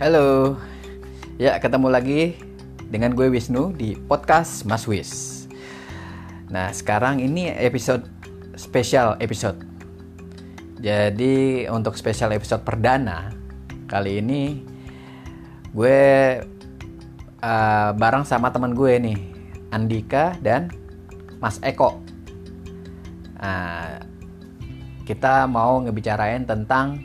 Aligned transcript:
Halo, 0.00 0.56
ya 1.36 1.60
ketemu 1.60 1.92
lagi 1.92 2.32
dengan 2.88 3.12
gue 3.12 3.28
Wisnu 3.28 3.76
di 3.76 3.92
podcast 3.92 4.64
Mas 4.64 4.88
Wis. 4.88 5.44
Nah 6.48 6.72
sekarang 6.72 7.20
ini 7.20 7.52
episode 7.52 8.08
spesial 8.56 9.20
episode. 9.20 9.60
Jadi 10.80 11.68
untuk 11.68 12.00
spesial 12.00 12.32
episode 12.32 12.64
perdana 12.64 13.28
kali 13.92 14.24
ini 14.24 14.64
gue 15.76 16.00
uh, 17.44 17.90
bareng 17.92 18.24
sama 18.24 18.48
teman 18.48 18.72
gue 18.72 18.96
nih 18.96 19.20
Andika 19.68 20.32
dan 20.40 20.72
Mas 21.44 21.60
Eko. 21.60 22.00
Nah, 23.36 24.00
kita 25.04 25.44
mau 25.44 25.76
ngebicarain 25.84 26.48
tentang 26.48 27.04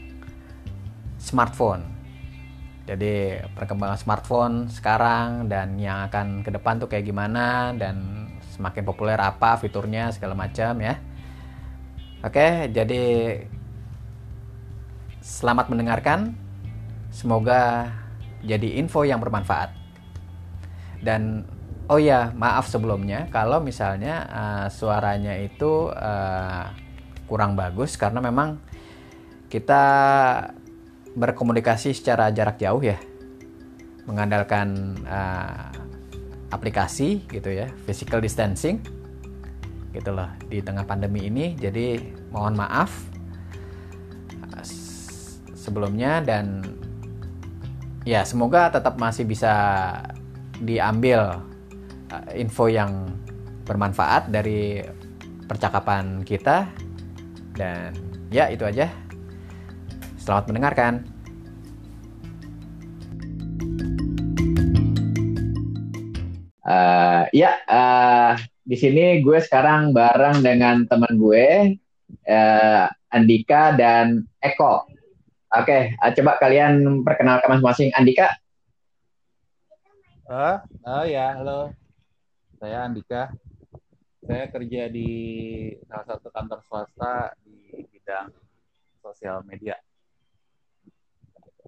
smartphone 1.19 1.94
jadi 2.85 3.41
perkembangan 3.57 3.97
smartphone 3.97 4.55
sekarang 4.69 5.49
dan 5.49 5.81
yang 5.81 6.05
akan 6.05 6.45
ke 6.45 6.53
depan 6.53 6.77
tuh 6.77 6.85
kayak 6.85 7.09
gimana 7.09 7.73
dan 7.73 8.29
semakin 8.53 8.85
populer 8.85 9.17
apa 9.17 9.57
fiturnya 9.57 10.13
segala 10.13 10.37
macam 10.37 10.77
ya. 10.77 11.01
Oke, 12.21 12.69
jadi 12.69 13.03
selamat 15.25 15.73
mendengarkan. 15.73 16.37
Semoga 17.09 17.89
jadi 18.45 18.77
info 18.77 19.01
yang 19.01 19.17
bermanfaat. 19.17 19.73
Dan 21.01 21.49
oh 21.89 21.97
ya, 21.97 22.33
maaf 22.37 22.69
sebelumnya 22.69 23.25
kalau 23.33 23.61
misalnya 23.65 24.29
uh, 24.29 24.67
suaranya 24.69 25.33
itu 25.41 25.89
uh, 25.89 26.69
kurang 27.25 27.57
bagus 27.57 27.97
karena 27.97 28.21
memang 28.21 28.61
kita 29.49 29.85
berkomunikasi 31.15 31.95
secara 31.95 32.29
jarak 32.29 32.59
jauh 32.59 32.83
ya. 32.83 32.99
Mengandalkan 34.05 34.99
uh, 35.07 35.71
aplikasi 36.53 37.25
gitu 37.25 37.49
ya 37.49 37.67
physical 37.89 38.21
distancing 38.21 38.83
gitu 39.95 40.11
loh. 40.11 40.29
Di 40.45 40.61
tengah 40.61 40.85
pandemi 40.85 41.25
ini 41.25 41.55
jadi 41.57 41.97
mohon 42.29 42.53
maaf 42.53 42.91
uh, 44.53 44.63
sebelumnya 45.55 46.21
dan 46.21 46.61
ya 48.05 48.21
semoga 48.21 48.69
tetap 48.69 48.99
masih 49.01 49.25
bisa 49.25 49.53
diambil 50.61 51.41
uh, 52.13 52.29
info 52.37 52.69
yang 52.69 53.09
bermanfaat 53.65 54.29
dari 54.29 54.83
percakapan 55.49 56.21
kita. 56.21 56.69
Dan 57.55 57.95
ya 58.29 58.51
itu 58.51 58.67
aja 58.67 59.04
Selamat 60.25 60.49
mendengarkan. 60.49 60.93
Uh, 66.65 67.29
ya, 67.29 67.61
uh, 67.69 68.33
di 68.65 68.73
sini 68.73 69.21
gue 69.21 69.37
sekarang 69.37 69.93
bareng 69.93 70.41
dengan 70.41 70.89
teman 70.89 71.21
gue, 71.21 71.77
uh, 72.25 72.89
Andika 73.13 73.77
dan 73.77 74.25
Eko. 74.41 74.89
Oke, 75.53 75.61
okay, 75.61 75.81
uh, 76.01 76.09
coba 76.09 76.41
kalian 76.41 77.05
perkenalkan 77.05 77.61
masing-masing. 77.61 77.93
Andika. 77.93 78.33
Uh, 80.25 80.57
oh 80.89 81.05
ya, 81.05 81.37
halo. 81.37 81.69
Saya 82.57 82.89
Andika. 82.89 83.29
Saya 84.25 84.49
kerja 84.49 84.89
di 84.89 85.09
salah 85.85 86.17
satu 86.17 86.33
kantor 86.33 86.65
swasta 86.65 87.37
di 87.45 87.85
bidang 87.93 88.33
sosial 89.05 89.45
media. 89.45 89.84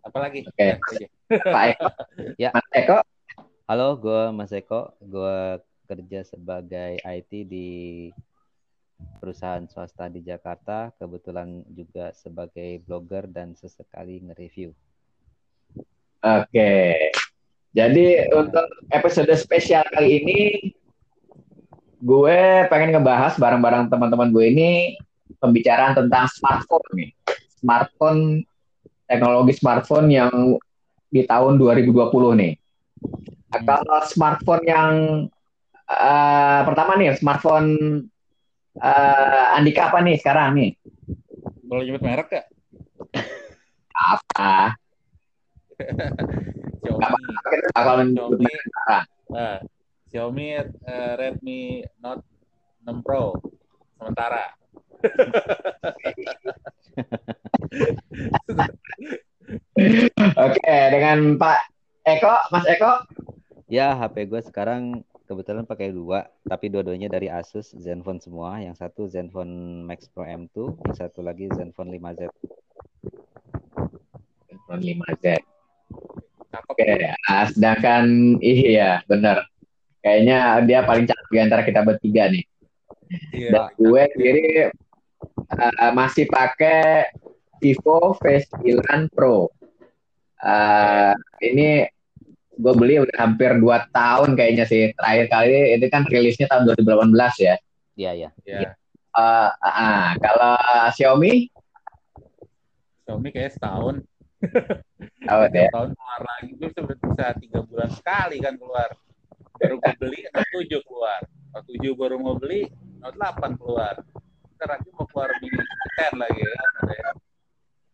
Apalagi? 0.05 0.45
Oke. 0.45 0.77
Okay. 0.77 1.07
Pak 1.41 1.63
Eko. 1.73 1.87
ya. 2.43 2.49
Mas 2.53 2.69
Eko. 2.73 2.97
Halo, 3.67 3.87
gue 3.97 4.21
Mas 4.33 4.51
Eko. 4.53 4.93
Gue 5.01 5.61
kerja 5.87 6.21
sebagai 6.27 6.99
IT 7.01 7.31
di 7.47 7.69
perusahaan 9.17 9.65
swasta 9.65 10.09
di 10.11 10.21
Jakarta. 10.21 10.93
Kebetulan 10.97 11.65
juga 11.71 12.13
sebagai 12.13 12.81
blogger 12.85 13.25
dan 13.29 13.57
sesekali 13.57 14.21
nge-review. 14.21 14.73
Oke. 16.21 16.97
Jadi 17.77 18.25
untuk 18.33 18.65
episode 18.89 19.29
spesial 19.37 19.85
kali 19.93 20.23
ini, 20.23 20.39
gue 22.01 22.39
pengen 22.69 22.97
ngebahas 22.97 23.37
bareng-bareng 23.37 23.89
teman-teman 23.89 24.33
gue 24.33 24.45
ini 24.49 24.71
pembicaraan 25.37 25.93
tentang 25.93 26.25
smartphone 26.33 26.87
nih. 26.97 27.11
Smartphone 27.61 28.21
teknologi 29.07 29.55
smartphone 29.55 30.07
yang 30.11 30.59
di 31.07 31.23
tahun 31.23 31.55
2020 31.55 31.95
nih. 32.43 32.53
Hmm. 32.53 33.63
Kalau 33.63 33.99
smartphone 34.03 34.63
yang 34.67 34.93
uh, 35.87 36.61
pertama 36.67 36.99
nih, 36.99 37.15
smartphone 37.15 37.69
uh, 38.83 39.55
Andika 39.55 39.89
apa 39.89 40.03
nih 40.03 40.19
sekarang 40.19 40.59
nih? 40.59 40.69
Boleh 41.63 41.83
nyebut 41.87 42.03
merek 42.03 42.27
gak? 42.27 42.45
Apa? 43.95 44.75
Xiaomi. 46.83 47.23
Bakal 47.75 47.95
merek. 48.39 49.05
Uh, 49.27 49.59
Xiaomi 50.11 50.47
uh, 50.59 51.13
Redmi 51.15 51.83
Note 52.03 52.23
6 52.83 53.03
Pro 53.03 53.35
sementara. 53.99 54.55
Oke, 60.47 60.75
dengan 60.91 61.37
Pak 61.39 61.59
Eko, 62.03 62.33
Mas 62.51 62.65
Eko. 62.67 62.91
Ya, 63.67 63.95
HP 63.95 64.31
gue 64.31 64.41
sekarang 64.43 65.03
kebetulan 65.27 65.67
pakai 65.67 65.91
dua, 65.91 66.31
tapi 66.47 66.71
dua-duanya 66.71 67.11
dari 67.11 67.27
Asus 67.27 67.75
Zenfone 67.75 68.23
semua. 68.23 68.63
Yang 68.63 68.79
satu 68.79 69.11
Zenfone 69.11 69.83
Max 69.83 70.07
Pro 70.07 70.23
M2, 70.23 70.79
yang 70.87 70.95
satu 70.95 71.19
lagi 71.19 71.51
Zenfone 71.51 71.91
5Z. 71.99 72.31
Zenfone 74.47 74.83
5Z. 74.83 75.25
Oke, 76.71 76.87
nah, 77.27 77.43
sedangkan 77.51 78.39
iya 78.39 79.03
benar. 79.05 79.45
Kayaknya 79.99 80.63
dia 80.63 80.79
paling 80.87 81.05
cakep 81.05 81.27
di 81.27 81.39
antara 81.43 81.61
kita 81.67 81.83
bertiga 81.83 82.31
nih. 82.31 82.45
Iya, 83.35 83.51
Dan 83.51 83.63
gue 83.75 84.01
sendiri 84.15 84.47
uh, 85.53 85.91
masih 85.95 86.25
pakai 86.29 87.11
Vivo 87.61 88.13
V9 88.21 89.09
Pro. 89.13 89.49
Uh, 90.37 91.13
ini 91.41 91.89
gue 92.57 92.73
beli 92.73 93.01
udah 93.01 93.17
hampir 93.17 93.53
2 93.57 93.65
tahun 93.93 94.29
kayaknya 94.37 94.65
sih. 94.69 94.93
Terakhir 94.93 95.25
kali 95.29 95.77
ini 95.77 95.87
kan 95.89 96.03
rilisnya 96.05 96.49
tahun 96.49 96.69
2018 96.77 97.13
ya. 97.41 97.55
Iya, 97.97 98.11
iya. 98.13 98.29
Iya. 98.45 98.69
Uh, 99.17 99.49
uh, 99.65 100.07
kalau 100.21 100.53
Xiaomi? 100.93 101.49
Xiaomi 103.05 103.29
kayak 103.33 103.57
setahun. 103.57 104.05
Tahun 105.25 105.49
ya. 105.49 105.69
Tahun 105.73 105.89
keluar 105.97 106.21
lagi. 106.21 106.51
Gue 106.53 106.69
bisa 106.69 107.25
tiga 107.41 107.59
bulan 107.65 107.89
sekali 107.89 108.37
kan 108.37 108.53
keluar. 108.57 108.93
Baru 109.57 109.81
gue 109.81 109.93
beli, 109.97 110.21
Note 110.29 110.69
7 110.69 110.85
keluar. 110.85 111.21
Note 111.53 111.67
7 111.81 111.97
baru 111.97 112.15
mau 112.21 112.37
beli, 112.37 112.69
Note 113.01 113.17
8 113.17 113.57
keluar. 113.57 113.97
Ntar 114.57 114.67
lagi 114.73 114.89
mau 114.97 115.05
keluar 115.05 115.29
di 115.37 115.53
10 115.53 116.17
lagi 116.17 116.41
ya. 116.41 116.57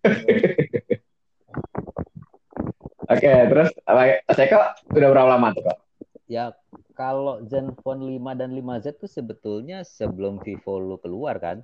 Oke, 3.13 3.31
terus 3.51 3.69
Mas 3.83 4.39
Eko 4.39 4.59
udah 4.95 5.09
berapa 5.11 5.29
lama 5.35 5.51
tuh 5.51 5.63
kok? 5.67 5.77
Ya, 6.31 6.55
kalau 6.95 7.43
Zenfone 7.43 8.15
5 8.15 8.39
dan 8.39 8.55
5Z 8.55 8.95
tuh 8.95 9.11
sebetulnya 9.11 9.83
sebelum 9.83 10.39
Vivo 10.39 10.79
lu 10.79 10.95
keluar 11.03 11.35
kan. 11.43 11.59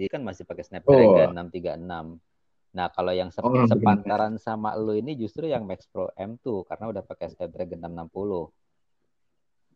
Dia 0.00 0.08
kan 0.08 0.24
masih 0.24 0.48
pakai 0.48 0.64
Snapdragon 0.64 1.36
oh. 1.36 1.44
636. 1.52 2.18
Nah, 2.68 2.86
kalau 2.92 3.12
yang 3.12 3.28
sep 3.34 3.42
oh, 3.44 3.66
sepantaran 3.66 4.36
bener. 4.36 4.44
sama 4.44 4.76
lu 4.78 4.94
ini 4.94 5.18
justru 5.18 5.50
yang 5.50 5.66
Max 5.68 5.88
Pro 5.90 6.08
M2 6.14 6.64
karena 6.68 6.88
udah 6.88 7.02
pakai 7.04 7.32
Snapdragon 7.34 7.84
660. 7.84 8.48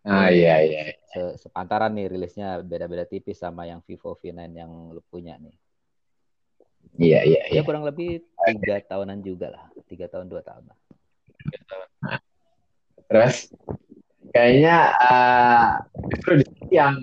Ah 0.03 0.35
iya 0.35 0.59
iya. 0.67 0.81
Se 1.15 1.47
sepantaran 1.47 1.95
nih 1.95 2.11
rilisnya 2.11 2.59
beda-beda 2.67 3.07
tipis 3.07 3.39
sama 3.39 3.71
yang 3.71 3.79
Vivo 3.87 4.19
V9 4.19 4.51
yang 4.51 4.71
lu 4.91 4.99
punya 5.07 5.39
nih. 5.39 5.55
Iya 6.99 7.21
iya. 7.23 7.41
Ya 7.47 7.53
iya. 7.55 7.61
kurang 7.63 7.87
lebih 7.87 8.27
tiga 8.43 8.83
tahunan 8.83 9.23
juga 9.23 9.55
lah, 9.55 9.65
tiga 9.87 10.11
tahun 10.11 10.27
dua 10.27 10.43
tahun 10.43 10.67
lah. 10.67 10.79
Terus 13.07 13.55
kayaknya 14.35 14.91
uh, 14.99 15.67
justru 16.11 16.43
yang 16.75 16.99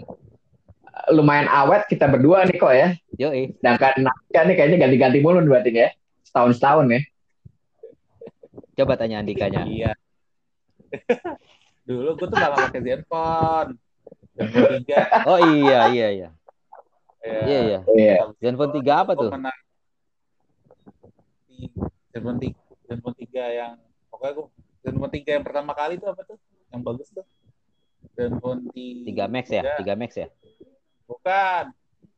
lumayan 1.15 1.47
awet 1.47 1.87
kita 1.87 2.03
berdua 2.11 2.43
nih 2.51 2.59
kok 2.59 2.75
ya. 2.75 2.89
Yo 3.15 3.31
Sedangkan 3.31 4.03
Andika 4.03 4.41
nih 4.43 4.55
kayaknya 4.59 4.77
ganti-ganti 4.83 5.19
mulu 5.23 5.39
berarti 5.47 5.71
ya. 5.71 5.89
Setahun 6.27 6.59
setahun 6.59 6.85
ya. 6.91 7.01
Coba 8.75 8.99
tanya 8.99 9.23
Andikanya. 9.23 9.63
Iya. 9.63 9.91
Dulu 11.89 12.09
gue 12.13 12.27
tuh 12.29 12.37
gak 12.37 12.53
pakai 12.53 12.79
Zenfone. 12.85 13.71
Zenfone 14.37 14.77
3. 14.85 15.25
Oh 15.25 15.39
iya 15.41 15.89
iya 15.89 16.07
iya. 16.13 16.29
Iya 17.25 17.59
iya. 17.65 17.79
iya. 17.97 18.15
Zenfone 18.37 18.77
3 18.77 18.85
apa 18.93 19.17
tuh? 19.17 19.33
Menang 19.33 19.57
Zenfone 22.13 22.39
3, 22.41 22.53
Zenfone 22.89 23.15
3 23.15 23.59
yang 23.59 23.73
pokoknya 24.09 24.33
gue 24.37 24.45
Zenfone 24.83 25.11
3 25.13 25.35
yang 25.39 25.45
pertama 25.45 25.71
kali 25.77 25.93
tuh 26.01 26.09
apa 26.09 26.21
tuh 26.25 26.37
yang 26.73 26.81
bagus 26.81 27.07
tuh 27.13 27.25
Zenfone 28.17 28.67
3 28.73 29.07
3 29.07 29.33
Max 29.33 29.45
ya 29.51 29.61
3 29.77 29.99
Max 29.99 30.11
ya 30.17 30.27
bukan 31.05 31.63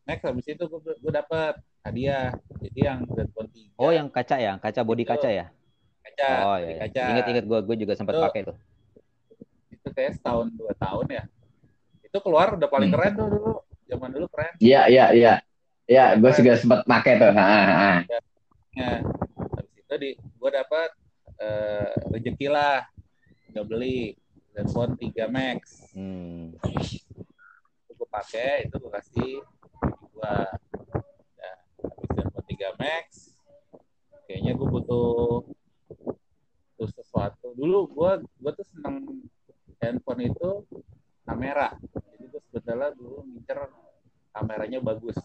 Max 0.08 0.18
habis 0.24 0.46
itu 0.48 0.64
gue 0.64 0.80
gue 0.82 1.12
dapet 1.12 1.60
hadiah 1.84 2.34
jadi 2.64 2.80
yang 2.94 3.00
Zenfone 3.10 3.50
3 3.52 3.82
oh 3.82 3.92
yang 3.92 4.08
kaca 4.08 4.36
ya 4.40 4.54
kaca 4.62 4.82
body 4.82 5.04
Itu. 5.04 5.12
kaca 5.12 5.30
ya 5.30 5.46
kaca 6.02 6.28
oh 6.46 6.56
body 6.58 6.66
iya 6.66 6.76
kaca 6.88 7.04
inget 7.12 7.26
inget 7.36 7.46
gue 7.46 7.60
gue 7.66 7.76
juga 7.84 7.94
sempat 7.98 8.16
pakai 8.18 8.42
tuh 8.48 8.58
itu 9.82 9.90
kayak 9.92 10.14
setahun 10.22 10.54
dua 10.54 10.74
tahun 10.78 11.08
ya 11.10 11.24
itu 12.06 12.18
keluar 12.22 12.54
udah 12.54 12.70
paling 12.70 12.94
Hmm. 12.94 12.98
keren 13.02 13.14
tuh 13.18 13.28
dulu 13.34 13.52
zaman 13.90 14.10
dulu 14.14 14.26
keren 14.30 14.54
Iya, 14.62 14.82
iya, 14.88 15.06
iya. 15.12 15.34
Iya, 15.90 16.16
gue 16.16 16.32
juga 16.40 16.56
sempat 16.56 16.88
pakai 16.88 17.20
tuh. 17.20 17.34
Ha, 17.36 17.44
ha, 17.44 17.64
ha. 17.68 17.92
ya 18.72 19.04
habis 19.52 19.74
itu 19.76 19.96
di 20.00 20.10
gue 20.16 20.52
dapat 20.54 20.90
eh, 21.36 21.92
rezeki 22.08 22.48
lah 22.48 22.88
nggak 23.52 23.66
beli 23.68 24.16
Zenfone 24.56 24.96
3 24.96 25.28
Max 25.28 25.92
hmm. 25.92 26.56
itu 27.84 27.92
gue 27.92 28.08
pakai 28.08 28.72
itu 28.72 28.76
gue 28.80 28.92
kasih 28.96 29.34
gue 29.92 30.36
ya, 31.36 31.54
habis 31.84 32.10
Zenfone 32.16 32.48
3 32.48 32.80
Max 32.80 33.36
kayaknya 34.24 34.56
gue 34.56 34.68
butuh 34.72 35.44
butuh 35.92 36.88
sesuatu 36.96 37.52
dulu 37.60 37.92
gue 37.92 38.12
gue 38.24 38.52
tuh 38.56 38.66
seneng 38.72 39.20
handphone 39.82 40.30
itu 40.30 40.50
kamera. 41.26 41.74
Jadi 42.14 42.24
gue 42.30 42.42
sebetulnya 42.50 42.94
dulu 42.94 43.26
ngincer 43.26 43.60
kameranya 44.32 44.80
bagus. 44.80 45.18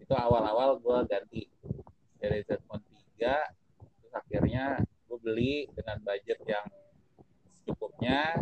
Itu 0.00 0.14
awal-awal 0.16 0.80
gue 0.80 0.98
ganti 1.06 1.42
dari 2.18 2.42
Zenfone 2.42 2.82
3 3.20 4.00
terus 4.00 4.12
akhirnya 4.16 4.80
gue 4.80 5.18
beli 5.20 5.68
dengan 5.76 6.00
budget 6.00 6.40
yang 6.48 6.64
secukupnya. 7.60 8.40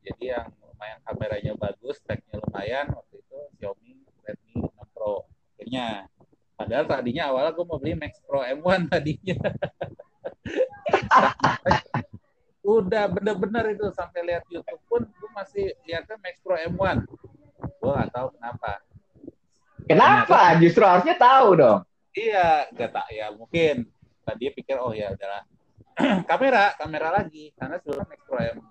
Jadi 0.00 0.32
yang 0.32 0.48
lumayan 0.64 0.98
kameranya 1.04 1.52
bagus 1.58 2.00
speknya 2.00 2.40
lumayan 2.40 2.88
waktu 2.94 3.20
itu 3.20 3.38
Xiaomi 3.58 3.92
Redmi 4.24 4.54
6 4.64 4.94
Pro 4.94 5.26
akhirnya. 5.58 6.08
Padahal 6.56 6.84
tadinya 6.86 7.32
awalnya 7.32 7.52
gue 7.56 7.64
mau 7.66 7.80
beli 7.82 7.94
Max 7.98 8.22
Pro 8.22 8.40
M1 8.40 8.86
tadinya 8.92 9.36
udah 12.60 13.04
bener-bener 13.08 13.72
itu 13.72 13.88
sampai 13.90 14.20
lihat 14.22 14.44
YouTube 14.46 14.82
pun 14.84 15.02
gue 15.02 15.30
masih 15.32 15.72
lihatnya 15.84 16.16
Max 16.18 16.38
Pro 16.38 16.54
M1 16.54 17.04
gue 17.58 17.90
nggak 17.90 18.10
tahu 18.10 18.28
kenapa 18.34 18.72
Kenapa? 19.82 20.54
Justru 20.54 20.86
harusnya 20.86 21.18
tahu 21.18 21.58
dong. 21.58 21.82
Iya, 22.10 22.70
gak 22.70 22.90
tak 22.90 23.06
ya 23.10 23.26
mungkin 23.34 23.90
tadi 24.22 24.38
dia 24.38 24.50
pikir 24.50 24.78
oh 24.78 24.94
ya 24.94 25.10
udahlah 25.10 25.42
kamera 26.30 26.74
kamera 26.78 27.08
lagi 27.10 27.50
karena 27.54 27.74
sebelumnya 27.78 28.06
Max 28.06 28.20
Pro 28.22 28.38
M1 28.38 28.62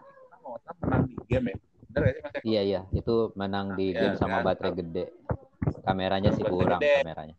itu 0.00 0.22
kan 0.28 0.38
mau 0.40 0.56
menang 0.80 1.02
di 1.04 1.14
game 1.28 1.52
ya 1.52 1.56
bener 1.92 2.00
gak 2.00 2.14
sih 2.16 2.22
mas 2.22 2.32
Eko? 2.32 2.44
iya 2.46 2.60
iya 2.64 2.80
itu 2.90 3.14
menang 3.34 3.76
di 3.76 3.92
Iya, 3.92 4.00
game 4.00 4.16
sama 4.16 4.40
kan? 4.40 4.44
baterai 4.48 4.72
gede 4.72 5.04
kameranya 5.84 6.30
sih 6.32 6.40
kurang 6.42 6.80
gede. 6.80 7.04
kameranya 7.04 7.36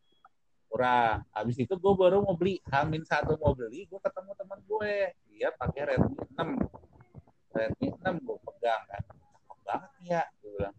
kurang 0.73 1.21
habis 1.29 1.53
itu 1.61 1.69
gue 1.69 1.93
baru 1.93 2.25
mau 2.25 2.33
beli 2.33 2.57
Hamin 2.73 3.05
satu 3.05 3.37
mau 3.37 3.53
beli 3.53 3.85
gue 3.85 3.99
ketemu 4.01 4.33
teman 4.33 4.57
gue. 4.65 5.13
Dia 5.29 5.53
pakai 5.53 5.93
Redmi 5.93 6.17
6 6.33 7.53
Redmi 7.53 7.87
6 7.93 8.25
gue 8.25 8.37
pegang 8.41 8.81
kan. 8.89 9.03
Cakep 9.05 9.57
banget 9.69 9.91
ya 10.01 10.21
gue 10.41 10.49
bilang. 10.57 10.75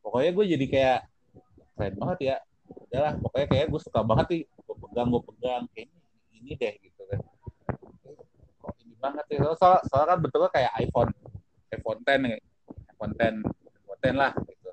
Pokoknya 0.00 0.30
gue 0.32 0.44
jadi 0.56 0.66
kayak 0.72 1.00
keren 1.76 1.94
banget 2.00 2.18
ya. 2.24 2.36
Udahlah 2.88 3.12
pokoknya 3.20 3.46
kayak 3.52 3.66
gue 3.68 3.80
suka 3.84 4.00
banget 4.00 4.26
nih 4.32 4.42
gue 4.48 4.76
pegang 4.88 5.08
gue 5.12 5.22
pegang. 5.28 5.62
Kayaknya 5.76 6.00
ini 6.32 6.52
deh 6.56 6.74
gitu 6.80 7.02
kan. 7.04 7.20
Kok 8.64 8.72
ini 8.88 8.94
banget 8.96 9.24
ya? 9.36 9.52
Soal 9.52 9.84
soalnya 9.84 10.16
kan 10.16 10.18
betulnya 10.24 10.48
kayak 10.48 10.72
iPhone 10.80 11.12
iPhone 11.76 12.00
10 12.08 12.24
nih 12.24 12.40
iPhone 12.96 13.12
10 13.12 13.44
iPhone 13.84 14.00
10 14.00 14.16
lah 14.16 14.32
gitu. 14.48 14.70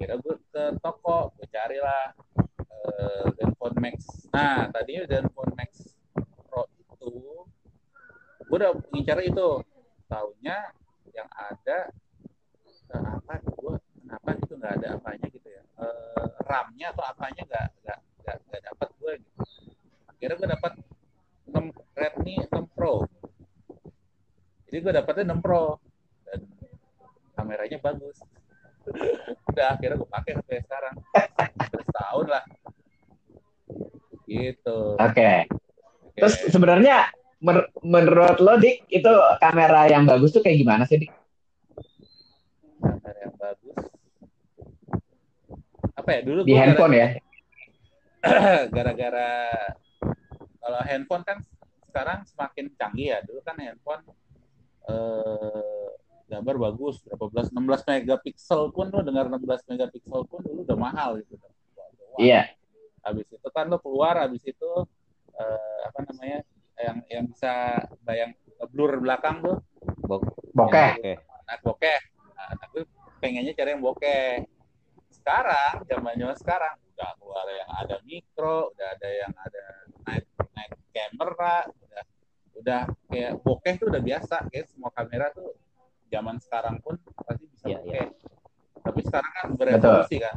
Kira 0.00 0.16
gue 0.16 0.34
ke 0.40 0.64
toko 0.80 1.36
gue 1.36 1.44
carilah 1.52 2.16
eh, 2.86 3.26
Zenfone 3.38 3.78
Max. 3.78 3.96
Nah, 4.34 4.68
tadinya 4.70 5.04
Zenfone 5.06 5.54
Max 5.54 5.70
Pro 6.48 6.66
itu, 6.78 7.10
gue 8.46 8.56
udah 8.56 8.72
ngincar 8.90 9.18
itu. 9.22 9.48
Tahunya 10.10 10.56
yang 11.16 11.28
ada 11.32 11.88
eh, 12.92 13.06
apa? 13.16 13.40
Gue 13.48 13.80
kenapa 14.02 14.28
gitu 14.44 14.54
nggak 14.60 14.74
ada 14.82 14.88
apanya 15.00 15.26
gitu 15.32 15.48
ya? 15.48 15.62
Eh, 15.80 16.26
RAM-nya 16.44 16.86
atau 16.92 17.04
apanya 17.06 17.42
nggak 17.48 17.66
nggak 17.80 17.98
nggak 18.22 18.36
nggak 18.50 18.62
dapat 18.72 18.88
gue. 19.00 19.12
Gitu. 19.18 19.42
Akhirnya 20.10 20.36
gue 20.38 20.48
dapat 20.52 20.72
6 21.48 21.98
Redmi 21.98 22.34
6 22.46 22.76
Pro. 22.76 22.94
Jadi 24.68 24.76
gue 24.80 24.92
dapetnya 24.92 25.24
6 25.36 25.44
Pro 25.44 25.80
dan 26.28 26.40
kameranya 27.36 27.78
bagus. 27.80 28.20
Udah 29.50 29.66
akhirnya 29.76 29.96
gue 30.00 30.10
pakai 30.10 30.32
sampai 30.38 30.60
sekarang. 30.64 30.94
Setahun 31.72 32.26
lah. 32.28 32.44
Gitu. 34.32 34.78
Oke. 34.96 35.30
Oke. 35.44 36.16
Terus 36.16 36.34
sebenarnya 36.48 37.12
mer- 37.44 37.68
menurut 37.84 38.40
lo 38.40 38.56
Dik 38.56 38.88
itu 38.88 39.12
kamera 39.40 39.88
yang 39.88 40.08
bagus 40.08 40.32
tuh 40.32 40.40
kayak 40.40 40.56
gimana 40.56 40.88
sih 40.88 41.04
Dik? 41.04 41.12
kamera 42.80 43.18
yang 43.20 43.34
bagus. 43.36 43.78
Apa 45.92 46.08
ya 46.08 46.20
dulu 46.24 46.40
Di 46.48 46.54
handphone 46.56 46.94
ya? 46.96 47.08
gara- 48.22 48.66
gara-gara 48.74 49.28
kalau 50.62 50.80
handphone 50.86 51.24
kan 51.26 51.38
sekarang 51.90 52.24
semakin 52.24 52.66
canggih 52.78 53.08
ya. 53.12 53.18
Dulu 53.20 53.40
kan 53.44 53.56
handphone 53.60 54.02
eh, 54.88 55.88
gambar 56.32 56.56
bagus 56.56 57.04
berapa 57.04 57.28
belas 57.28 57.52
16 57.52 57.84
megapiksel 57.84 58.72
pun 58.72 58.88
lo 58.88 59.04
dengar 59.04 59.28
16 59.28 59.68
megapiksel 59.68 60.22
pun 60.24 60.40
dulu 60.40 60.64
udah 60.64 60.78
mahal 60.80 61.20
gitu. 61.20 61.36
Iya. 62.16 62.48
Habis 63.02 63.26
itu 63.28 63.48
kan 63.50 63.66
lo 63.66 63.78
keluar 63.78 64.14
habis 64.18 64.42
itu 64.42 64.70
eh, 65.34 65.78
apa 65.86 65.98
namanya 66.06 66.38
yang 66.78 66.98
yang 67.06 67.24
bisa 67.28 67.78
bayang 68.02 68.32
blur 68.70 68.98
belakang 68.98 69.42
tuh. 69.42 69.58
Bok- 70.02 70.38
Bokeh. 70.54 70.98
oke. 70.98 71.12
Anak 71.46 71.58
bokeh. 71.62 71.98
Nah, 72.32 72.66
gue 72.70 72.82
pengennya 73.18 73.52
cari 73.54 73.70
yang 73.74 73.82
bokeh. 73.82 74.46
Sekarang 75.10 75.82
zaman 75.86 76.14
zaman 76.16 76.36
sekarang 76.38 76.74
udah 76.94 77.10
keluar 77.18 77.46
yang 77.50 77.70
ada 77.70 77.96
mikro 78.02 78.70
udah 78.74 78.88
ada 78.94 79.08
yang 79.10 79.32
ada 79.34 79.64
night 80.06 80.26
night 80.54 80.72
camera 80.90 81.56
udah 81.66 82.02
udah 82.58 82.82
kayak 83.10 83.32
bokeh 83.42 83.74
tuh 83.78 83.86
udah 83.90 84.02
biasa. 84.02 84.46
Kayak 84.50 84.66
semua 84.70 84.90
kamera 84.94 85.30
tuh 85.30 85.54
zaman 86.08 86.36
sekarang 86.38 86.78
pun 86.80 86.96
pasti 87.24 87.44
bisa 87.48 87.64
Iya, 87.66 87.78
bokeh. 87.82 88.06
tapi 88.82 89.00
sekarang 89.06 89.32
kan 89.34 89.46
berevolusi 89.54 90.16
kan? 90.18 90.34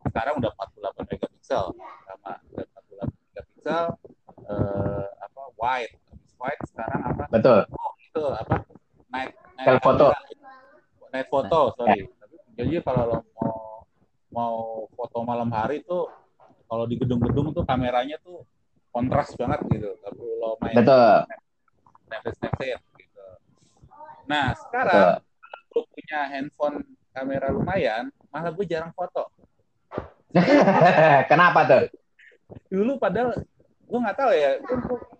Sekarang 0.00 0.34
udah 0.40 0.50
48 0.56 1.06
megapiksel 1.12 1.64
48 3.60 3.60
megapiksel 3.60 3.84
eh, 4.48 5.06
apa 5.20 5.42
wide 5.60 5.94
habis 6.08 6.32
wide 6.40 6.62
sekarang 6.72 7.00
apa? 7.12 7.24
Betul. 7.28 7.58
oh 7.68 7.92
itu 8.00 8.24
apa? 8.32 8.54
Night 9.12 9.32
night 9.60 9.80
kamera. 9.84 10.08
night 11.10 11.28
photo 11.28 11.74
sorry. 11.76 12.06
tapi 12.22 12.36
jadi 12.56 12.80
kalau 12.80 13.02
lo 13.04 13.18
mau 13.36 13.54
mau 14.30 14.56
foto 14.94 15.26
malam 15.26 15.50
hari 15.52 15.82
tuh 15.84 16.08
kalau 16.70 16.86
di 16.86 16.94
gedung-gedung 16.94 17.50
tuh 17.50 17.66
kameranya 17.66 18.14
tuh 18.22 18.46
kontras 18.94 19.34
banget 19.34 19.60
gitu. 19.74 19.90
Tapi 20.00 20.22
lo 20.38 20.56
main 20.62 20.76
Betul. 20.78 21.10
snapchat 22.06 22.34
snapchat 22.38 22.80
gitu. 22.96 23.26
Nah 24.30 24.54
sekarang 24.54 25.20
gue 25.70 25.82
punya 25.86 26.18
handphone 26.30 26.82
kamera 27.10 27.50
lumayan 27.50 28.08
malah 28.30 28.54
gue 28.54 28.66
jarang 28.66 28.94
foto. 28.94 29.28
Kenapa 31.30 31.66
tuh? 31.66 31.90
Dulu 32.70 32.92
padahal 32.98 33.30
gue 33.90 33.98
nggak 33.98 34.18
tahu 34.18 34.32
ya 34.34 34.50
gue 34.62 34.76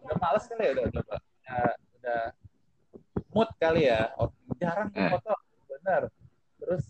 udah 0.07 0.17
males 0.23 0.45
kali 0.47 0.63
ya 0.63 0.71
udah 0.79 0.85
udah 0.91 1.03
udah, 1.03 1.71
udah 2.01 2.21
mood 3.31 3.51
kali 3.63 3.87
ya. 3.87 4.11
Jarang 4.59 4.91
Eh. 4.95 5.11
foto 5.11 5.33
benar 5.71 6.03
terus 6.61 6.85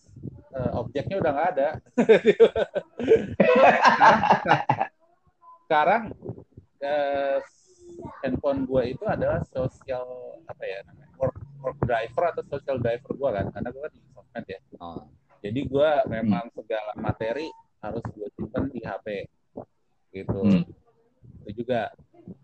eh, 0.50 0.70
objeknya 0.74 1.16
udah 1.22 1.30
nggak 1.30 1.48
ada. 1.56 1.68
Sekarang 5.68 6.02
eh, 6.88 7.38
handphone 8.24 8.64
gue 8.66 8.82
itu 8.96 9.04
adalah 9.04 9.44
social 9.52 10.40
apa 10.48 10.64
ya 10.64 10.80
namanya 10.88 11.12
work, 11.20 11.36
work 11.60 11.78
driver 11.84 12.32
atau 12.34 12.42
social 12.48 12.80
driver 12.80 13.12
gue 13.12 13.30
kan 13.30 13.46
karena 13.52 13.68
gue 13.70 13.80
kan 13.84 13.92
di 13.92 14.00
sosmed 14.10 14.46
ya. 14.48 14.60
Oh. 14.80 15.04
jadi 15.40 15.60
gue 15.68 15.90
memang 16.08 16.48
segala 16.56 16.92
materi 16.96 17.48
harus 17.80 18.04
gue 18.12 18.28
simpan 18.36 18.68
di 18.72 18.80
HP 18.84 19.28
gitu 20.12 20.38
Hmm. 20.40 20.62
itu 21.42 21.62
juga 21.62 21.90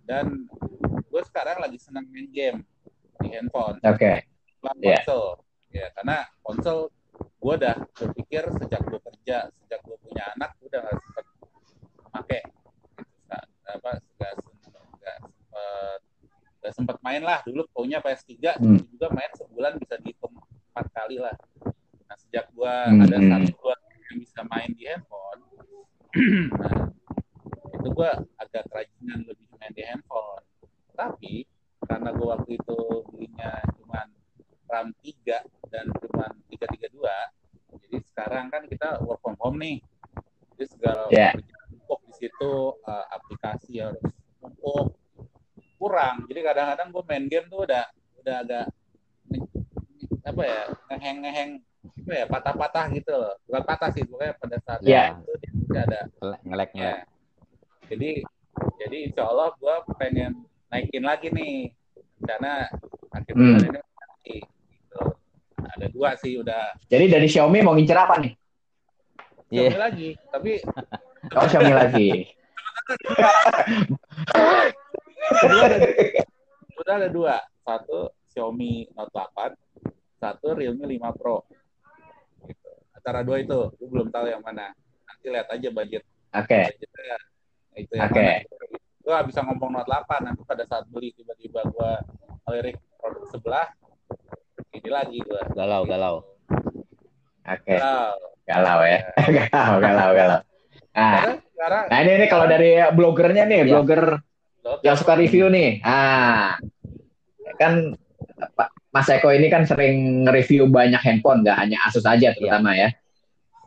dan 0.04 0.46
gue 1.06 1.22
sekarang 1.24 1.58
lagi 1.58 1.76
senang 1.76 2.06
main 2.08 2.28
game 2.28 2.58
di 3.18 3.28
handphone 3.30 3.78
Oke. 3.82 4.22
Iya. 4.78 5.02
konsol 5.02 5.26
ya 5.70 5.86
karena 5.92 6.16
konsol 6.40 6.78
gue 7.16 7.54
udah 7.54 7.76
berpikir 7.92 8.42
sejak 8.56 8.82
gue 8.82 8.98
kerja 9.00 9.46
sejak 9.56 9.80
gue 9.82 9.96
punya 10.00 10.24
anak 10.32 10.54
gue 10.58 10.68
udah 10.68 10.80
gak 10.82 10.96
sempet 10.96 11.24
pakai 12.08 12.40
Nggak- 13.26 13.46
apa 13.68 13.90
nggak 14.16 14.32
sem- 14.34 14.56
nggak 14.96 15.16
sempet 15.16 16.00
nggak 16.56 16.72
sempet 16.74 16.96
main 17.00 17.22
lah 17.22 17.40
dulu 17.42 17.62
punya 17.70 17.98
PS3 18.00 18.56
Hmm. 18.56 18.80
juga 18.88 19.06
main 19.10 19.30
sebulan 19.32 19.78
bisa 19.78 19.94
dihitung 19.98 20.34
empat 20.72 20.86
kali 20.92 21.16
lah 21.16 21.34
nah 22.06 22.16
sejak 22.16 22.46
gua 22.52 22.86
Hmm. 22.86 23.02
ada 23.02 23.16
satu 23.18 23.50
dua 23.56 23.74
yang 24.06 24.16
bisa 24.18 24.40
main 24.44 24.70
di 24.72 24.84
handphone 24.84 25.40
nah 26.62 26.74
itu 27.76 27.88
gua 27.92 28.10
agak 28.36 28.64
kerajinan 28.66 29.24
lebih 29.24 29.46
main 29.54 29.72
di 29.72 29.82
handphone 29.82 30.42
tapi 30.92 31.44
karena 31.82 32.10
gua 32.10 32.26
waktu 32.34 32.56
itu 32.56 32.78
belinya 33.06 33.52
cuman 33.74 34.06
RAM 34.66 34.88
3 34.98 35.44
dan 35.68 35.86
cuman 35.94 36.30
332 36.48 36.90
jadi 37.76 37.96
sekarang 38.04 38.46
kan 38.48 38.62
kita 38.66 38.98
work 39.00 39.20
from 39.20 39.36
home 39.36 39.56
nih 39.56 39.78
jadi 40.54 40.64
segala 40.66 41.02
Ya. 41.08 41.30
pekerjaan 41.32 41.66
numpuk 41.70 42.00
di 42.02 42.12
situ 42.16 42.52
eh, 42.82 43.04
aplikasi 43.12 43.72
harus 43.78 44.02
numpuk 44.40 44.96
kurang 45.76 46.24
jadi 46.26 46.40
kadang-kadang 46.42 46.88
gue 46.90 47.02
main 47.04 47.24
game 47.26 47.46
tuh 47.46 47.60
udah 47.62 47.84
udah 48.18 48.36
agak 48.40 48.66
apa 50.24 50.42
ya 50.42 50.60
ngeheng 50.90 51.18
ngeheng 51.22 51.50
apa 52.02 52.12
ya 52.12 52.26
patah-patah 52.26 52.84
gitu 52.90 53.12
loh 53.14 53.34
bukan 53.46 53.62
patah 53.62 53.88
sih 53.92 54.02
pokoknya 54.02 54.32
pada 54.34 54.56
saat 54.58 54.80
Ya. 54.82 55.14
itu 55.14 55.32
dia 55.38 55.82
ada 55.84 56.00
ngelek 56.42 56.70
ya. 56.74 57.04
Jadi 57.86 58.10
jadi 58.76 58.96
insya 59.06 59.22
Allah 59.24 59.52
gue 59.54 59.74
pengen 59.94 60.32
naikin 60.68 61.04
lagi 61.04 61.28
nih 61.30 61.70
karena 62.22 62.66
akhir 63.10 63.32
Hmm. 63.32 63.44
bulan 63.52 63.62
ini 63.62 63.78
nanti 63.78 64.36
gitu. 64.72 65.00
ada 65.58 65.86
dua 65.88 66.10
sih 66.16 66.32
udah 66.36 66.72
Jadi 66.86 67.04
dari 67.06 67.26
Xiaomi 67.26 67.60
mau 67.60 67.72
ngincer 67.72 67.94
apa 67.94 68.16
nih? 68.18 68.32
Xiaomi 69.46 69.76
lagi 69.76 70.08
tapi 70.28 70.52
Oh 71.32 71.44
Xiaomi 71.44 71.72
lagi. 71.72 72.08
udah 75.36 75.58
ada, 75.60 75.76
udah 76.76 76.94
ada 76.96 77.08
dua 77.08 77.34
satu 77.60 77.98
Xiaomi 78.30 78.88
Note 78.92 79.10
8 79.10 79.52
satu 80.16 80.54
Realme 80.54 80.86
5 80.88 81.18
Pro 81.18 81.42
gitu. 82.42 82.70
antara 82.94 83.20
dua 83.20 83.36
itu 83.38 83.58
gue 83.70 83.88
belum 83.90 84.08
tahu 84.08 84.26
yang 84.26 84.40
mana 84.40 84.70
nanti 85.04 85.26
lihat 85.26 85.50
aja 85.50 85.68
budget 85.68 86.02
Oke. 86.32 86.60
budgetnya 86.68 87.16
itu 87.76 87.92
yang 87.94 88.08
Oke. 88.10 88.20
mana 88.20 88.44
gue 89.06 89.12
gak 89.14 89.26
bisa 89.30 89.40
ngomong 89.46 89.70
Note 89.70 89.86
8 89.86 90.26
nanti 90.26 90.42
pada 90.42 90.64
saat 90.66 90.84
beli 90.90 91.14
tiba-tiba 91.14 91.62
gue 91.62 91.90
melirik 92.48 92.76
produk 92.98 93.24
sebelah 93.30 93.66
ini 94.74 94.90
lagi 94.90 95.18
gue 95.22 95.42
galau 95.54 95.86
galau 95.86 96.16
Oke. 97.46 97.78
Wow. 97.78 98.18
Galau 98.42 98.78
ya. 98.82 98.98
galau, 99.54 99.78
galau, 99.78 100.10
galau. 100.18 100.40
Nah, 100.98 101.38
sekarang 101.54 101.84
nah 101.86 101.98
ini 102.02 102.12
nih 102.18 102.28
kalau 102.30 102.46
dari 102.50 102.70
blogernya 102.90 103.44
nih, 103.46 103.58
Iya. 103.62 103.66
blogger 103.70 104.02
yang 104.82 104.96
suka 104.98 105.14
review 105.14 105.46
nih. 105.46 105.78
Ah, 105.86 106.58
kan 107.54 107.94
Pak 108.58 108.68
Mas 108.90 109.06
Eko 109.12 109.30
ini 109.30 109.46
kan 109.46 109.62
sering 109.62 110.26
nge-review 110.26 110.66
banyak 110.66 110.98
handphone, 110.98 111.46
nggak 111.46 111.54
hanya 111.54 111.78
Asus 111.86 112.02
aja 112.02 112.34
terutama 112.34 112.74
ya. 112.74 112.90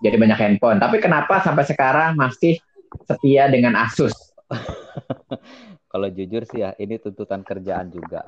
Jadi 0.04 0.16
banyak 0.16 0.40
handphone. 0.40 0.80
Tapi 0.80 1.00
kenapa 1.00 1.40
sampai 1.40 1.64
sekarang 1.64 2.20
masih 2.20 2.60
setia 3.06 3.48
dengan 3.52 3.74
Asus? 3.78 4.14
kalau 5.92 6.08
jujur 6.10 6.42
sih 6.46 6.62
ya 6.62 6.74
ini 6.78 6.98
tuntutan 6.98 7.42
kerjaan 7.46 7.90
juga 7.90 8.26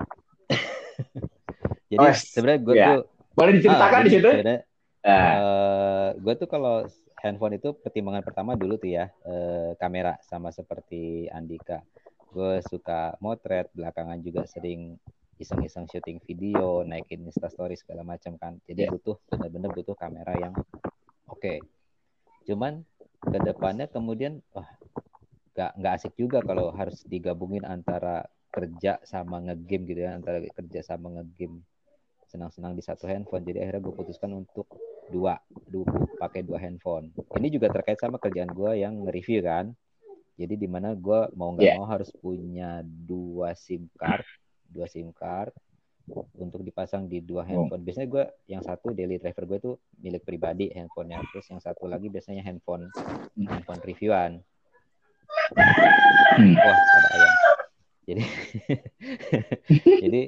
jadi 1.89 2.07
Oh, 2.07 2.13
sebenarnya 2.13 2.59
gue 2.61 2.75
ya. 2.77 2.87
tuh 2.87 2.99
Boleh 3.31 3.51
diceritakan 3.57 3.99
ah, 3.99 4.05
di 4.05 4.11
situ? 4.11 4.29
sebenarnya, 4.29 4.59
Ah, 5.01 5.33
eh, 5.33 6.09
gue 6.21 6.33
tuh 6.37 6.45
kalau 6.45 6.85
handphone 7.19 7.57
itu 7.57 7.73
pertimbangan 7.73 8.21
pertama 8.21 8.53
dulu 8.53 8.77
tuh 8.77 8.91
ya 8.91 9.09
eh, 9.25 9.73
kamera 9.81 10.17
sama 10.21 10.53
seperti 10.53 11.25
Andika 11.29 11.81
gue 12.31 12.61
suka 12.63 13.17
motret 13.19 13.67
belakangan 13.73 14.21
juga 14.21 14.45
sering 14.45 14.95
iseng-iseng 15.35 15.89
syuting 15.89 16.21
video 16.21 16.85
naikin 16.85 17.25
instastory 17.25 17.73
segala 17.73 18.05
macam 18.05 18.37
kan 18.37 18.61
jadi 18.63 18.87
Iya. 18.87 18.93
butuh 18.93 19.17
bener-bener 19.25 19.69
butuh 19.73 19.97
kamera 19.97 20.37
yang 20.37 20.53
oke 21.27 21.65
cuman 22.45 22.85
ke 23.21 23.37
depannya 23.41 23.85
kemudian 23.85 24.41
wah 24.51 24.67
nggak 25.53 25.71
nggak 25.77 25.93
asik 25.99 26.13
juga 26.17 26.41
kalau 26.41 26.73
harus 26.73 27.03
digabungin 27.05 27.67
antara 27.67 28.25
kerja 28.51 28.99
sama 29.07 29.39
ngegame 29.39 29.83
gitu 29.87 30.01
ya 30.03 30.17
antara 30.17 30.43
kerja 30.43 30.79
sama 30.83 31.13
ngegame 31.19 31.63
senang-senang 32.31 32.73
di 32.79 32.83
satu 32.83 33.11
handphone. 33.11 33.43
Jadi 33.43 33.59
akhirnya 33.59 33.83
gue 33.83 33.93
putuskan 33.95 34.31
untuk 34.31 34.67
dua 35.11 35.35
dua 35.67 35.91
pakai 36.15 36.47
dua 36.47 36.63
handphone. 36.63 37.11
Ini 37.11 37.47
juga 37.51 37.67
terkait 37.67 37.99
sama 37.99 38.15
kerjaan 38.15 38.51
gue 38.55 38.71
yang 38.79 39.03
nge-review 39.03 39.43
kan. 39.43 39.75
Jadi 40.39 40.55
di 40.55 40.67
mana 40.71 40.95
gue 40.95 41.27
mau 41.35 41.51
nggak 41.51 41.67
Yeah. 41.67 41.75
mau 41.75 41.85
harus 41.85 42.07
punya 42.15 42.79
dua 42.87 43.51
sim 43.53 43.91
card 43.99 44.23
dua 44.71 44.87
sim 44.87 45.11
card 45.11 45.51
untuk 46.37 46.61
dipasang 46.61 47.07
di 47.07 47.23
dua 47.23 47.47
handphone. 47.47 47.83
Biasanya 47.83 48.07
gue 48.11 48.23
yang 48.51 48.61
satu 48.61 48.91
daily 48.91 49.17
driver 49.17 49.43
gue 49.47 49.59
tuh 49.59 49.75
milik 50.03 50.23
pribadi 50.27 50.69
handphonenya. 50.71 51.23
Terus 51.31 51.47
yang 51.49 51.61
satu 51.63 51.87
lagi 51.87 52.11
biasanya 52.11 52.43
handphone 52.43 52.91
handphone 53.35 53.81
reviewan. 53.81 54.43
Hmm. 56.35 56.55
wah 56.55 56.77
ada 56.79 57.07
ayam. 57.15 57.33
Jadi 58.01 58.23
jadi 60.03 60.21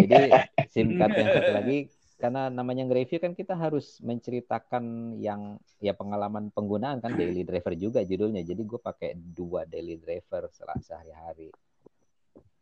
jadi 0.00 0.20
SIM 0.68 0.96
card 0.96 1.14
yang 1.16 1.30
satu 1.32 1.50
lagi 1.52 1.78
karena 2.20 2.52
namanya 2.52 2.84
nge-review 2.84 3.16
kan 3.16 3.32
kita 3.32 3.56
harus 3.56 3.96
menceritakan 4.04 5.16
yang 5.16 5.56
ya 5.80 5.96
pengalaman 5.96 6.52
penggunaan 6.52 7.00
kan 7.00 7.16
daily 7.16 7.48
driver 7.48 7.72
juga 7.76 8.04
judulnya. 8.04 8.44
Jadi 8.44 8.62
gue 8.68 8.80
pakai 8.80 9.16
dua 9.16 9.64
daily 9.64 9.96
driver 9.96 10.52
setelah 10.52 10.76
sehari-hari 10.84 11.48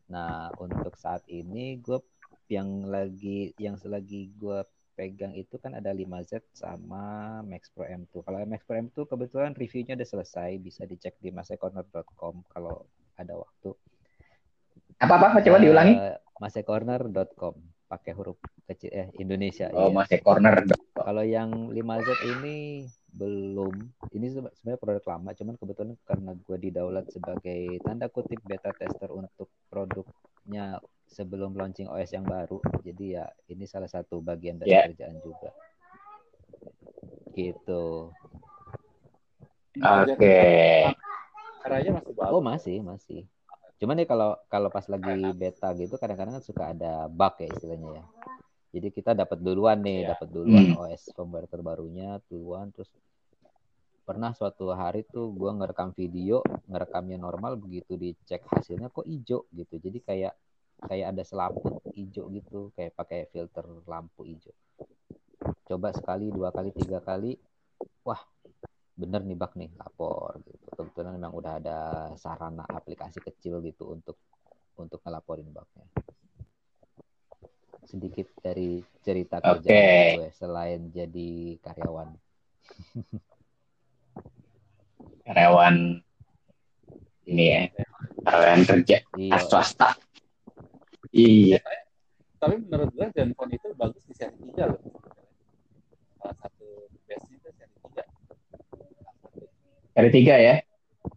nah 0.09 0.49
untuk 0.57 0.97
saat 0.97 1.23
ini 1.29 1.79
gue 1.79 2.01
yang 2.49 2.89
lagi 2.89 3.53
yang 3.61 3.77
selagi 3.77 4.33
gue 4.41 4.65
pegang 4.99 5.31
itu 5.37 5.61
kan 5.63 5.79
ada 5.79 5.95
5Z 5.95 6.43
sama 6.59 7.39
Max 7.47 7.71
Pro 7.71 7.87
M2 7.87 8.25
kalau 8.25 8.43
Max 8.49 8.67
Pro 8.67 8.75
M2 8.75 9.07
kebetulan 9.07 9.53
reviewnya 9.55 9.95
udah 9.95 10.09
selesai 10.09 10.59
bisa 10.59 10.83
dicek 10.89 11.15
di 11.23 11.31
masecorner.com 11.31 12.43
kalau 12.51 12.89
ada 13.15 13.35
waktu 13.39 13.77
Apa-apa? 14.99 15.39
Coba 15.47 15.63
diulangi. 15.63 15.95
Eh, 15.95 16.19
masecorner.com 16.43 17.55
pakai 17.89 18.13
huruf 18.19 18.37
kecil 18.69 18.91
eh 18.93 19.09
Indonesia 19.17 19.71
Oh, 19.73 19.89
iya. 19.89 19.95
masih 19.95 20.19
corner. 20.21 20.55
Kalau 20.93 21.25
yang 21.25 21.73
5Z 21.73 22.09
ini 22.37 22.85
belum. 23.13 23.75
Ini 24.13 24.27
sebe- 24.31 24.53
sebenarnya 24.57 24.81
produk 24.81 25.05
lama, 25.17 25.31
cuman 25.33 25.55
kebetulan 25.57 25.95
karena 26.05 26.33
gue 26.37 26.57
didaulat 26.61 27.07
sebagai 27.13 27.61
tanda 27.83 28.07
kutip 28.13 28.41
beta 28.45 28.73
tester 28.77 29.11
untuk 29.13 29.49
produknya 29.73 30.81
sebelum 31.09 31.57
launching 31.57 31.89
OS 31.89 32.13
yang 32.13 32.25
baru. 32.29 32.61
Jadi 32.85 33.17
ya 33.17 33.25
ini 33.49 33.65
salah 33.65 33.89
satu 33.89 34.21
bagian 34.21 34.61
dari 34.61 34.77
Ya. 34.77 34.85
kerjaan 34.89 35.19
juga. 35.25 35.51
Gitu. 37.33 38.13
Oke. 39.79 40.39
Caranya 41.63 41.91
masih 42.01 42.13
bagus 42.15 42.33
Oh 42.35 42.43
masih 42.43 42.77
masih. 42.83 43.23
Cuman 43.79 43.95
nih 43.95 44.11
kalau 44.11 44.35
kalau 44.51 44.69
pas 44.75 44.83
lagi 44.91 45.31
beta 45.39 45.71
gitu 45.79 45.95
kadang-kadang 46.03 46.39
kan 46.39 46.45
suka 46.45 46.75
ada 46.75 47.07
bug 47.07 47.35
ya 47.39 47.47
istilahnya 47.47 48.03
ya. 48.03 48.05
Jadi 48.69 48.89
kita 48.93 49.17
dapat 49.17 49.41
duluan 49.41 49.81
nih, 49.81 50.05
Iya. 50.05 50.09
dapat 50.13 50.29
duluan 50.29 50.67
Hmm. 50.69 50.81
OS 50.85 51.09
firmware 51.17 51.49
terbarunya 51.49 52.21
duluan 52.29 52.69
terus 52.69 52.93
pernah 54.05 54.33
suatu 54.33 54.73
hari 54.73 55.05
tuh 55.05 55.33
gua 55.37 55.53
ngerekam 55.53 55.93
video, 55.93 56.41
ngerekamnya 56.69 57.21
normal 57.21 57.61
begitu 57.61 57.97
dicek 57.97 58.45
hasilnya 58.49 58.89
kok 58.89 59.05
hijau 59.05 59.45
gitu. 59.53 59.75
Jadi 59.77 59.99
kayak 60.01 60.35
kayak 60.89 61.07
ada 61.13 61.23
selaput 61.25 61.81
hijau 61.93 62.33
gitu, 62.33 62.73
kayak 62.73 62.97
pakai 62.97 63.29
filter 63.29 63.65
lampu 63.85 64.25
hijau. 64.25 64.53
Coba 65.69 65.93
sekali, 65.93 66.33
dua 66.33 66.49
kali, 66.49 66.73
tiga 66.73 67.05
kali, 67.05 67.37
wah 68.05 68.21
bener 68.97 69.23
nih 69.23 69.37
bug 69.37 69.53
nih 69.61 69.71
lapor 69.77 70.41
gitu. 70.45 70.65
Kebetulan 70.73 71.13
memang 71.21 71.33
udah 71.37 71.53
ada 71.61 71.79
sarana 72.17 72.65
aplikasi 72.65 73.21
kecil 73.21 73.61
gitu 73.61 73.93
untuk 73.93 74.17
untuk 74.81 75.05
ngelaporin 75.05 75.49
bugnya. 75.53 75.85
Sedikit 77.89 78.29
dari 78.39 78.77
cerita 79.01 79.41
Oke. 79.41 79.65
kerjaan 79.65 80.21
gue 80.21 80.29
selain 80.31 80.81
jadi 80.91 81.31
karyawan. 81.59 82.09
Karyawan 85.25 85.77
ini 87.27 87.45
ya. 87.47 87.61
Karyawan 88.23 88.63
kerja 88.67 88.97
Iya. 89.15 89.39
swasta. 89.43 89.97
Iya. 91.11 91.61
tapi 92.39 92.55
menurut 92.61 92.93
gue 92.93 93.07
Zenfone 93.11 93.51
itu 93.53 93.75
bagus 93.75 94.05
di 94.05 94.15
seri 94.15 94.31
3 94.47 94.69
loh 94.69 94.79
salah 96.15 96.37
satu 96.39 96.67
bestnya 97.03 97.35
itu 97.35 97.51
seri 97.51 97.75
3 97.83 98.07
Dari 99.91 100.11
tiga 100.13 100.35
ya. 100.39 100.55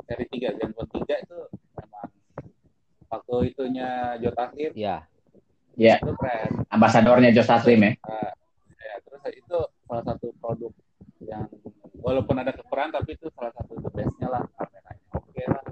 seri 0.01 0.25
3 0.25 0.57
Zenfone 0.57 0.89
3 0.89 1.21
itu 1.21 1.37
memang 1.75 2.09
waktu 3.05 3.35
itunya 3.47 3.89
Jotaslim 4.17 4.71
Iya, 4.73 5.05
Ya, 5.79 5.95
itu 5.97 6.13
keren 6.19 6.67
ambasadornya 6.67 7.31
Jos 7.31 7.47
Taslim 7.47 7.79
ya. 7.79 7.91
Nah, 8.03 8.31
ya, 8.75 8.93
terus 9.01 9.23
itu 9.33 9.57
salah 9.87 10.03
satu 10.03 10.27
produk 10.37 10.71
yang 11.21 11.47
walaupun 12.01 12.35
ada 12.37 12.51
kekurangan 12.51 12.97
tapi 12.97 13.13
itu 13.15 13.29
salah 13.31 13.53
satu 13.55 13.77
the 13.77 13.89
bestnya 13.93 14.27
lah 14.27 14.43
kameranya 14.57 15.03
oke 15.13 15.43
lah 15.47 15.63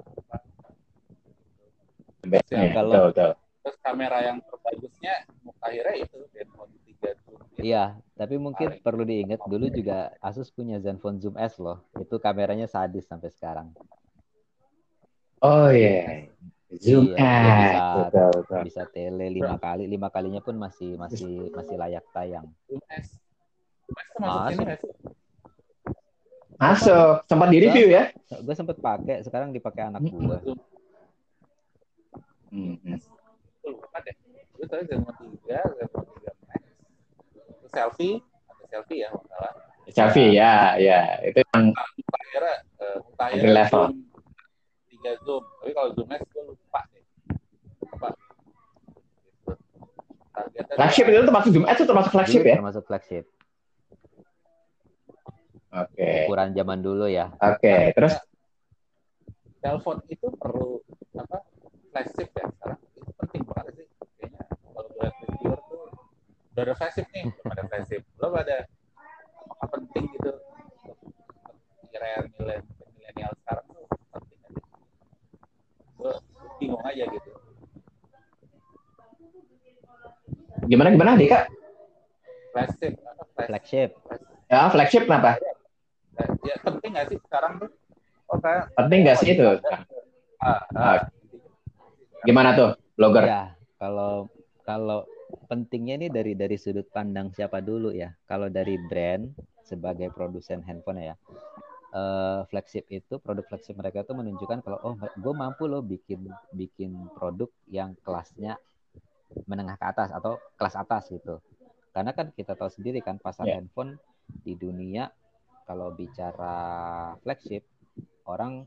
Bestnya. 2.20 2.70
Kalau- 2.70 2.92
Betul, 2.92 3.06
betul. 3.10 3.30
terus 3.60 3.76
kamera 3.84 4.18
yang 4.24 4.38
terbagusnya 4.40 5.14
akhirnya 5.60 5.94
itu 6.00 6.18
Zenfone 6.32 6.72
3 6.86 7.10
zoom. 7.26 7.40
Iya, 7.60 7.84
tapi 8.16 8.34
mungkin 8.40 8.68
Paling. 8.72 8.80
perlu 8.84 9.02
diingat 9.04 9.40
dulu 9.44 9.66
juga 9.68 10.16
Asus 10.20 10.48
punya 10.48 10.80
Zenfone 10.80 11.20
Zoom 11.20 11.36
S 11.36 11.60
loh. 11.60 11.84
Itu 11.98 12.16
kameranya 12.16 12.64
sadis 12.64 13.04
sampai 13.04 13.28
sekarang. 13.28 13.72
Oh 15.40 15.68
iya. 15.68 16.28
Zoom 16.72 17.10
Iya, 17.10 17.18
S. 17.18 17.26
bisa- 17.66 17.94
Betul, 18.06 18.28
betul. 18.36 18.60
Bisa 18.62 18.82
tele 18.86 19.26
lima 19.28 19.56
kali, 19.56 19.84
lima 19.84 20.08
kalinya 20.08 20.38
pun 20.38 20.54
masih 20.54 20.94
masih 20.94 21.50
masih 21.50 21.74
layak 21.74 22.04
tayang. 22.08 22.46
Masuk 24.16 24.66
Masuk. 26.54 27.24
Sempat 27.24 27.48
di 27.48 27.58
review 27.58 27.88
ya? 27.88 28.12
Gue 28.36 28.52
sempet 28.52 28.76
pakai, 28.78 29.24
sekarang 29.24 29.48
dipakai 29.48 29.88
anak 29.88 30.04
Hmm. 30.04 30.12
gue. 30.12 30.38
Hmm. 32.50 32.76
Gue 33.58 33.70
lupa 33.72 33.98
deh. 34.00 34.14
Gue 34.54 34.66
tahu 34.68 34.82
Zenfone 34.84 35.18
3, 35.40 35.58
Zenfone 35.72 36.06
3 36.20 36.32
Max. 36.44 36.62
Terus 37.56 37.72
selfie, 37.72 38.14
ada 38.46 38.64
selfie 38.68 38.98
ya 38.98 39.08
kalau 39.08 39.24
nggak 39.24 39.32
salah. 39.32 39.52
Selfie 39.88 40.30
ya, 40.30 40.54
ya. 40.76 41.00
Itu 41.24 41.38
yang 41.40 41.64
Akhirnya, 41.72 42.54
eh, 43.40 43.54
level. 43.56 43.84
zoom, 43.88 43.96
3 44.92 45.12
zoom. 45.24 45.42
Tapi 45.56 45.72
kalau 45.72 45.88
zoom 45.96 46.08
S 46.10 46.22
gue 46.28 46.44
lupa 46.44 46.80
deh. 46.92 47.04
Lupa. 47.80 48.08
Gitu. 48.12 49.52
Targetnya 50.30 50.69
flagship 50.80 51.04
itu 51.12 51.20
termasuk 51.28 51.50
Zoom 51.52 51.66
S 51.68 51.76
itu 51.76 51.84
termasuk 51.84 52.10
flagship 52.16 52.40
Dulu 52.40 52.48
ya? 52.48 52.56
Termasuk 52.56 52.82
flagship. 52.88 53.24
Oke. 55.70 56.10
Ukuran 56.24 56.50
zaman 56.56 56.78
dulu 56.80 57.04
ya. 57.04 57.30
Oke, 57.36 57.92
terus 57.92 58.16
telepon 59.60 60.00
itu 60.08 60.26
perlu 60.40 60.80
apa 61.20 61.44
flagship 61.92 62.32
ya 62.32 62.48
sekarang 62.48 62.80
itu 62.96 63.10
penting 63.20 63.42
banget 63.44 63.72
sih 63.76 63.86
kayaknya 64.16 64.42
kalau 64.48 64.88
gue 64.88 64.96
lihat 65.04 65.14
reviewer 65.20 65.60
tuh 65.68 65.84
udah 66.56 66.62
ada 66.64 66.74
flagship 66.80 67.06
nih 67.12 67.24
belum 67.28 67.48
ada 67.52 67.62
flagship 67.68 68.02
belum 68.16 68.32
ada 68.40 68.56
apakah 69.44 69.68
penting 69.76 70.04
gitu 70.16 70.32
untuk 71.76 71.92
era 71.92 72.24
milenial 72.24 72.64
milenial 72.96 73.32
sekarang 73.44 73.66
tuh 73.68 73.84
penting 74.16 74.40
aja 74.48 74.60
gue 76.00 76.12
bingung 76.56 76.84
aja 76.88 77.04
gitu 77.04 77.30
gimana 80.80 80.96
gimana 80.96 81.12
Dika? 81.20 81.44
flagship 82.56 82.96
flagship 83.36 83.48
Flagship. 83.52 83.90
Ya, 84.48 84.66
flagship 84.72 85.04
kenapa? 85.04 85.36
ya 86.40 86.56
penting 86.64 86.96
nggak 86.96 87.06
sih 87.12 87.18
sekarang 87.28 87.60
tuh 87.60 87.70
oh 88.32 88.38
kayak 88.40 88.72
Penting 88.80 88.98
nggak 89.04 89.16
sih 89.20 89.28
itu? 89.36 89.44
ah, 90.40 90.60
ah, 90.72 90.98
Gimana 92.24 92.52
tuh, 92.56 92.70
blogger? 92.96 93.24
Ya, 93.28 93.42
kalau 93.80 94.28
kalau 94.64 95.04
pentingnya 95.48 96.00
ini 96.00 96.08
dari 96.08 96.32
dari 96.36 96.56
sudut 96.56 96.88
pandang 96.92 97.32
siapa 97.32 97.60
dulu 97.60 97.92
ya. 97.92 98.12
Kalau 98.28 98.48
dari 98.52 98.76
brand 98.76 99.32
sebagai 99.64 100.12
produsen 100.12 100.60
handphone 100.64 101.00
ya, 101.00 101.14
eh, 101.92 102.40
flagship 102.48 102.84
itu 102.92 103.16
produk 103.20 103.44
flagship 103.48 103.76
mereka 103.76 104.04
itu 104.04 104.12
menunjukkan 104.12 104.60
kalau 104.64 104.78
oh 104.84 104.94
gue 104.96 105.34
mampu 105.36 105.64
loh 105.68 105.80
bikin 105.80 106.28
bikin 106.52 106.92
produk 107.16 107.48
yang 107.68 107.96
kelasnya 108.04 108.56
menengah 109.50 109.74
ke 109.74 109.82
atas 109.90 110.14
atau 110.14 110.38
kelas 110.54 110.78
atas 110.78 111.10
gitu. 111.10 111.42
Karena 111.90 112.14
kan 112.14 112.30
kita 112.30 112.54
tahu 112.54 112.70
sendiri 112.70 113.02
kan 113.02 113.18
pasar 113.18 113.50
Ya. 113.50 113.58
handphone 113.58 113.98
di 114.46 114.54
dunia 114.54 115.10
kalau 115.66 115.90
bicara 115.90 116.54
flagship 117.26 117.66
orang 118.30 118.62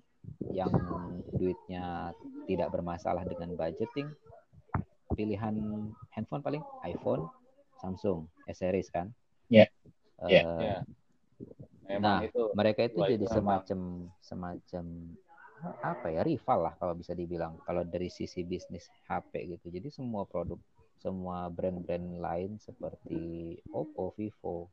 yang 0.52 0.72
duitnya 1.32 2.12
tidak 2.44 2.68
bermasalah 2.75 3.24
dengan 3.24 3.56
budgeting 3.56 4.12
pilihan 5.16 5.55
handphone 6.12 6.44
paling 6.44 6.64
iPhone, 6.84 7.31
Samsung, 7.79 8.27
S 8.44 8.60
series 8.60 8.92
kan. 8.92 9.07
Ya. 9.48 9.72
Eh, 10.20 10.27
Ya. 10.27 10.44
ya 10.60 10.77
memang 11.88 12.01
Nah, 12.03 12.20
itu 12.24 12.42
mereka 12.55 12.81
itu 12.88 13.00
jadi 13.03 13.24
memang. 13.24 13.31
semacam 13.64 13.79
semacam 14.20 14.84
apa 15.79 16.12
ya 16.12 16.27
rival 16.27 16.60
lah 16.68 16.74
kalau 16.75 16.92
bisa 16.92 17.16
dibilang 17.16 17.55
kalau 17.64 17.88
dari 17.88 18.12
sisi 18.12 18.44
bisnis 18.44 18.92
HP 19.07 19.48
gitu. 19.55 19.72
Jadi 19.72 19.88
semua 19.92 20.27
produk 20.27 20.60
semua 21.00 21.50
brand-brand 21.51 22.22
lain 22.22 22.51
seperti 22.62 23.56
Oppo, 23.72 24.14
Vivo, 24.16 24.72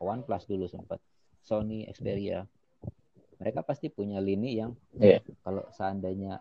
OnePlus 0.00 0.44
dulu 0.48 0.66
sempat, 0.68 1.00
Sony, 1.40 1.88
Xperia, 1.88 2.44
mereka 3.40 3.64
pasti 3.64 3.88
punya 3.88 4.20
lini 4.20 4.60
yang 4.60 4.76
Iya. 5.00 5.24
kalau 5.40 5.64
seandainya 5.72 6.40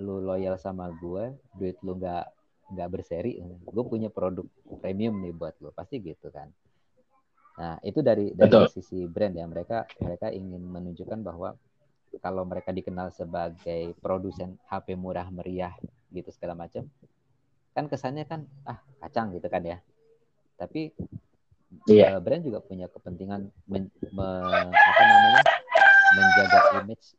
lu 0.00 0.20
loyal 0.24 0.56
sama 0.56 0.88
gue, 0.96 1.36
duit 1.56 1.76
lu 1.84 1.96
nggak 1.96 2.24
nggak 2.68 2.88
berseri, 2.92 3.40
gue 3.44 3.84
punya 3.84 4.12
produk 4.12 4.44
premium 4.80 5.16
nih 5.24 5.32
buat 5.32 5.56
lu, 5.60 5.72
pasti 5.72 6.00
gitu 6.04 6.28
kan. 6.28 6.52
Nah 7.58 7.80
itu 7.80 8.00
dari 8.04 8.32
dari 8.36 8.48
Betul. 8.48 8.68
sisi 8.70 9.08
brand 9.08 9.34
ya 9.34 9.48
mereka 9.48 9.88
mereka 10.00 10.28
ingin 10.30 10.62
menunjukkan 10.62 11.20
bahwa 11.24 11.56
kalau 12.24 12.44
mereka 12.48 12.72
dikenal 12.72 13.12
sebagai 13.12 13.92
produsen 14.00 14.56
HP 14.68 14.96
murah 14.96 15.28
meriah 15.28 15.76
gitu 16.12 16.32
segala 16.32 16.56
macam, 16.56 16.88
kan 17.78 17.86
kesannya 17.86 18.26
kan 18.26 18.42
ah 18.66 18.82
kacang 18.98 19.30
gitu 19.30 19.46
kan 19.46 19.62
ya. 19.62 19.78
Tapi 20.58 20.90
Iya. 21.86 22.16
eh, 22.16 22.18
brand 22.18 22.42
juga 22.42 22.58
punya 22.58 22.90
kepentingan 22.90 23.46
men- 23.70 23.92
me- 24.10 24.72
apa 24.74 25.02
namanya 25.06 25.42
menjaga 26.16 26.58
image 26.82 27.14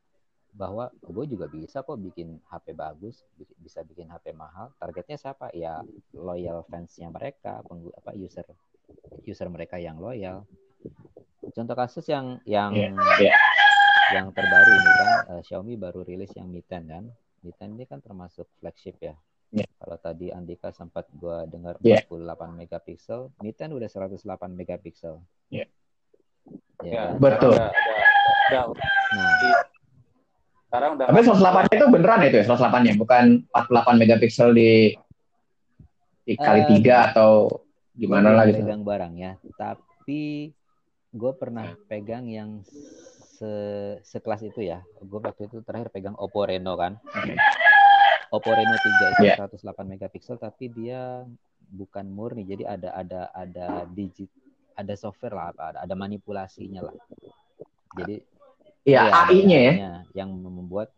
bahwa 0.52 0.90
gue 1.00 1.26
juga 1.30 1.46
bisa 1.48 1.80
kok 1.80 1.96
bikin 1.96 2.42
HP 2.52 2.74
bagus, 2.76 3.24
bi- 3.38 3.56
bisa 3.62 3.80
bikin 3.86 4.10
HP 4.12 4.34
mahal. 4.36 4.74
Targetnya 4.76 5.16
siapa? 5.16 5.54
Ya 5.56 5.80
loyal 6.12 6.66
fansnya 6.68 7.08
mereka, 7.08 7.64
penggu- 7.64 7.94
apa 7.96 8.12
user 8.18 8.44
user 9.24 9.48
mereka 9.48 9.80
yang 9.80 9.96
loyal. 9.96 10.44
Contoh 11.56 11.78
kasus 11.78 12.04
yang 12.10 12.42
yang 12.44 12.74
Iya, 12.76 12.92
iya. 13.22 13.34
yang 14.18 14.34
terbaru 14.34 14.70
ini 14.74 14.92
kan 14.92 15.10
eh, 15.30 15.42
Xiaomi 15.46 15.78
baru 15.78 16.02
rilis 16.04 16.34
yang 16.36 16.50
Mi 16.50 16.60
10 16.60 16.90
kan. 16.90 17.06
Mi 17.46 17.54
10 17.54 17.78
ini 17.78 17.86
kan 17.86 18.02
termasuk 18.02 18.50
flagship 18.60 18.98
ya. 19.00 19.14
Iya. 19.50 19.66
Kalau 19.82 19.98
tadi 19.98 20.30
Andika 20.30 20.70
sempat 20.70 21.10
gua 21.18 21.46
dengar 21.50 21.82
Iya. 21.82 22.06
48 22.06 22.54
megapiksel, 22.54 23.34
Mi 23.42 23.50
10 23.50 23.74
udah 23.74 23.90
108 23.90 24.54
megapiksel. 24.54 25.18
Iya. 25.50 25.66
Ya, 26.86 26.90
ya, 26.90 27.02
kan? 27.10 27.14
Betul. 27.18 27.54
sekarang 27.58 27.74
udah, 27.76 28.00
udah, 28.50 28.64
udah, 28.72 28.90
Nah, 29.10 29.34
sekarang 30.70 30.90
udah 31.02 31.06
Tapi 31.10 31.20
108 31.26 31.76
itu 31.82 31.86
beneran 31.90 32.22
itu 32.30 32.36
ya 32.40 32.46
108-nya, 32.46 32.94
bukan 32.94 33.26
48 33.50 33.98
megapiksel 33.98 34.50
di 34.54 34.94
dikali 36.30 36.62
Eh, 36.62 36.68
tiga 36.78 37.10
atau 37.10 37.50
Gue 37.50 38.06
gimana 38.06 38.38
lah 38.38 38.46
gitu. 38.46 38.62
pegang 38.62 38.86
barang 38.86 39.14
ya, 39.18 39.34
tapi 39.58 40.54
gue 41.10 41.32
pernah 41.34 41.74
pegang 41.90 42.30
yang 42.30 42.62
se 43.34 43.52
sekelas 44.06 44.46
itu 44.46 44.62
ya. 44.62 44.86
Gue 45.02 45.20
waktu 45.20 45.50
itu 45.50 45.66
terakhir 45.66 45.90
pegang 45.90 46.14
Oppo 46.22 46.46
Reno 46.46 46.78
kan. 46.78 47.02
Oke. 47.02 47.34
Oppo 48.30 48.50
Reno 48.54 48.78
3 48.78 49.14
itu 49.18 49.24
Iya. 49.26 49.36
108 49.42 49.90
megapiksel 49.90 50.38
tapi 50.38 50.70
dia 50.70 51.26
bukan 51.70 52.06
murni. 52.10 52.46
Jadi 52.46 52.64
ada 52.66 52.94
ada 52.94 53.22
ada 53.34 53.68
digit 53.90 54.30
ada 54.78 54.94
software 54.96 55.36
lah 55.36 55.52
ada, 55.54 55.84
ada 55.84 55.96
manipulasinya 55.98 56.88
lah. 56.88 56.96
Jadi 57.98 58.22
Iya, 58.88 59.12
ada 59.12 59.28
AI-nya 59.28 59.60
ya. 59.60 59.74
AI-nya 59.76 59.92
yang 60.16 60.30
membuat 60.34 60.94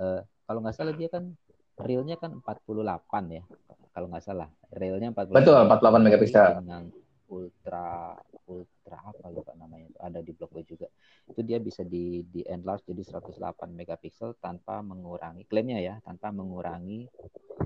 eh, 0.00 0.20
kalau 0.48 0.60
nggak 0.64 0.74
salah 0.74 0.92
dia 0.96 1.06
kan 1.06 1.30
realnya 1.78 2.16
kan 2.18 2.36
48 2.42 3.24
ya. 3.30 3.44
Kalau 3.90 4.06
nggak 4.10 4.24
salah, 4.24 4.48
realnya 4.74 5.10
48. 5.14 5.36
Betul, 5.40 5.60
48 5.66 6.04
megapiksel. 6.06 6.46
Dengan 6.62 6.82
ultra 7.30 8.18
ultra 8.50 8.96
apa 8.98 9.26
lupa 9.30 9.54
namanya 9.54 9.86
itu 9.86 9.98
ada 10.02 10.18
di 10.18 10.30
blog 10.34 10.50
gue 10.50 10.64
juga. 10.66 10.86
Itu 11.30 11.40
dia 11.46 11.58
bisa 11.62 11.86
di 11.86 12.26
di 12.26 12.42
enlarge 12.44 12.90
jadi 12.90 13.02
108 13.06 13.70
megapiksel 13.70 14.34
tanpa 14.42 14.82
mengurangi 14.82 15.46
klaimnya 15.46 15.78
ya, 15.78 15.94
tanpa 16.02 16.34
mengurangi 16.34 17.06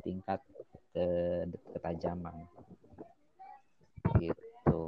tingkat 0.04 0.44
ke, 0.92 1.06
ketajaman. 1.72 2.44
Gitu. 4.20 4.80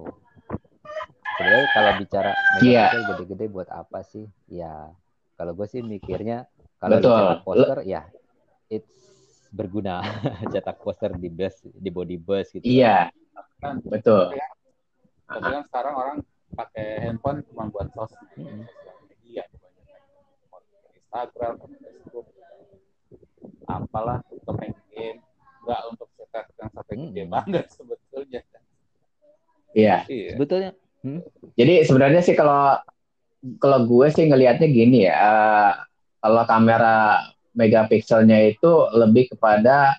Sebenarnya 1.36 1.68
kalau 1.72 1.92
bicara 2.00 2.30
Iya. 2.60 2.88
megapiksel 2.88 3.02
gede-gede 3.12 3.46
buat 3.48 3.68
apa 3.72 4.04
sih? 4.04 4.28
Ya, 4.48 4.92
kalau 5.36 5.52
gue 5.52 5.66
sih 5.68 5.80
mikirnya 5.84 6.48
kalau 6.80 7.00
Betul. 7.00 7.16
cetak 7.16 7.42
poster 7.44 7.78
ya 7.84 8.02
it's 8.68 8.92
berguna 9.52 10.00
cetak 10.52 10.76
poster 10.80 11.10
di 11.16 11.28
bus 11.32 11.56
di 11.64 11.90
body 11.92 12.16
bus 12.20 12.52
gitu. 12.52 12.64
Iya, 12.64 13.12
kan 13.60 13.80
betul. 13.84 14.32
tapi 15.26 15.48
kan 15.50 15.62
sekarang 15.66 15.94
orang 15.96 16.16
pakai 16.54 17.11
handphone 17.11 17.42
cuma 17.50 17.66
buat 17.68 17.90
sosmed 17.90 18.28
Mm-mm. 18.38 18.62
sosial 18.68 18.96
media 19.11 19.42
kebanyakan 19.50 20.00
Instagram 20.94 21.54
Facebook 21.80 22.26
apalah 23.66 24.22
untuk 24.30 24.54
main 24.56 24.74
game 24.94 25.18
nggak 25.66 25.80
untuk 25.90 26.09
cetak 26.14 26.46
yang 26.61 26.70
sampai 26.70 26.94
gede 26.94 27.22
Mm-mm. 27.26 27.35
banget 27.35 27.66
sebetulnya 27.76 28.42
Iya. 29.76 30.09
iya 30.09 30.32
Sebetulnya 30.32 30.72
Jadi 31.54 31.85
sebenarnya 31.87 32.24
sih 32.24 32.32
kalau 32.35 32.80
kalau 33.62 33.85
gue 33.87 34.09
sih 34.11 34.26
ngelihatnya 34.26 34.66
gini 34.66 35.06
ya, 35.06 35.14
eh, 35.14 35.72
kalau 36.18 36.42
kamera 36.48 37.22
megapikselnya 37.54 38.50
itu 38.50 38.72
lebih 38.96 39.30
kepada 39.37 39.94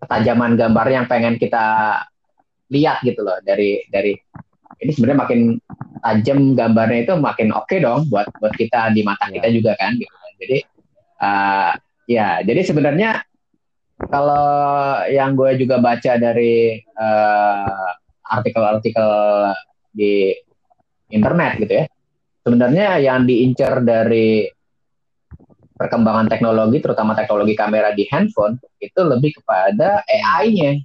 ketajaman 0.00 0.56
gambar 0.56 0.86
yang 0.88 1.04
pengen 1.10 1.36
kita 1.36 1.98
lihat 2.72 3.04
gitu 3.04 3.20
loh 3.20 3.36
dari 3.44 3.84
dari 3.92 4.16
ini 4.80 4.90
sebenarnya 4.94 5.20
makin 5.24 5.40
tajam 6.02 6.38
gambarnya 6.56 7.00
itu 7.08 7.14
makin 7.18 7.48
oke 7.52 7.68
okay 7.68 7.78
dong 7.82 8.08
buat 8.08 8.28
buat 8.40 8.54
kita 8.56 8.94
di 8.96 9.02
mata 9.04 9.28
kita 9.28 9.48
Ya. 9.50 9.54
juga 9.54 9.72
kan 9.76 9.94
gitu. 9.98 10.14
Jadi 10.42 10.58
uh, 11.22 11.72
ya 12.08 12.40
jadi 12.42 12.60
sebenarnya 12.66 13.10
kalau 14.10 15.06
yang 15.06 15.38
gue 15.38 15.62
juga 15.62 15.78
baca 15.78 16.18
dari 16.18 16.74
uh, 16.98 17.90
artikel-artikel 18.26 19.10
di 19.94 20.34
internet 21.12 21.60
gitu 21.62 21.72
ya 21.84 21.86
sebenarnya 22.42 22.98
yang 22.98 23.22
diincar 23.28 23.84
dari 23.84 24.48
perkembangan 25.76 26.26
teknologi 26.30 26.78
terutama 26.82 27.14
teknologi 27.14 27.54
kamera 27.54 27.94
di 27.94 28.08
handphone 28.10 28.58
itu 28.82 29.00
lebih 29.02 29.38
kepada 29.42 30.02
AI-nya 30.08 30.82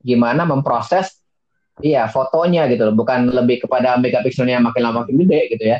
gimana 0.00 0.46
memproses 0.48 1.20
iya 1.80 2.06
fotonya 2.06 2.66
gitu 2.68 2.90
loh 2.90 2.94
bukan 2.96 3.30
lebih 3.30 3.62
kepada 3.64 3.96
megapikselnya 3.96 4.58
makin 4.58 4.82
lama 4.82 5.04
makin 5.04 5.16
gede 5.24 5.40
gitu 5.54 5.64
ya 5.64 5.78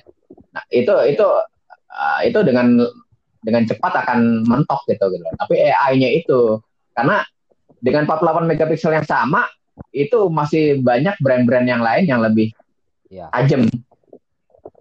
nah 0.55 0.63
itu 0.71 0.93
itu 1.09 1.27
uh, 1.91 2.21
itu 2.23 2.39
dengan 2.43 2.79
dengan 3.43 3.63
cepat 3.65 3.93
akan 4.07 4.43
mentok 4.45 4.83
gitu 4.91 5.11
gitu 5.11 5.23
tapi 5.39 5.55
AI-nya 5.63 6.11
itu 6.15 6.59
karena 6.95 7.23
dengan 7.79 8.03
48 8.11 8.51
megapiksel 8.51 8.91
yang 8.91 9.07
sama 9.07 9.47
itu 9.95 10.27
masih 10.27 10.83
banyak 10.83 11.15
brand-brand 11.23 11.67
yang 11.67 11.83
lain 11.83 12.05
yang 12.07 12.23
lebih 12.23 12.51
Ya. 13.09 13.25
tajam 13.33 13.65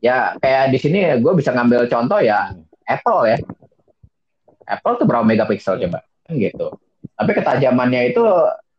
ya 0.04 0.36
kayak 0.44 0.76
di 0.76 0.78
sini 0.84 1.00
gue 1.24 1.32
bisa 1.32 1.56
ngambil 1.56 1.88
contoh 1.88 2.20
ya 2.20 2.52
Hmm. 2.52 2.68
Apple 2.84 3.24
ya 3.24 3.38
Apple 4.68 5.00
tuh 5.00 5.08
berapa 5.08 5.24
megapiksel 5.24 5.80
Iya. 5.80 5.88
coba 5.88 6.00
gitu 6.28 6.68
tapi 7.16 7.32
ketajamannya 7.32 8.12
itu 8.12 8.20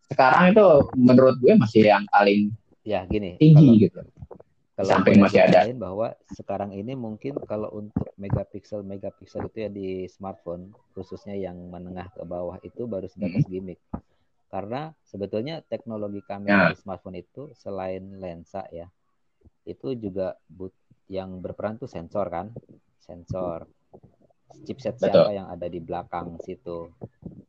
sekarang 0.08 0.52
itu 0.52 0.66
menurut 0.96 1.36
gue 1.38 1.54
masih 1.54 1.84
yang 1.86 2.04
paling 2.08 2.52
Ya 2.82 3.04
gini. 3.04 3.36
tinggi 3.36 3.84
gitu 3.84 4.00
Kalau 4.72 4.88
samping 4.88 5.18
masih 5.18 5.42
ada. 5.42 5.66
bahwa 5.74 6.14
sekarang 6.32 6.70
ini 6.70 6.94
mungkin 6.94 7.34
kalau 7.44 7.68
untuk 7.74 8.08
megapiksel 8.14 8.80
megapiksel 8.80 9.44
itu 9.44 9.66
ya 9.66 9.68
di 9.68 10.06
smartphone 10.06 10.70
khususnya 10.94 11.34
yang 11.34 11.58
menengah 11.68 12.08
ke 12.14 12.22
bawah 12.22 12.56
itu 12.62 12.86
baru 12.86 13.10
sebatas 13.10 13.44
gimmick. 13.44 13.82
Karena 14.48 14.94
sebetulnya 15.04 15.60
teknologi 15.60 16.22
kamera 16.24 16.70
Ya. 16.70 16.72
di 16.72 16.78
smartphone 16.78 17.18
itu 17.18 17.52
selain 17.52 18.16
lensa 18.16 18.64
ya, 18.70 18.86
itu 19.66 19.92
juga 19.92 20.38
but 20.48 20.72
yang 21.10 21.42
berperan 21.42 21.76
tuh 21.76 21.90
sensor 21.90 22.30
kan, 22.30 22.48
sensor 23.02 23.66
chipset 24.66 24.96
Betul. 24.96 25.08
siapa 25.12 25.30
yang 25.32 25.48
ada 25.48 25.66
di 25.68 25.80
belakang 25.80 26.36
situ. 26.42 26.88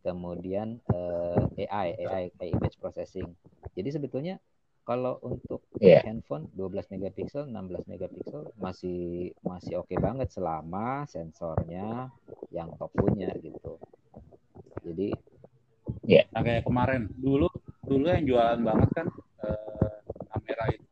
Kemudian 0.03 0.79
eh, 0.89 1.67
AI, 1.67 1.87
AI, 2.07 2.23
AI 2.31 2.47
image 2.55 2.79
processing. 2.79 3.27
Jadi 3.75 3.89
sebetulnya 3.91 4.39
kalau 4.83 5.21
untuk 5.21 5.61
Iya. 5.77 6.01
handphone 6.03 6.49
12 6.57 6.89
megapiksel, 6.89 7.45
16 7.45 7.85
megapiksel 7.85 8.49
masih 8.57 9.31
masih 9.45 9.79
oke 9.79 9.93
banget 10.01 10.33
selama 10.33 11.05
sensornya 11.05 12.09
yang 12.49 12.73
top 12.75 12.91
punya 12.95 13.31
gitu. 13.37 13.77
Jadi 14.83 15.13
Nah, 16.29 16.41
kayak 16.45 16.63
kemarin 16.69 17.09
dulu 17.17 17.49
dulu 17.83 18.05
yang 18.05 18.21
jualan 18.25 18.61
banget 18.61 18.89
kan 18.93 19.07
eh, 19.45 19.97
kamera 20.29 20.65
itu 20.69 20.85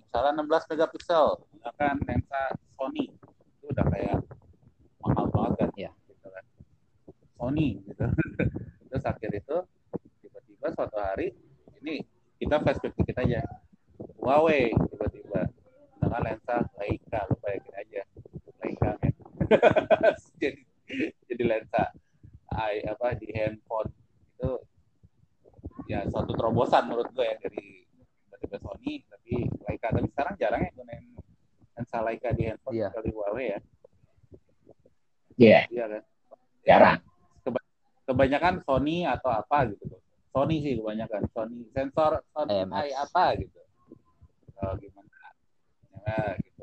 misalnya 0.00 0.32
16 0.40 0.64
megapiksel 0.72 1.26
ya 1.60 1.70
kan 1.76 1.96
lensa 2.08 2.40
Sony 2.76 3.12
itu 3.12 3.64
udah 3.68 3.84
kayak 3.92 4.18
mahal 5.06 5.26
banget 5.30 5.52
kan 5.56 5.70
gitu 5.76 6.26
kan. 6.28 6.44
Sony 7.36 7.78
gitu. 7.86 8.04
Terus 8.90 9.04
akhir 9.04 9.30
itu 9.30 9.56
tiba-tiba 10.20 10.66
suatu 10.72 10.96
hari 10.98 11.30
ini 11.80 12.02
kita 12.36 12.58
flashback 12.60 12.94
dikit 12.96 13.16
aja. 13.22 13.40
Huawei 14.18 14.72
tiba-tiba. 14.90 15.46
Dengan 15.96 16.20
lensa 16.22 16.60
Leica 16.76 17.24
lu 17.26 17.34
bayangin 17.40 17.74
aja. 17.76 18.02
Leica 18.60 18.90
men. 19.00 19.14
Jadi 20.42 20.62
jadi 21.26 21.44
lensa 21.44 21.92
ai 22.56 22.78
apa 22.86 23.12
di 23.12 23.26
handphone 23.34 23.90
itu 24.32 24.50
ya 25.86 26.06
suatu 26.08 26.32
terobosan 26.32 26.88
menurut 26.88 27.10
gue 27.12 27.26
ya 27.26 27.36
dari 27.36 27.84
tiba-tiba 28.26 28.56
Sony 28.60 29.02
tapi 29.04 29.34
Leica. 29.66 29.88
Tapi 29.92 30.08
sekarang 30.10 30.34
jarang 30.38 30.60
ya 30.62 30.70
gunain 30.72 31.04
lensa 31.76 31.98
Leica 32.00 32.30
di 32.32 32.42
handphone 32.48 32.74
Iya. 32.74 32.88
kecuali 32.88 33.10
Huawei 33.12 33.46
ya 33.52 33.58
Iya, 35.36 35.68
iya 35.68 35.84
kan? 35.88 36.02
Jarang. 36.66 37.00
kebanyakan 38.06 38.62
Sony 38.62 39.02
atau 39.02 39.34
apa 39.34 39.66
gitu 39.66 39.98
Sony 40.30 40.62
sih 40.62 40.78
kebanyakan. 40.78 41.26
Sony 41.34 41.66
sensor 41.74 42.22
Sony. 42.30 42.62
AI 42.70 42.94
apa 42.94 43.34
gitu. 43.34 43.58
Oh, 44.62 44.72
gimana? 44.78 45.10
Ya 46.06 46.38
gitu. 46.38 46.62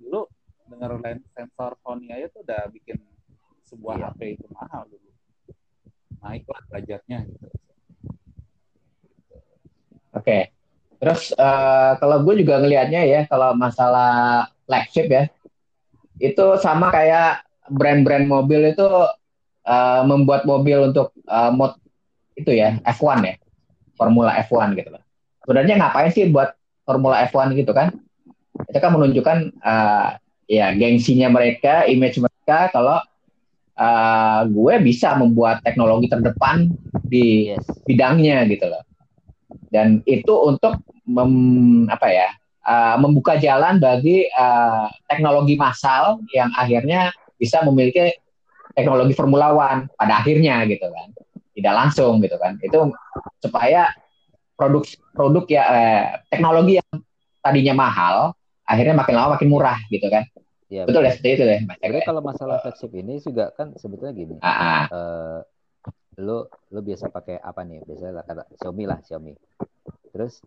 Dulu 0.00 0.20
dengar 0.72 0.96
lens 0.96 1.20
sensor 1.36 1.76
Sony 1.84 2.08
aja 2.08 2.32
tuh 2.32 2.40
udah 2.40 2.72
bikin 2.72 2.96
sebuah 3.68 4.00
Iya. 4.00 4.08
HP 4.16 4.20
itu 4.40 4.46
mahal 4.48 4.88
dulu 4.88 5.10
naik 6.24 6.44
lah 6.48 6.62
budgetnya 6.72 7.18
gitu. 7.28 7.46
Oke. 10.16 10.38
Terus 10.98 11.30
eh, 11.30 11.92
kalau 12.00 12.26
gue 12.26 12.34
juga 12.42 12.58
ngelihatnya 12.58 13.02
ya 13.06 13.20
kalau 13.30 13.54
masalah 13.54 14.46
flagship 14.66 15.06
ya 15.06 15.24
itu 16.18 16.44
sama 16.58 16.90
kayak 16.90 17.46
brand-brand 17.70 18.26
mobil 18.28 18.72
itu 18.72 18.86
eh, 19.66 20.02
membuat 20.04 20.44
mobil 20.44 20.92
untuk 20.92 21.12
eh, 21.24 21.50
mod 21.52 21.76
itu 22.38 22.54
ya 22.54 22.78
F1 22.86 23.18
ya 23.26 23.34
Formula 23.98 24.38
F1 24.46 24.78
gitu 24.78 24.94
loh. 24.94 25.02
Sebenarnya 25.42 25.74
ngapain 25.80 26.10
sih 26.14 26.30
buat 26.30 26.54
Formula 26.86 27.24
F1 27.26 27.54
gitu 27.58 27.72
kan? 27.74 27.94
Itu 28.68 28.78
kan 28.78 28.90
menunjukkan 28.94 29.38
eh, 29.58 30.08
ya 30.48 30.66
gengsinya 30.74 31.28
mereka, 31.28 31.84
image 31.84 32.22
mereka 32.22 32.70
kalau 32.72 32.98
eh, 33.74 34.40
gue 34.48 34.74
bisa 34.82 35.18
membuat 35.18 35.60
teknologi 35.66 36.06
terdepan 36.08 36.70
di 37.04 37.52
yes, 37.52 37.64
bidangnya 37.84 38.46
gitu 38.46 38.70
loh. 38.70 38.82
Dan 39.68 40.00
itu 40.08 40.32
untuk 40.32 40.80
mem- 41.08 41.88
apa 41.88 42.08
ya 42.08 42.28
uh, 42.68 42.96
membuka 43.00 43.40
jalan 43.40 43.80
bagi 43.80 44.28
uh, 44.36 44.92
teknologi 45.08 45.56
massal 45.56 46.20
yang 46.36 46.52
akhirnya 46.52 47.08
bisa 47.38 47.62
memiliki 47.64 48.12
teknologi 48.74 49.14
Formula 49.14 49.54
One 49.54 49.88
pada 49.94 50.20
akhirnya 50.20 50.66
gitu 50.66 50.86
kan. 50.90 51.08
Tidak 51.54 51.74
langsung 51.74 52.18
gitu 52.22 52.36
kan. 52.38 52.58
Itu 52.60 52.92
supaya 53.42 53.90
produk 54.58 54.84
produk 55.14 55.44
ya 55.46 55.62
eh, 55.70 56.04
teknologi 56.28 56.82
yang 56.82 56.90
tadinya 57.38 57.74
mahal 57.78 58.16
akhirnya 58.66 58.94
makin 58.98 59.14
lama 59.16 59.28
makin 59.38 59.48
murah 59.48 59.78
gitu 59.88 60.10
kan. 60.10 60.26
ya 60.68 60.84
Betul 60.84 61.08
ya 61.08 61.16
seperti 61.16 61.30
itu 61.40 61.44
deh 61.48 61.60
Mas. 61.64 61.80
Jadi 61.80 61.98
ya? 61.98 62.04
kalau 62.04 62.20
masalah 62.20 62.60
flagship 62.60 62.92
ini 62.92 63.16
juga 63.24 63.48
kan 63.56 63.72
sebetulnya 63.80 64.12
gini, 64.12 64.36
Ah, 64.44 64.52
ah. 64.52 64.84
eh 64.92 65.40
lo 66.20 66.50
lo 66.74 66.80
biasa 66.84 67.08
pakai 67.08 67.40
apa 67.40 67.64
nih? 67.64 67.80
Biasanya 67.88 68.20
lah 68.20 68.24
kata 68.28 68.42
Xiaomi 68.60 68.84
lah 68.84 68.98
Xiaomi. 69.00 69.32
Terus 70.12 70.42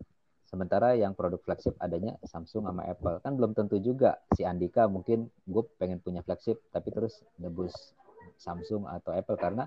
sementara 0.52 1.00
yang 1.00 1.16
produk 1.16 1.40
flagship 1.40 1.80
adanya 1.80 2.20
Samsung 2.28 2.68
sama 2.68 2.84
Apple. 2.84 3.24
Kan 3.24 3.40
belum 3.40 3.56
tentu 3.56 3.80
juga. 3.80 4.20
Si 4.36 4.44
Andika 4.44 4.92
mungkin 4.92 5.32
gue 5.48 5.64
pengen 5.80 6.04
punya 6.04 6.20
flagship 6.28 6.60
tapi 6.76 6.92
terus 6.92 7.24
nebus 7.40 7.96
Samsung 8.36 8.84
atau 8.92 9.16
Apple. 9.16 9.40
Karena 9.40 9.64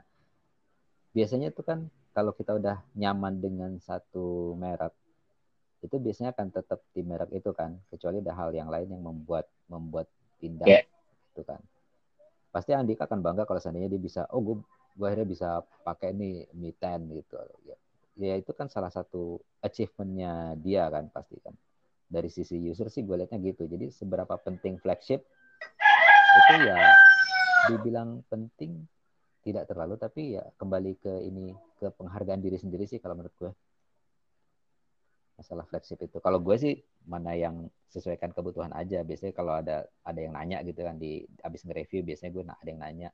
biasanya 1.16 1.48
tuh 1.56 1.64
kan 1.64 1.88
kalau 2.12 2.36
kita 2.36 2.60
udah 2.60 2.84
nyaman 3.00 3.40
dengan 3.40 3.80
satu 3.80 4.52
merek 4.60 4.92
itu 5.80 5.96
biasanya 6.00 6.36
akan 6.36 6.48
tetap 6.52 6.84
di 6.92 7.00
merek 7.00 7.32
itu 7.32 7.48
kan. 7.56 7.80
Kecuali 7.88 8.20
ada 8.20 8.36
hal 8.36 8.52
yang 8.52 8.68
lain 8.68 8.92
yang 8.92 9.00
membuat 9.00 9.48
membuat 9.72 10.04
pindah 10.36 10.68
Yeah. 10.68 10.84
itu 11.32 11.48
kan. 11.48 11.64
Pasti 12.52 12.76
Andika 12.76 13.08
akan 13.08 13.24
bangga 13.24 13.48
kalau 13.48 13.58
seandainya 13.58 13.88
dia 13.88 14.02
bisa 14.04 14.28
oh 14.28 14.44
gue 14.44 14.56
gue 14.94 15.06
akhirnya 15.08 15.26
bisa 15.26 15.48
pakai 15.82 16.12
ini 16.12 16.44
Mi 16.52 16.70
10 16.70 17.08
gitu. 17.08 17.34
Ya, 17.64 17.76
ya 18.14 18.34
itu 18.38 18.50
kan 18.54 18.70
salah 18.70 18.90
satu 18.90 19.42
achievementnya 19.60 20.58
dia 20.60 20.86
kan 20.90 21.10
pasti 21.10 21.38
kan. 21.42 21.54
Dari 22.04 22.30
sisi 22.30 22.60
user 22.60 22.92
sih 22.92 23.02
gue 23.02 23.16
liatnya 23.16 23.40
gitu. 23.42 23.66
Jadi 23.66 23.90
seberapa 23.90 24.34
penting 24.38 24.78
flagship 24.78 25.24
itu 26.34 26.54
ya 26.66 26.78
dibilang 27.70 28.20
penting 28.26 28.84
tidak 29.44 29.68
terlalu 29.68 29.94
tapi 30.00 30.40
ya 30.40 30.44
kembali 30.56 30.92
ke 30.98 31.12
ini 31.24 31.52
ke 31.76 31.92
penghargaan 31.94 32.40
diri 32.40 32.56
sendiri 32.56 32.88
sih 32.88 32.98
kalau 32.98 33.14
menurut 33.18 33.34
gue 33.36 33.52
masalah 35.34 35.66
flagship 35.66 35.98
itu. 35.98 36.22
Kalau 36.22 36.38
gue 36.38 36.56
sih 36.56 36.74
mana 37.04 37.34
yang 37.34 37.66
sesuaikan 37.90 38.30
kebutuhan 38.30 38.70
aja. 38.72 39.02
Biasanya 39.02 39.34
kalau 39.34 39.58
ada 39.58 39.86
ada 40.06 40.18
yang 40.18 40.34
nanya 40.34 40.62
gitu 40.62 40.80
kan 40.86 40.96
di 40.96 41.26
abis 41.42 41.66
nge-review 41.66 42.06
biasanya 42.06 42.30
gue 42.30 42.44
ada 42.46 42.68
yang 42.70 42.80
nanya 42.80 43.08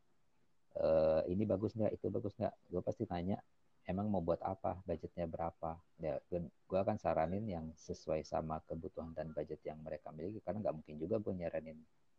e, 0.76 0.86
ini 1.32 1.48
bagus 1.48 1.72
nggak? 1.74 1.96
Itu 1.96 2.12
bagus 2.12 2.36
nggak? 2.36 2.54
Gue 2.68 2.82
pasti 2.84 3.04
tanya 3.08 3.40
emang 3.88 4.06
mau 4.12 4.20
buat 4.20 4.40
apa 4.44 4.80
budgetnya 4.84 5.24
berapa 5.26 5.76
ya 6.00 6.20
gue, 6.28 6.46
gue 6.46 6.78
akan 6.78 6.96
saranin 7.00 7.44
yang 7.48 7.66
sesuai 7.74 8.24
sama 8.26 8.60
kebutuhan 8.68 9.12
dan 9.16 9.32
budget 9.32 9.60
yang 9.64 9.80
mereka 9.80 10.12
miliki 10.12 10.42
karena 10.44 10.60
nggak 10.64 10.74
mungkin 10.80 10.94
juga 11.00 11.16
gue 11.18 11.34
nyaranin 11.34 11.78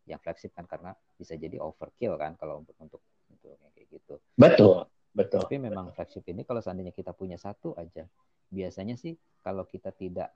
yang 0.09 0.17
flagship 0.17 0.51
kan 0.57 0.65
karena 0.65 0.97
bisa 1.15 1.37
jadi 1.37 1.61
overkill 1.61 2.17
kan 2.17 2.33
kalau 2.35 2.65
untuk 2.65 2.73
untuk 2.81 3.01
untuk 3.29 3.53
yang 3.61 3.71
kayak 3.77 3.87
gitu 3.93 4.17
Betul, 4.33 4.89
Betul. 5.11 5.43
Tapi 5.43 5.59
memang 5.59 5.91
flagship 5.91 6.23
ini 6.31 6.47
kalau 6.47 6.63
seandainya 6.63 6.95
kita 6.95 7.11
punya 7.11 7.35
satu 7.35 7.75
aja, 7.75 8.07
biasanya 8.47 8.95
sih 8.95 9.19
kalau 9.43 9.67
kita 9.67 9.91
tidak 9.91 10.31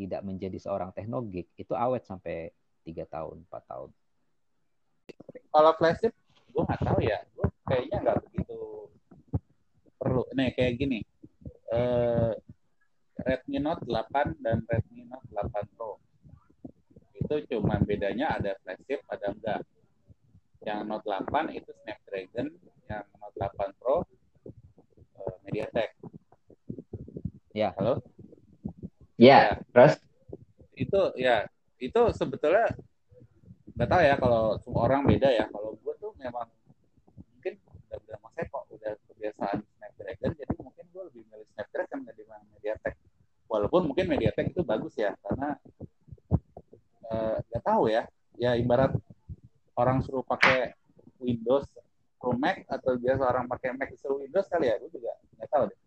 tidak 0.00 0.24
menjadi 0.24 0.56
seorang 0.56 0.94
teknogik 0.96 1.52
itu 1.60 1.74
awet 1.76 2.08
sampai 2.08 2.48
tiga 2.88 3.04
tahun, 3.04 3.44
empat 3.44 3.62
tahun. 3.68 3.90
Kalau 5.52 5.72
flagship, 5.76 6.12
gue 6.48 6.62
nggak 6.64 6.82
tahu 6.88 6.98
ya. 7.04 7.18
Gue 7.36 7.46
kayaknya 7.68 7.96
nggak 8.00 8.16
begitu 8.24 8.37
perlu. 9.98 10.22
Nih 10.32 10.54
kayak 10.54 10.74
gini. 10.78 11.02
Eh, 11.68 12.32
Redmi 13.18 13.58
Note 13.58 13.82
8 13.84 14.38
dan 14.40 14.62
Redmi 14.64 15.04
Note 15.10 15.26
8 15.34 15.74
Pro. 15.74 15.98
Itu 17.18 17.34
cuma 17.50 17.82
bedanya 17.82 18.38
ada 18.38 18.54
flagship, 18.62 19.02
ada 19.10 19.34
enggak. 19.34 19.60
Yang 20.62 20.80
Note 20.86 21.06
8 21.06 21.50
itu 21.58 21.70
Snapdragon, 21.82 22.48
yang 22.86 23.04
Note 23.18 23.36
8 23.36 23.78
Pro 23.82 24.06
eh, 25.18 25.34
MediaTek. 25.44 25.90
Ya. 27.52 27.74
Halo? 27.74 28.00
Ya, 29.18 29.58
terus 29.74 29.98
itu 30.78 31.00
ya 31.18 31.50
itu 31.82 32.00
sebetulnya 32.14 32.70
nggak 33.74 33.90
tahu 33.90 34.02
ya 34.02 34.14
kalau 34.14 34.58
semua 34.62 34.86
orang 34.86 35.02
beda 35.06 35.26
ya 35.30 35.46
kalau 35.50 35.74
gue 35.74 35.94
tuh 35.98 36.14
memang 36.22 36.46
mungkin 37.34 37.58
udah 37.86 37.98
udah 37.98 38.16
mas 38.22 38.34
kok 38.46 38.64
udah 38.74 38.92
kebiasaan 39.10 39.58
Snapdragon 40.08 40.40
jadi 40.40 40.54
mungkin 40.64 40.84
gue 40.88 41.02
lebih 41.12 41.22
milih 41.28 41.46
Snapdragon 41.52 42.00
dibanding 42.08 42.48
MediaTek. 42.56 42.94
Walaupun 43.48 43.80
mungkin 43.92 44.04
MediaTek 44.08 44.46
itu 44.56 44.62
bagus 44.64 44.94
ya 44.96 45.12
karena 45.20 45.60
eh, 47.12 47.36
nggak 47.52 47.62
tahu 47.64 47.92
ya. 47.92 48.08
Ya 48.38 48.54
ibarat 48.56 48.94
orang 49.76 50.00
suruh 50.00 50.24
pakai 50.24 50.72
Windows 51.20 51.66
Pro 52.16 52.32
Mac 52.34 52.64
atau 52.70 52.96
biasa 52.96 53.22
orang 53.26 53.44
pakai 53.50 53.76
Mac 53.76 53.92
suruh 54.00 54.24
Windows 54.24 54.48
kali 54.48 54.72
ya 54.72 54.80
gue 54.80 54.90
juga 54.90 55.12
nggak 55.36 55.48
tahu 55.52 55.64
deh. 55.68 55.78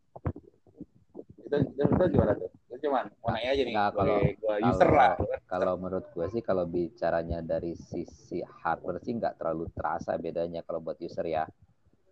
Itu 1.41 1.55
itu, 1.57 1.81
itu 1.81 2.05
gimana 2.13 2.33
tuh? 2.37 2.49
Itu 2.69 2.75
cuman 2.87 3.05
mau 3.25 3.29
nanya 3.33 3.49
aja 3.57 3.63
nih 3.65 3.75
Nah, 3.75 3.89
kalau- 3.89 4.21
gue 4.21 4.55
user 4.69 4.89
lah 4.93 5.13
Kalau 5.51 5.75
menurut 5.75 6.07
gue 6.15 6.27
sih 6.31 6.39
kalau 6.39 6.63
bicaranya 6.63 7.43
dari 7.43 7.75
sisi 7.75 8.39
hardware 8.39 9.03
sih 9.03 9.11
nggak 9.19 9.35
terlalu 9.35 9.67
terasa 9.75 10.15
bedanya 10.15 10.63
kalau 10.63 10.79
buat 10.79 10.95
user 11.01 11.27
ya. 11.27 11.43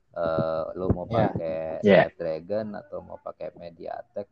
Eh 0.10 0.64
lu 0.74 0.90
mau 0.90 1.06
Ya. 1.06 1.30
pakai 1.30 1.58
Ya. 1.86 2.02
Snapdragon 2.10 2.68
atau 2.74 3.00
mau 3.06 3.22
pakai 3.22 3.54
MediaTek 3.54 4.28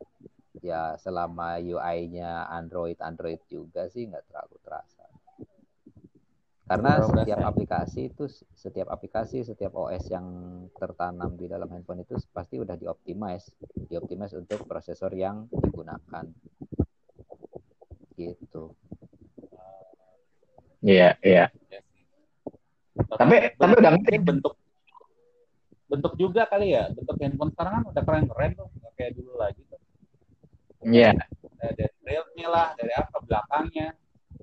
ya 0.58 0.98
selama 0.98 1.62
UI-nya 1.62 2.50
Android 2.50 2.98
Android 2.98 3.38
juga 3.46 3.86
sih 3.86 4.10
nggak 4.10 4.26
terlalu 4.26 4.56
terasa. 4.66 5.06
Karena 6.68 7.00
setiap 7.00 7.40
ya. 7.40 7.48
aplikasi 7.48 8.12
itu 8.12 8.28
setiap 8.52 8.92
aplikasi 8.92 9.40
setiap 9.40 9.72
OS 9.72 10.12
yang 10.12 10.26
tertanam 10.76 11.32
di 11.32 11.48
dalam 11.48 11.64
handphone 11.72 12.04
itu 12.04 12.20
pasti 12.28 12.60
udah 12.60 12.76
dioptimize, 12.76 13.56
dioptimize 13.88 14.36
untuk 14.36 14.68
prosesor 14.68 15.14
yang 15.16 15.48
digunakan. 15.48 16.28
Gitu. 18.18 18.74
iya, 20.84 21.16
iya. 21.24 21.48
Ya 21.72 21.80
sih. 21.88 22.04
Tapi 23.16 23.56
tapi 23.56 23.72
udah 23.78 23.90
ngerti. 23.96 24.14
bentuk 24.20 24.54
bentuk 25.88 26.12
juga 26.14 26.44
kali 26.44 26.72
ya 26.72 26.86
bentuk 26.88 27.16
handphone 27.16 27.50
sekarang 27.50 27.72
kan 27.74 27.84
udah 27.86 28.02
keren 28.04 28.24
keren 28.26 28.50
tuh 28.54 28.66
nggak 28.70 28.92
kayak 28.94 29.12
dulu 29.12 29.32
lagi 29.34 29.60
tuh 29.64 29.80
Iya. 30.80 31.10
Eh, 31.58 31.72
dari 31.74 31.90
railnya 32.04 32.46
lah 32.46 32.66
dari 32.72 32.92
apa 32.92 33.18
belakangnya 33.18 33.90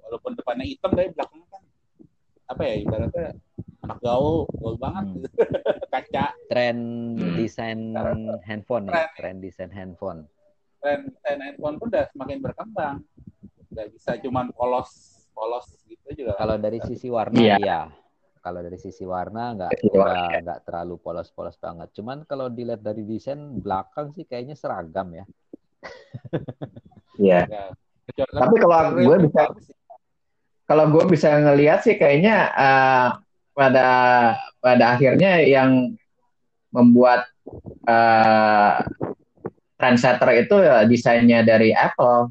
walaupun 0.02 0.36
depannya 0.36 0.66
hitam 0.66 0.92
dari 0.92 1.10
belakangnya 1.10 1.48
kan 1.50 1.64
apa 2.46 2.62
ya 2.62 2.76
ibaratnya 2.78 3.28
anak 3.80 3.98
gaul 4.00 4.44
gaul 4.52 4.76
banget 4.76 5.06
Hmm. 5.08 5.24
kaca 5.94 6.26
tren 6.46 6.78
Hmm. 7.16 7.36
desain 7.36 7.80
handphone 8.44 8.86
ya, 8.86 8.92
Tren. 8.92 9.08
tren 9.16 9.36
desain 9.40 9.72
handphone. 9.72 10.20
tren 10.78 11.08
tren 11.16 11.40
handphone 11.40 11.76
pun 11.78 11.88
udah 11.88 12.04
semakin 12.08 12.38
berkembang 12.40 12.96
nggak 13.72 13.88
bisa 13.90 14.20
cuman 14.20 14.52
polos 14.52 14.92
polos 15.32 15.66
gitu 15.86 16.10
juga 16.18 16.36
Kalau 16.36 16.58
dari 16.58 16.80
sisi 16.82 17.08
warna 17.08 17.36
Iya. 17.36 17.56
iya. 17.58 17.80
Kalau 18.46 18.62
dari 18.62 18.78
sisi 18.78 19.02
warna 19.10 19.58
nggak 19.58 19.72
warna, 19.90 20.38
nggak 20.46 20.60
terlalu 20.70 21.02
polos-polos 21.02 21.58
banget. 21.58 21.90
Cuman 21.98 22.30
kalau 22.30 22.46
dilihat 22.46 22.86
dari 22.86 23.02
desain 23.02 23.42
belakang 23.58 24.14
sih 24.14 24.22
kayaknya 24.30 24.54
seragam 24.54 25.10
ya. 25.18 25.26
Iya. 27.18 27.42
Ya. 27.50 27.66
Kecuali- 28.06 28.38
Tapi 28.38 28.56
kalau 28.62 28.78
gue 29.02 29.18
bisa 29.26 29.42
kalau 30.70 30.86
gue 30.94 31.04
bisa 31.10 31.30
ngelihat 31.42 31.82
sih 31.82 31.98
kayaknya 31.98 32.54
eh, 32.54 33.08
pada 33.58 33.88
pada 34.62 34.86
akhirnya 34.94 35.42
yang 35.42 35.98
membuat 36.70 37.26
eh, 37.90 38.74
trendsetter 39.74 40.30
itu 40.46 40.56
ya 40.62 40.86
desainnya 40.86 41.42
dari 41.42 41.74
Apple 41.74 42.30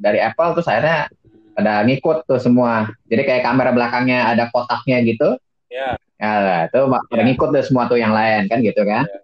dari 0.00 0.16
Apple 0.16 0.56
terus 0.56 0.68
akhirnya 0.68 1.12
pada 1.52 1.84
ngikut 1.84 2.24
tuh 2.24 2.40
semua. 2.40 2.88
Jadi 3.06 3.22
kayak 3.22 3.42
kamera 3.44 3.70
belakangnya 3.70 4.28
ada 4.32 4.48
kotaknya 4.48 5.00
gitu. 5.04 5.36
Ya. 5.68 5.96
Ya 6.16 6.32
itu 6.70 6.78
pada 6.86 7.18
Ya. 7.18 7.22
ngikut 7.26 7.48
tuh 7.50 7.62
semua 7.66 7.84
tuh 7.90 7.98
yang 7.98 8.12
lain 8.12 8.46
kan 8.46 8.58
gitu 8.60 8.82
kan? 8.84 9.04
Ya. 9.04 9.18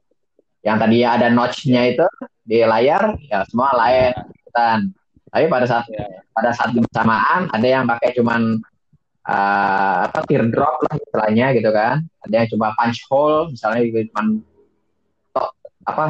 yang 0.67 0.75
tadi 0.77 1.07
ada 1.07 1.31
notch-nya 1.31 1.87
itu 1.87 2.03
di 2.43 2.61
layar 2.67 3.15
ya 3.31 3.47
semua 3.47 3.71
lain. 3.73 4.13
Ikutan. 4.43 4.79
Tapi 5.31 5.45
pada 5.47 5.67
saat 5.71 5.87
Ya. 5.89 6.05
pada 6.35 6.51
saat 6.53 6.75
bersamaan 6.75 7.47
ada 7.49 7.67
yang 7.67 7.87
pakai 7.87 8.13
cuman 8.19 8.59
eh, 9.25 9.97
apa 10.09 10.25
teardrop 10.27 10.83
lah 10.89 10.95
istilahnya 10.99 11.53
gitu 11.55 11.71
kan? 11.71 12.01
Ada 12.27 12.35
yang 12.43 12.49
cuma 12.51 12.75
punch 12.75 13.05
hole 13.07 13.53
misalnya 13.55 13.81
gitu 13.87 14.09
cuman 14.11 14.41
tok 15.31 15.49
apa 15.87 16.05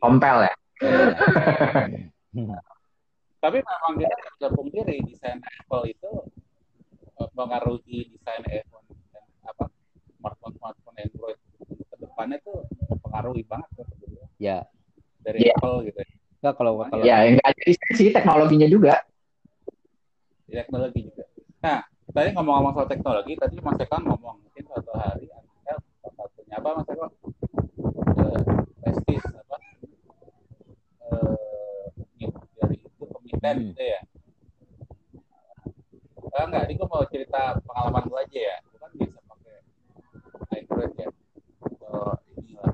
tompel 0.00 0.46
ya 0.46 0.54
tapi 3.42 3.58
memang 3.60 3.92
kita 3.98 4.16
bisa 4.38 4.48
pungkiri 4.54 4.96
desain 5.02 5.42
Apple 5.42 5.84
itu 5.90 6.10
eh, 7.18 7.28
mengaruhi 7.34 8.14
desain 8.14 8.42
iPhone 8.46 8.86
dan 9.10 9.24
apa 9.42 9.66
smartphone 10.16 10.54
smartphone 10.56 10.96
Android 11.02 11.38
ke 11.66 11.96
depannya 11.98 12.38
tuh 12.46 12.62
mempengaruhi 12.86 13.42
banget 13.50 13.68
tuh 13.74 13.84
sebetulnya 13.90 14.26
Ya, 14.38 14.58
dari 15.26 15.50
Iya. 15.50 15.54
Apple 15.58 15.90
gitu 15.90 15.98
ya 16.42 16.50
kalau 16.54 16.82
kalau 16.86 17.02
ya 17.06 17.22
enggak 17.22 17.54
jadi 17.58 17.72
sih 17.94 18.10
teknologinya 18.10 18.66
juga 18.66 19.02
di 20.42 20.60
teknologi 20.60 21.00
juga. 21.08 21.24
Nah, 21.64 21.80
tadi 22.12 22.28
ngomong-ngomong 22.36 22.72
soal 22.76 22.84
teknologi, 22.84 23.32
tadi 23.40 23.56
Mas 23.64 23.80
Eko 23.80 23.96
ngomong 24.04 24.36
mungkin 24.44 24.62
suatu 24.68 24.92
hari 24.92 25.24
Anda 25.32 25.80
bakal 26.04 26.26
punya 26.36 26.56
apa 26.60 26.68
Mas 26.76 26.88
Eko? 26.92 27.06
Eh, 28.20 28.42
Prestis 28.84 29.22
apa? 29.32 29.56
Eh, 31.08 31.40
dari 31.40 31.41
pemiten 33.32 33.56
Hmm. 33.56 33.68
gitu 33.72 33.84
ya. 33.88 34.00
Ah, 36.32 36.44
enggak, 36.48 36.64
ini 36.68 36.74
gue 36.80 36.88
mau 36.88 37.04
cerita 37.12 37.40
pengalaman 37.64 38.04
gue 38.08 38.20
aja 38.24 38.40
ya. 38.40 38.56
Gue 38.64 38.78
kan 38.80 38.90
biasa 38.96 39.18
pakai 39.28 39.56
Android 40.56 40.92
ya. 40.96 41.08
Oh, 41.92 42.14
inilah. 42.40 42.72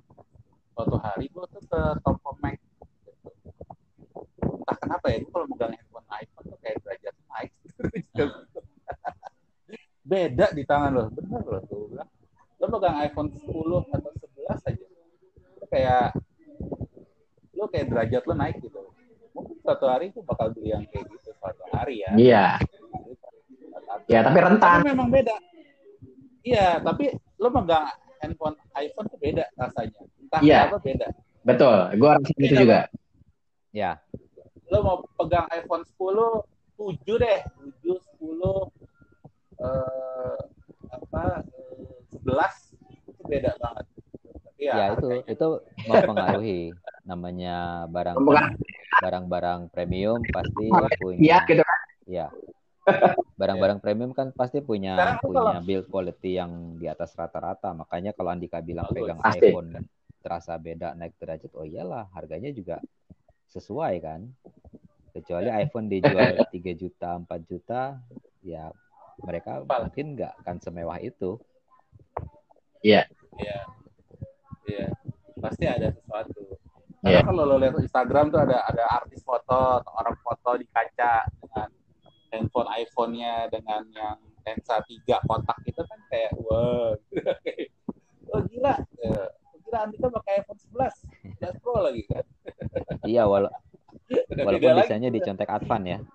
Suatu 0.75 0.97
hari 1.03 1.27
gue 1.27 1.45
tuh 1.51 1.63
ke 1.67 1.81
toko 2.03 2.31
Mac. 2.39 2.55
Gitu. 2.55 3.31
Entah 4.63 4.77
kenapa 4.79 5.07
ya, 5.11 5.19
gue 5.23 5.31
kalau 5.35 5.47
megang 5.51 5.75
handphone 5.75 6.07
iPhone 6.15 6.47
tuh 6.47 6.59
kayak 6.63 6.77
derajat 6.87 7.15
naik. 7.31 7.51
Beda 10.09 10.47
di 10.55 10.63
tangan 10.65 10.91
lo, 10.95 11.05
bener 11.13 11.43
loh 11.45 11.63
tuh 11.67 11.91
bilang. 11.91 12.11
Lo 12.63 12.65
megang 12.71 12.97
iPhone 13.03 13.29
10 13.35 13.43
atau 13.91 14.11
11 14.15 14.71
aja, 14.71 14.87
lo 15.59 15.67
kayak 15.67 16.05
lo 17.59 17.67
kayak 17.69 17.87
derajat 17.91 18.23
lo 18.23 18.35
naik 18.39 18.57
gitu. 18.63 18.81
Mungkin 19.39 19.57
suatu 19.63 19.85
hari 19.87 20.11
gue 20.11 20.23
bakal 20.23 20.51
beli 20.51 20.69
yang 20.69 20.83
kayak 20.85 21.07
gitu 21.09 21.31
suatu 21.33 21.63
hari 21.71 22.03
ya. 22.03 22.11
iya 22.19 22.47
ya 24.07 24.21
tapi 24.21 24.39
rentan 24.39 24.81
Tapi 24.81 24.89
memang 24.89 25.09
beda. 25.09 25.37
Iya, 26.41 26.81
tapi 26.81 27.13
lo 27.37 27.49
megang 27.51 27.87
handphone 28.19 28.57
iPhone 28.75 29.07
tuh 29.07 29.19
beda 29.19 29.45
rasanya. 29.55 30.01
Entah 30.19 30.41
Iya. 30.41 30.59
kenapa 30.67 30.79
beda. 30.81 31.09
betul 31.41 31.77
gue 31.95 32.11
rasa 32.11 32.29
itu 32.35 32.45
Iya, 32.45 32.59
juga 32.59 32.79
ya 33.71 33.91
Lo 34.69 34.79
mau 34.83 34.97
pegang 35.17 35.49
iPhone 35.49 35.81
10, 35.81 36.45
7 36.77 37.17
deh. 37.17 37.41
7, 37.81 37.97
10, 38.21 38.69
eh, 39.57 40.39
apa, 40.89 41.25
eh, 41.47 41.89
11, 42.13 42.77
itu 43.07 43.23
beda 43.25 43.57
banget. 43.57 43.85
Tapi 44.45 44.61
ya, 44.61 44.75
ya 44.75 44.85
itu 44.93 45.09
itu 45.25 45.47
mempengaruhi 45.87 46.61
namanya 47.03 47.57
barang 47.89 48.21
Bukan. 48.21 48.61
Barang-barang 48.99 49.71
premium 49.71 50.21
pasti 50.29 50.67
iya 50.67 50.89
punya 50.99 51.39
gitu. 51.47 51.63
kan 51.63 51.81
ya 52.09 52.27
barang-barang 53.41 53.79
premium 53.79 54.13
kan 54.17 54.33
pasti 54.33 54.59
punya 54.65 55.19
punya 55.21 55.61
build 55.63 55.87
quality 55.93 56.41
yang 56.41 56.81
di 56.81 56.89
atas 56.89 57.15
rata-rata. 57.15 57.73
Makanya 57.77 58.17
kalau 58.17 58.33
Andika 58.33 58.65
bilang 58.65 58.89
pegang 58.91 59.21
Pasti. 59.21 59.49
iPhone 59.49 59.71
terasa 60.19 60.59
beda 60.59 60.99
naik 60.99 61.15
derajat 61.17 61.53
oh 61.55 61.63
iyalah 61.63 62.11
harganya 62.17 62.51
juga 62.51 62.83
sesuai 63.53 63.95
kan? 64.03 64.21
Kecuali 65.15 65.49
iPhone 65.53 65.87
dijual 65.89 66.43
3 66.53 66.81
juta 66.81 67.11
4 67.19 67.51
juta 67.51 67.81
ya 68.43 68.71
mereka 69.23 69.63
mungkin 69.67 70.15
nggak 70.19 70.33
akan 70.45 70.57
semewah 70.63 70.99
itu. 71.03 71.39
Iya. 72.83 73.07
Iya. 73.39 73.59
pasti 75.39 75.65
ada 75.65 75.95
sesuatu 75.95 76.38
karena 76.99 77.15
Iya. 77.15 77.21
kalau 77.23 77.43
lo 77.45 77.57
lihat 77.57 77.75
Instagram 77.77 78.27
tuh 78.29 78.41
ada 78.41 78.59
ada 78.65 78.85
artis 78.93 79.23
foto 79.23 79.55
atau 79.79 79.93
orang 79.95 80.17
foto 80.19 80.51
di 80.55 80.67
kaca 80.67 81.13
dengan 81.37 81.69
handphone 82.29 82.69
iPhone-nya 82.75 83.47
dengan 83.49 83.83
yang 83.93 84.19
lensa 84.43 84.83
tiga 84.83 85.21
kotak 85.23 85.57
itu 85.63 85.79
kan 85.81 86.01
kayak 86.07 86.33
wah 86.37 86.93
oh 88.33 88.41
gila 88.45 88.75
Eh, 88.99 89.27
gila 89.63 89.79
Andika 89.81 90.07
pakai 90.11 90.43
iPhone 90.43 90.59
11 90.59 91.07
11 91.39 91.63
Pro 91.63 91.79
lagi 91.79 92.03
kan 92.05 92.25
Iya, 93.03 93.25
wala- 93.25 93.53
walaupun 94.37 94.59
beda 94.59 94.73
lagi. 94.75 94.81
desainnya 94.85 95.09
di 95.09 95.21
contek 95.21 95.49
Advan 95.49 95.83
ya. 95.85 95.99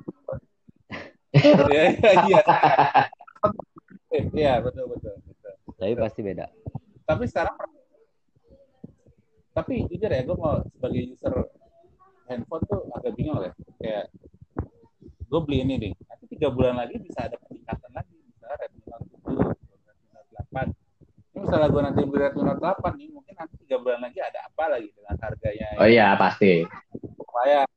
Iya, 1.33 1.83
iya, 1.97 2.11
iya. 2.23 2.41
Iya, 4.29 4.53
betul, 4.59 4.85
betul, 4.87 5.17
betul. 5.19 5.53
Tapi 5.73 5.93
pasti 5.95 6.21
beda. 6.21 6.45
Tapi 7.03 7.23
sekarang, 7.25 7.57
tapi 9.53 9.85
jujur 9.85 10.09
ya, 10.09 10.21
gue 10.25 10.33
mau 10.37 10.57
sebagai 10.73 11.01
user 11.13 11.33
handphone 12.25 12.63
tuh 12.65 12.81
agak 12.97 13.13
bingung 13.13 13.37
ya. 13.39 13.53
Kayak, 13.77 14.05
gue 15.29 15.39
beli 15.45 15.57
ini 15.61 15.73
nih, 15.77 15.91
nanti 16.09 16.25
tiga 16.33 16.49
bulan 16.49 16.81
lagi 16.81 16.97
bisa 16.97 17.29
ada 17.29 17.37
peningkatan 17.37 17.91
lagi. 17.93 18.13
Misalnya 18.17 18.57
Redmi 18.65 18.81
Note 18.89 19.05
7, 19.29 19.53
Redmi 19.85 20.07
Note 20.09 20.29
8. 20.49 20.73
Ini 21.33 21.37
misalnya 21.41 21.67
gue 21.69 21.81
nanti 21.85 21.99
beli 22.01 22.19
Redmi 22.25 22.41
Note 22.41 22.61
8 22.61 22.97
nih, 22.97 23.09
mungkin 23.13 23.33
nanti 23.37 23.55
tiga 23.61 23.77
bulan 23.77 23.99
lagi 24.01 24.19
ada 24.21 24.39
apa 24.49 24.63
lagi 24.73 24.89
dengan 24.89 25.15
harganya. 25.21 25.67
Oh 25.77 25.87
iya 25.89 26.07
pasti. 26.17 26.65
Lumayan. 27.17 27.69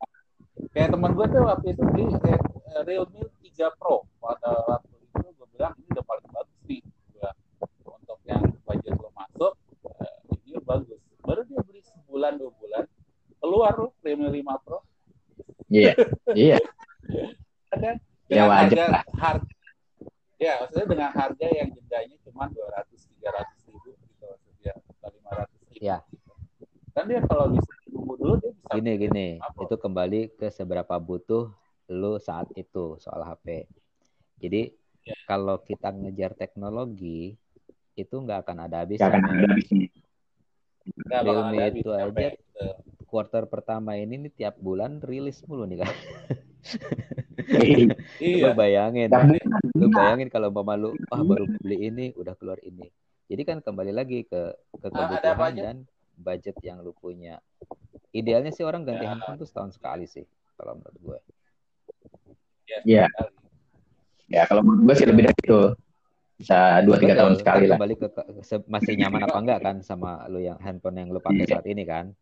Kayak 0.73 0.89
teman 0.97 1.12
gue 1.12 1.27
tuh 1.29 1.43
waktu 1.45 1.67
itu 1.77 1.83
beli 1.93 2.05
kayak, 2.25 2.43
eh, 2.73 2.83
Realme 2.89 3.21
3 3.45 3.69
Pro. 3.77 4.05
Pada 4.21 4.51
waktu 4.65 4.95
itu 4.97 5.29
gue 5.29 5.47
bilang 5.53 5.73
ini 5.77 5.89
udah 5.93 6.05
paling 6.09 6.29
bagus 6.33 6.59
nih. 6.69 6.81
Gua, 7.12 7.31
untuk 7.97 8.19
yang 8.25 8.45
budget 8.65 8.97
lo 8.97 9.09
masuk, 9.12 9.53
eh, 10.01 10.17
ini 10.45 10.57
bagus. 10.65 10.95
Sebulan 12.16 12.40
dua 12.40 12.48
bulan, 12.57 12.85
keluar 13.37 13.72
loh 13.76 13.92
Realme 14.00 14.33
5 14.33 14.64
Pro. 14.64 14.81
Iya. 15.68 15.92
Iya. 16.33 16.57
Ada 17.76 18.00
Ya, 18.26 18.40
dengan 18.42 18.48
wajar 18.48 18.64
harga, 18.72 18.85
lah. 18.88 19.05
harga 19.14 19.52
ya 20.37 20.52
maksudnya 20.59 20.87
dengan 20.88 21.11
harga 21.12 21.46
yang 21.46 21.68
jedanya 21.70 22.16
cuma 22.24 22.48
200 22.48 22.88
300 23.20 23.68
ribu 23.68 23.92
gitu 23.92 24.24
maksudnya 24.24 24.72
atau 24.96 25.09
500 25.12 25.44
ribu. 25.68 25.76
Ya. 25.79 25.98
Dan 26.90 27.05
dia 27.05 27.20
kalau 27.22 27.52
bisa 27.52 27.68
tunggu 27.87 28.14
dulu 28.16 28.35
dia 28.40 28.50
bisa 28.50 28.68
Gini 28.72 28.92
gini, 28.98 29.26
apa? 29.38 29.61
itu 29.61 29.76
kembali 29.76 30.20
ke 30.33 30.48
seberapa 30.48 30.96
butuh 30.96 31.52
lu 31.87 32.16
saat 32.16 32.48
itu 32.55 32.96
soal 32.96 33.20
HP. 33.22 33.68
Jadi 34.40 34.72
Ya. 35.05 35.14
kalau 35.22 35.61
kita 35.61 35.92
ngejar 35.92 36.33
teknologi 36.33 37.37
itu 37.94 38.14
nggak 38.16 38.42
akan 38.42 38.59
ada 38.64 38.83
Gak 38.83 38.98
akan 38.98 39.20
habisnya. 39.20 39.38
ada 39.38 39.46
habisnya. 39.46 39.87
Nggak 41.07 41.21
ada 41.23 41.64
itu 41.71 41.90
aja 41.95 42.11
Pak. 42.11 42.33
Gitu. 42.35 42.66
Quarter 43.07 43.45
pertama 43.47 43.95
ini 43.95 44.27
nih 44.27 44.33
tiap 44.35 44.59
bulan 44.59 44.99
rilis 45.01 45.40
mulu 45.47 45.64
nih 45.64 45.87
kan. 45.87 45.95
Iya. 48.19 48.51
Lu 48.51 48.59
bayangin, 48.59 49.07
bulan. 49.07 49.38
lu 49.79 49.87
bayangin 49.95 50.27
kalau 50.27 50.51
mama 50.51 50.75
lu 50.75 50.99
ah 51.14 51.23
baru 51.23 51.47
beli 51.62 51.95
ini 51.95 52.07
udah 52.19 52.35
keluar 52.35 52.59
ini. 52.59 52.90
Jadi 53.31 53.42
kan 53.47 53.62
kembali 53.62 53.95
lagi 53.95 54.27
ke 54.27 54.51
ke 54.75 54.88
Ah, 54.90 55.07
kebutuhan 55.07 55.53
dan 55.55 55.77
budget 56.19 56.59
yang 56.66 56.83
lu 56.83 56.90
punya. 56.90 57.38
Idealnya 58.11 58.51
sih 58.51 58.66
orang 58.66 58.83
ganti 58.83 59.07
Ya. 59.07 59.14
handphone 59.14 59.38
tuh 59.38 59.47
setahun 59.47 59.79
sekali 59.79 60.11
sih 60.11 60.27
kalau 60.59 60.75
menurut 60.75 60.99
gue. 60.99 61.19
Iya. 62.66 62.79
sekali. 62.83 63.31
Ya 64.27 64.42
kalau 64.51 64.66
menurut 64.66 64.83
gue 64.90 64.95
sih 64.99 65.07
lebih 65.07 65.23
dari 65.31 65.38
itu. 65.38 65.61
Bisa 66.37 66.85
dua 66.85 66.96
tiga 66.96 67.16
tahun 67.16 67.35
sekali 67.35 67.64
lah. 67.64 67.81
Kembali 67.81 67.94
ke, 67.96 68.09
ke- 68.12 68.68
masih 68.68 68.92
nyaman 68.94 69.25
apa 69.25 69.38
enggak 69.40 69.61
kan 69.62 69.77
sama 69.81 70.29
lu 70.29 70.38
yang 70.38 70.61
handphone 70.61 70.96
yang 70.96 71.09
lu 71.09 71.18
pakai 71.18 71.42
Iya. 71.42 71.51
saat 71.51 71.66
ini 71.66 71.83
kan? 71.83 72.12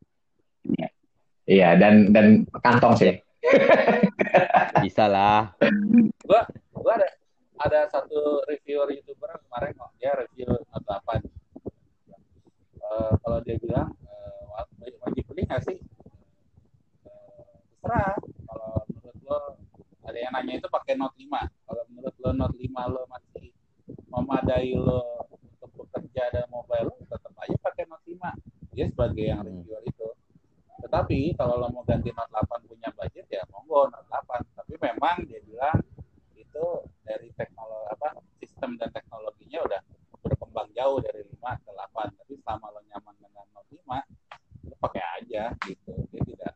Iya 1.44 1.76
dan 1.76 2.14
dan 2.14 2.26
kantong 2.56 2.94
sih. 2.94 3.12
Bisa 4.84 5.04
lah. 5.06 5.52
gua 6.22 6.46
gua 6.72 6.94
ada 6.96 7.08
ada 7.60 7.80
satu 7.86 8.42
reviewer 8.44 8.88
youtuber 8.90 9.30
kemarin 9.40 9.70
kok 9.72 9.90
dia 9.96 10.12
review 10.14 10.48
Note 10.48 10.86
8 10.86 11.22
Eh, 12.84 13.12
kalau 13.18 13.38
dia 13.40 13.56
bilang 13.56 13.88
eh, 14.00 14.40
wajib 14.46 14.94
wajib 15.00 15.24
beli 15.26 15.42
nggak 15.44 15.62
sih 15.62 15.76
Eh, 17.02 17.44
terserah 17.74 18.12
kalau 18.44 18.84
menurut 18.86 19.18
lo 19.22 19.38
ada 20.02 20.18
yang 20.18 20.32
nanya 20.32 20.56
itu 20.56 20.68
pakai 20.68 20.94
Note 20.94 21.16
5 21.16 21.44
kalau 21.64 21.82
menurut 21.88 22.14
lo 22.18 22.30
Note 22.32 22.56
5 22.56 22.68
lo 22.88 23.02
masih 23.06 23.33
memadai 24.14 24.70
lo 24.72 25.02
untuk 25.50 25.70
bekerja 25.76 26.30
dan 26.30 26.46
mobile 26.48 26.88
lo 26.88 26.94
tetap 27.04 27.34
aja 27.36 27.56
pakai 27.60 27.84
Note 27.84 28.06
5 28.06 28.30
dia 28.70 28.86
sebagai 28.86 29.24
yang 29.24 29.40
Hmm. 29.40 29.50
reviewer 29.60 29.82
itu 29.84 30.08
tetapi 30.80 31.32
kalau 31.34 31.56
lo 31.56 31.68
mau 31.68 31.82
ganti 31.82 32.10
Note 32.10 32.30
8 32.30 32.60
punya 32.64 32.90
budget 32.92 33.26
ya 33.28 33.42
monggo 33.48 33.88
Note 33.88 34.06
8 34.06 34.42
tapi 34.54 34.74
memang 34.78 35.16
dia 35.24 35.40
bilang 35.40 35.78
itu 36.34 36.64
dari 37.02 37.28
teknologi 37.32 37.86
apa 37.90 38.08
sistem 38.36 38.76
dan 38.76 38.90
teknologinya 38.90 39.60
udah 39.62 39.80
berkembang 40.20 40.68
jauh 40.72 40.98
dari 41.00 41.26
5 41.26 41.34
ke 41.58 41.70
8 41.70 42.14
tapi 42.14 42.32
selama 42.38 42.66
lo 42.70 42.80
nyaman 42.84 43.14
dengan 43.18 43.44
Note 43.50 43.72
5 43.72 43.98
lo 44.64 44.74
pakai 44.78 45.02
aja 45.18 45.42
gitu 45.62 45.92
dia 46.08 46.22
tidak 46.22 46.52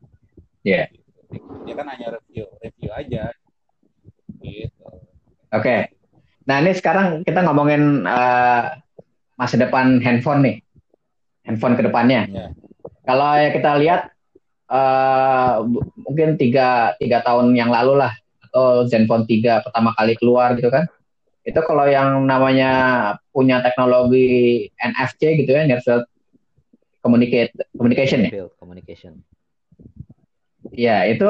Iya. 0.63 0.85
gitu. 0.93 1.11
dia 1.65 1.75
kan 1.75 1.87
hanya 1.89 2.07
review 2.13 2.45
review 2.61 2.91
aja 2.93 3.33
gitu 4.39 4.87
Oke. 5.49 5.98
Nah 6.49 6.57
ini 6.65 6.73
sekarang 6.73 7.23
kita 7.29 7.45
ngomongin 7.45 8.09
eh, 8.09 8.65
masa 9.37 9.55
depan 9.61 10.01
handphone 10.01 10.41
nih. 10.43 10.57
Handphone 11.45 11.77
ke 11.77 11.83
depannya. 11.85 12.25
Iya. 12.29 12.47
Kalau 13.05 13.29
ya 13.37 13.49
kita 13.53 13.71
lihat 13.81 14.01
bu- 15.65 15.85
mungkin 15.97 16.37
tiga, 16.37 16.93
tiga 17.01 17.25
tahun 17.25 17.57
yang 17.57 17.73
lalu 17.73 18.01
lah 18.01 18.13
atau 18.49 18.85
Zenfone 18.89 19.29
3 19.29 19.61
pertama 19.65 19.93
kali 19.97 20.17
keluar 20.17 20.57
gitu 20.57 20.73
kan. 20.73 20.89
Itu 21.45 21.61
kalau 21.65 21.89
yang 21.89 22.25
namanya 22.29 22.71
punya 23.33 23.65
teknologi 23.65 24.69
NFC 24.77 25.41
gitu 25.41 25.53
ya, 25.53 25.65
near 25.65 25.81
field 25.81 26.05
communicate 27.01 27.53
communication 27.73 28.29
ya. 28.29 28.49
Communication. 28.61 29.25
Iya, 30.73 31.09
itu 31.09 31.29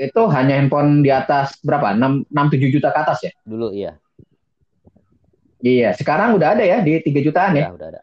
itu 0.00 0.20
hanya 0.32 0.56
handphone 0.56 1.04
di 1.04 1.12
atas 1.12 1.60
berapa? 1.60 1.92
6 1.92 2.24
6 2.32 2.46
7 2.48 2.72
juta 2.72 2.88
ke 2.88 2.98
atas 3.04 3.18
ya? 3.28 3.32
Dulu 3.44 3.68
iya, 3.76 4.00
Iya, 5.60 5.92
sekarang 5.92 6.36
udah 6.36 6.56
ada 6.56 6.64
ya 6.64 6.80
di 6.80 7.00
3 7.04 7.20
jutaan 7.20 7.52
ya. 7.52 7.68
udah 7.68 7.76
udah 7.76 7.88
ada. 7.92 8.00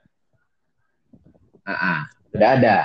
Ah, 1.65 1.74
ah, 1.74 2.00
udah 2.32 2.50
ada. 2.54 2.76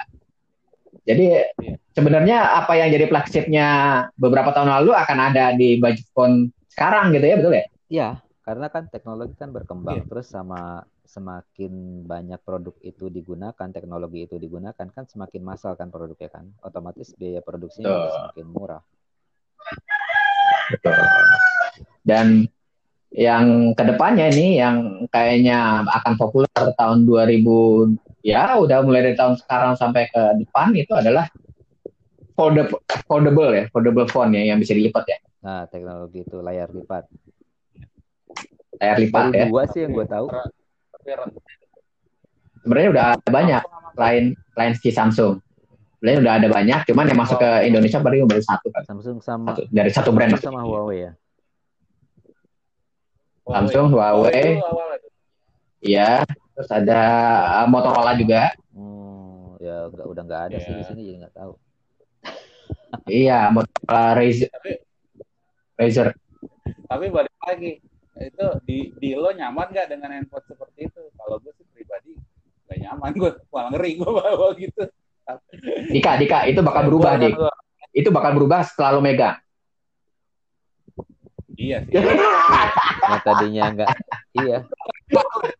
Jadi 1.02 1.24
Iya. 1.60 1.76
sebenarnya 1.92 2.38
apa 2.56 2.72
yang 2.78 2.88
jadi 2.88 3.06
flagshipnya 3.06 3.66
beberapa 4.16 4.50
tahun 4.50 4.70
lalu 4.80 4.90
akan 4.96 5.18
ada 5.20 5.52
di 5.52 5.76
budget 5.76 6.08
phone 6.14 6.50
sekarang 6.72 7.12
gitu 7.12 7.26
ya, 7.26 7.36
betul 7.36 7.52
ya? 7.52 7.64
Iya, 7.92 8.08
karena 8.42 8.66
kan 8.72 8.88
teknologi 8.88 9.34
kan 9.36 9.52
berkembang 9.52 10.02
Iya. 10.02 10.08
terus 10.08 10.26
sama 10.30 10.82
semakin 11.04 12.06
banyak 12.08 12.40
produk 12.40 12.72
itu 12.80 13.12
digunakan, 13.12 13.68
teknologi 13.68 14.24
itu 14.24 14.40
digunakan 14.40 14.86
kan 14.88 15.04
semakin 15.04 15.42
massal 15.44 15.76
kan 15.76 15.92
produknya 15.92 16.32
kan. 16.32 16.48
Otomatis 16.64 17.12
biaya 17.12 17.44
produksinya 17.44 17.92
Betul. 17.92 18.14
semakin 18.32 18.46
murah. 18.48 18.82
Betul. 20.72 20.96
Dan 22.02 22.26
yang 23.12 23.76
ke 23.76 23.82
depannya 23.84 24.32
ini 24.32 24.56
yang 24.56 25.04
kayaknya 25.12 25.84
akan 25.84 26.16
populer 26.16 26.48
tahun 26.80 27.04
2000 27.04 28.24
ya 28.24 28.56
udah 28.56 28.80
mulai 28.80 29.04
dari 29.04 29.16
tahun 29.18 29.36
sekarang 29.36 29.76
sampai 29.76 30.08
ke 30.08 30.22
depan 30.40 30.72
itu 30.72 30.92
adalah 30.96 31.28
foldable, 32.32 32.80
foldable 33.04 33.52
ya, 33.52 33.64
foldable 33.68 34.08
phone 34.08 34.32
ya 34.32 34.48
yang 34.48 34.56
bisa 34.56 34.72
dilipat 34.72 35.04
ya, 35.04 35.18
Nah, 35.42 35.66
teknologi 35.68 36.24
itu 36.24 36.40
layar 36.40 36.72
lipat. 36.72 37.04
layar 38.80 38.96
lipat 38.96 39.24
Baru 39.28 39.36
ya. 39.36 39.46
dua 39.52 39.62
sih 39.68 39.80
yang 39.84 39.92
gue 39.92 40.06
tahu. 40.08 40.26
Sebenarnya 42.62 42.88
udah 42.94 43.04
ada 43.18 43.28
banyak 43.28 43.62
lain 43.98 44.24
lain 44.54 44.72
si 44.78 44.88
Samsung. 44.94 45.36
Sebenarnya 45.98 46.18
udah 46.22 46.34
ada 46.40 46.48
banyak, 46.50 46.80
cuman 46.90 47.04
yang 47.10 47.18
masuk 47.20 47.38
ke 47.38 47.50
Indonesia 47.66 47.98
baru 48.02 48.26
baru 48.26 48.42
satu 48.42 48.70
kan. 48.70 48.82
Samsung 48.86 49.18
sama 49.22 49.54
Satu, 49.54 49.60
dari 49.70 49.90
satu 49.90 50.10
brand. 50.14 50.30
Samsung 50.34 50.50
sama 50.56 50.62
Huawei 50.66 50.98
ya. 51.06 51.12
Samsung, 53.44 53.86
Huawei. 53.90 54.56
itu 54.56 54.62
awal 54.62 54.88
itu. 54.94 55.08
Iya, 55.82 56.22
terus 56.54 56.70
ada 56.70 57.00
uh, 57.58 57.66
Motorola 57.66 58.14
juga. 58.14 58.54
Hmm, 58.70 59.58
ya 59.58 59.88
udah 59.88 60.04
udah 60.06 60.22
nggak 60.22 60.42
ada 60.48 60.56
sih 60.56 60.70
di 60.70 60.76
Iya. 60.76 60.86
sini 60.86 61.00
jadi 61.04 61.16
nggak 61.20 61.34
tahu. 61.34 61.52
Iya, 63.04 63.38
Motorola 63.50 64.14
Razer. 64.14 64.48
Tapi- 64.48 64.80
Razer. 65.74 66.08
tapi 66.84 67.08
balik 67.08 67.32
lagi 67.40 67.80
itu 68.14 68.46
di 68.62 68.78
di 68.94 69.10
lo 69.12 69.32
nyaman 69.32 69.66
nggak 69.66 69.88
dengan 69.88 70.12
handphone 70.12 70.44
seperti 70.44 70.84
itu 70.84 71.00
kalau 71.16 71.40
gue 71.40 71.48
sih 71.52 71.64
pribadi 71.66 72.12
nggak 72.62 72.78
nyaman 72.78 73.10
gue 73.16 73.30
malah 73.48 73.70
ngeri 73.72 73.90
gue 73.96 74.10
bawa 74.12 74.52
gitu 74.54 74.82
Dika, 75.88 76.20
Dika, 76.20 76.38
itu 76.44 76.60
bakal 76.60 76.84
berubah, 76.84 77.16
Gua- 77.16 77.22
Dik. 77.22 77.34
Itu 77.94 78.08
bakal 78.10 78.34
berubah 78.34 78.60
setelah 78.62 78.90
lo 78.92 79.00
megang. 79.00 79.38
Iya 81.56 81.78
sih 81.84 81.94
Yang 83.02 83.22
tadinya 83.22 83.62
nggak, 83.70 83.90
iya. 84.38 84.58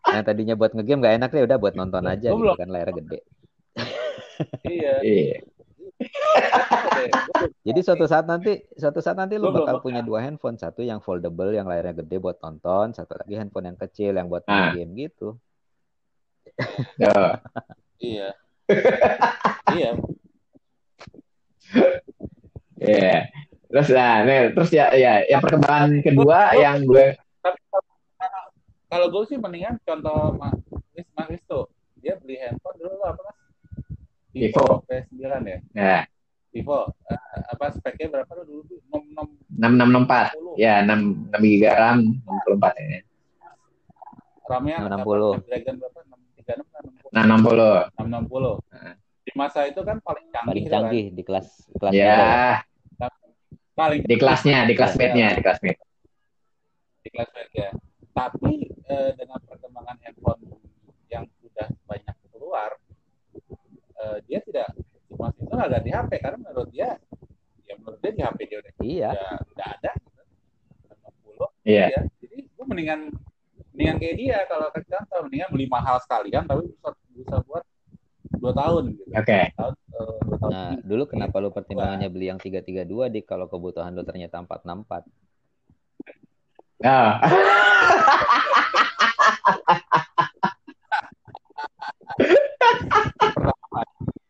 Yang 0.09 0.25
tadinya 0.25 0.55
buat 0.55 0.73
ngegame 0.73 1.01
nggak 1.03 1.15
enak 1.19 1.31
deh, 1.31 1.45
udah 1.45 1.59
buat 1.59 1.75
nonton 1.75 2.05
aja 2.07 2.29
gitu 2.29 2.39
Goblok. 2.39 2.57
kan 2.57 2.69
layar 2.71 2.91
gede. 2.93 3.19
Iya. 4.63 4.95
Iya. 5.03 5.37
Jadi 7.67 7.81
suatu 7.81 8.05
saat 8.05 8.27
nanti 8.27 8.59
suatu 8.75 8.99
saat 8.99 9.15
nanti 9.15 9.39
lu 9.39 9.51
belum 9.51 9.63
bakal 9.63 9.79
punya 9.81 10.03
dua 10.03 10.23
handphone, 10.23 10.59
satu 10.59 10.83
yang 10.83 10.99
foldable 10.99 11.51
yang 11.51 11.67
layarnya 11.67 12.03
gede 12.03 12.17
buat 12.19 12.39
tonton, 12.39 12.91
satu 12.91 13.15
lagi 13.17 13.35
handphone 13.39 13.71
yang 13.71 13.79
kecil 13.79 14.13
yang 14.15 14.27
buat 14.27 14.43
main 14.45 14.63
Ah. 14.63 14.73
game 14.75 14.93
gitu. 14.99 15.39
Tuh. 16.99 17.33
Iya. 18.03 18.35
Iya. 19.71 19.91
Iya. 22.77 23.19
Terus 23.73 23.89
nah, 23.89 24.21
nih, 24.21 24.53
terus 24.53 24.69
ya 24.69 24.93
ya 24.93 25.25
yang 25.25 25.41
perkembangan 25.41 26.05
kedua 26.05 26.53
yang 26.55 26.85
gue 26.85 27.17
Tapi 27.41 27.57
kalau- 27.73 27.89
kalau 28.93 29.07
gue 29.09 29.23
sih 29.25 29.41
mendingan 29.41 29.81
contoh 29.81 30.37
Mas 30.37 30.53
Mas 30.93 31.09
Mas 31.17 31.27
Risto. 31.33 31.73
Dia 31.97 32.21
beli 32.21 32.37
handphone 32.37 32.77
dulu 32.77 33.01
apa 33.01 33.21
Mas? 33.25 33.39
Vivo. 34.33 34.85
P9 34.85 35.25
ya. 35.49 35.59
ya 35.73 35.99
Vivo. 36.53 36.93
Eh, 37.09 37.21
apa 37.49 37.73
speknya 37.73 38.13
berapa 38.13 38.31
lu 38.37 38.45
dulu? 38.45 38.63
6 38.93 39.57
6664 39.57 40.61
ya 40.61 40.85
6 40.85 41.33
6 41.33 41.41
GB 41.41 41.63
RAM 41.73 41.99
64 42.29 42.77
ya. 42.77 43.01
RAM-nya 44.43 44.77
660. 44.85 45.49
Dragon 45.49 45.75
berapa? 45.81 45.99
636 46.45 47.13
Nah 47.13 47.23
60. 47.25 47.89
660. 47.97 48.61
Heeh. 48.69 48.95
Di 49.23 49.33
masa 49.33 49.65
itu 49.65 49.81
kan 49.81 49.97
paling 50.03 50.27
canggih. 50.29 50.51
Paling 50.53 50.65
itu 50.65 50.69
kan. 50.69 50.77
canggih 50.85 51.05
di 51.15 51.23
kelas 51.23 51.47
kelas 51.73 51.93
Ya, 51.95 52.61
Paling 53.73 54.05
di 54.05 54.17
kelasnya, 54.21 54.69
di 54.69 54.75
classmate-nya, 54.77 55.29
di 55.33 55.43
classmate. 55.43 55.81
di 57.03 57.09
kelas 57.11 57.31
ya. 57.57 57.71
Tapi 58.13 58.53
eh, 58.69 59.11
dengan 59.17 59.41
perkembangan 59.43 59.97
handphone 60.07 60.43
yang 61.11 61.25
sudah 61.41 61.67
banyak 61.89 62.15
keluar, 62.31 62.77
eh, 63.99 64.19
dia 64.29 64.39
tidak 64.45 64.71
Mas 65.13 65.37
itu 65.39 65.53
nggak 65.53 65.71
ganti 65.71 65.91
HP 65.93 66.11
karena 66.19 66.39
menurut 66.41 66.69
dia, 66.73 66.91
ya 67.69 67.75
menurut 67.79 67.99
dia 68.01 68.13
di 68.13 68.23
HP 68.25 68.39
dia 68.49 68.59
udah 68.61 68.73
Iya. 68.83 69.11
udah, 69.13 69.33
udah 69.55 69.67
ada. 69.79 69.93
Gitu. 69.99 70.21
60, 70.93 71.47
Iya. 71.69 71.85
ya. 71.93 72.01
Jadi 72.23 72.37
gue 72.49 72.65
mendingan 72.67 73.01
mendingan 73.73 73.97
kayak 74.01 74.17
dia 74.21 74.37
kalau 74.49 74.69
ke 74.69 74.81
mendingan 75.25 75.49
beli 75.53 75.67
mahal 75.69 75.97
sekalian 76.05 76.45
tapi 76.45 76.69
bisa 76.69 76.89
bisa 77.13 77.37
buat 77.49 77.65
dua 78.43 78.53
tahun 78.53 78.83
gitu. 78.91 79.03
Oke. 79.15 79.41
Tahun, 79.55 79.75
eh, 79.79 80.17
dua 80.27 80.37
tahun 80.37 80.51
Nah, 80.51 80.69
dulu 80.83 81.03
kenapa 81.07 81.37
lu 81.39 81.55
pertimbangannya 81.55 82.09
beli 82.11 82.27
yang 82.27 82.43
332 82.43 83.07
di 83.09 83.21
kalau 83.23 83.47
kebutuhan 83.47 83.95
lu 83.95 84.03
ternyata 84.03 84.43
464? 84.43 85.07
Nah. 86.83 87.23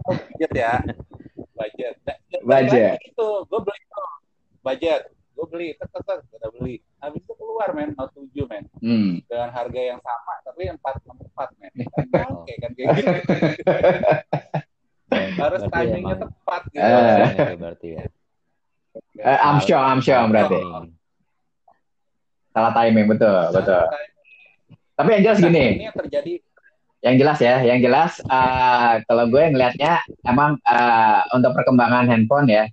budget 0.03 0.53
ya 0.53 0.75
budget 1.55 1.95
Nah, 2.43 2.59
Budget. 2.59 2.99
itu 3.07 3.27
gue 3.47 3.61
beli 3.63 3.81
tuh 3.87 4.09
budget 4.67 5.01
gue 5.33 5.47
beli 5.49 5.69
tet 5.79 5.89
tet, 5.95 6.19
udah 6.29 6.51
beli 6.53 6.75
habis 6.99 7.23
itu 7.23 7.33
keluar 7.35 7.71
men 7.71 7.95
Note 7.95 8.13
7 8.15 8.51
men 8.51 8.65
Hmm. 8.83 9.23
dengan 9.31 9.49
harga 9.55 9.79
yang 9.81 10.01
sama 10.03 10.35
tapi 10.43 10.61
yang 10.67 10.79
464 10.83 11.55
men 11.63 11.73
oke 12.35 12.53
kan 12.59 12.71
kayak 12.75 12.89
gitu 12.99 13.11
harus 15.13 15.61
Berarti 15.63 15.77
timingnya 15.87 16.17
emang- 16.17 16.23
tepat 16.25 16.63
gitu. 16.69 16.81
Itu 16.81 17.57
berarti 17.59 17.89
ya. 17.91 18.05
Eh, 19.19 19.39
Amsyong, 19.41 19.85
Amsyong 19.97 20.27
berarti. 20.29 20.59
Timing. 20.61 20.87
Salah 22.53 22.73
timing 22.73 23.07
betul, 23.09 23.37
betul. 23.51 23.83
Tapi 24.93 25.09
yang 25.11 25.23
jelas 25.25 25.39
Nah, 25.41 25.47
gini, 25.49 25.65
ini 25.73 25.85
yang 25.89 25.97
terjadi 25.97 26.33
yang 27.03 27.17
jelas 27.19 27.39
ya, 27.41 27.57
yang 27.65 27.81
jelas 27.81 28.13
eh, 28.21 28.95
kalau 29.05 29.25
gue 29.27 29.43
ngelihatnya 29.43 29.93
emang 30.23 30.61
eh, 30.61 31.21
untuk 31.33 31.57
perkembangan 31.57 32.07
handphone 32.07 32.47
ya, 32.47 32.65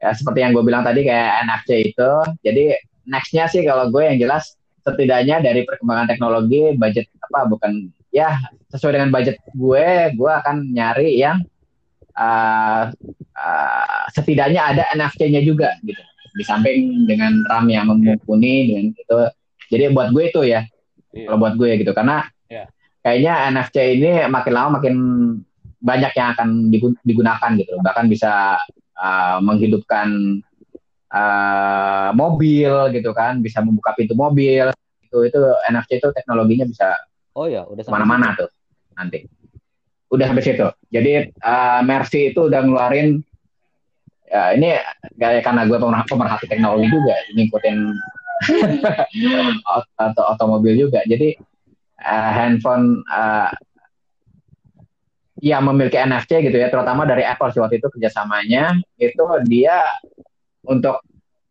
ya 0.00 0.10
seperti 0.10 0.40
yang 0.42 0.56
gue 0.56 0.64
bilang 0.64 0.82
tadi 0.82 1.04
kayak 1.04 1.44
NFC 1.44 1.92
itu. 1.92 2.10
Jadi 2.40 2.74
nextnya 3.04 3.44
sih 3.46 3.62
kalau 3.62 3.92
gue 3.92 4.02
yang 4.02 4.16
jelas 4.18 4.56
setidaknya 4.80 5.40
dari 5.40 5.64
perkembangan 5.64 6.08
teknologi 6.08 6.72
budget 6.76 7.08
apa 7.24 7.48
bukan 7.48 7.88
ya 8.14 8.38
sesuai 8.70 8.94
dengan 8.94 9.10
budget 9.10 9.42
gue, 9.50 9.86
gue 10.14 10.30
akan 10.30 10.70
nyari 10.70 11.18
yang 11.18 11.42
eh, 12.14 12.84
eh, 13.34 14.02
setidaknya 14.14 14.62
ada 14.62 14.82
NFC-nya 14.94 15.42
juga 15.42 15.74
gitu. 15.82 15.98
Di 16.34 16.42
samping 16.46 17.06
dengan 17.10 17.42
RAM 17.50 17.66
yang 17.66 17.90
mumpuni 17.90 18.70
dengan 18.70 18.94
itu. 18.94 19.18
Jadi 19.70 19.90
buat 19.90 20.14
gue 20.14 20.30
itu 20.30 20.40
ya 20.46 20.62
iya, 21.14 21.26
kalau 21.26 21.38
buat 21.42 21.54
gue 21.58 21.78
gitu 21.82 21.90
karena 21.94 22.26
Iya. 22.50 22.68
kayaknya 23.00 23.32
NFC 23.50 23.76
ini 23.98 24.10
makin 24.28 24.52
lama 24.52 24.68
makin 24.78 24.94
banyak 25.80 26.12
yang 26.12 26.28
akan 26.36 26.48
digu- 26.68 27.00
digunakan 27.04 27.50
gitu 27.56 27.80
bahkan 27.80 28.04
bisa 28.08 28.60
uh, 29.00 29.38
menghidupkan 29.40 30.40
uh, 31.08 32.10
mobil 32.12 32.72
gitu 32.92 33.10
kan 33.16 33.40
bisa 33.40 33.64
membuka 33.64 33.96
pintu 33.96 34.12
mobil 34.12 34.68
itu 35.04 35.18
itu 35.24 35.40
NFC 35.72 36.00
itu 36.04 36.08
teknologinya 36.12 36.68
bisa 36.68 36.88
Oh 37.34 37.46
ya, 37.50 37.66
udah 37.66 37.82
sampai 37.82 37.98
ke 37.98 38.04
mana-mana 38.06 38.26
tuh 38.38 38.50
nanti. 38.94 39.26
Udah 40.10 40.30
sampai 40.30 40.44
situ. 40.46 40.66
Jadi 40.94 41.34
uh, 41.42 41.80
Mercy 41.82 42.30
itu 42.30 42.46
udah 42.46 42.60
ngeluarin 42.62 43.18
ya 44.24 44.56
ini 44.56 44.74
kayak 45.20 45.46
karena 45.46 45.66
gue 45.68 45.78
pemerhati, 45.78 46.10
pemerhati 46.10 46.46
teknologi 46.50 46.90
juga 46.90 47.14
ngikutin 47.34 47.78
atau 50.10 50.24
otomobil 50.34 50.78
juga. 50.78 51.02
Jadi 51.06 51.34
uh, 52.02 52.30
handphone 52.30 53.02
uh, 53.10 53.50
yang 55.42 55.66
memiliki 55.66 55.98
NFC 55.98 56.40
gitu 56.46 56.56
ya 56.56 56.70
terutama 56.70 57.04
dari 57.04 57.26
Apple 57.26 57.50
sih 57.50 57.60
waktu 57.60 57.82
itu 57.82 57.90
kerjasamanya 57.90 58.78
itu 58.96 59.24
dia 59.44 59.82
untuk 60.64 61.04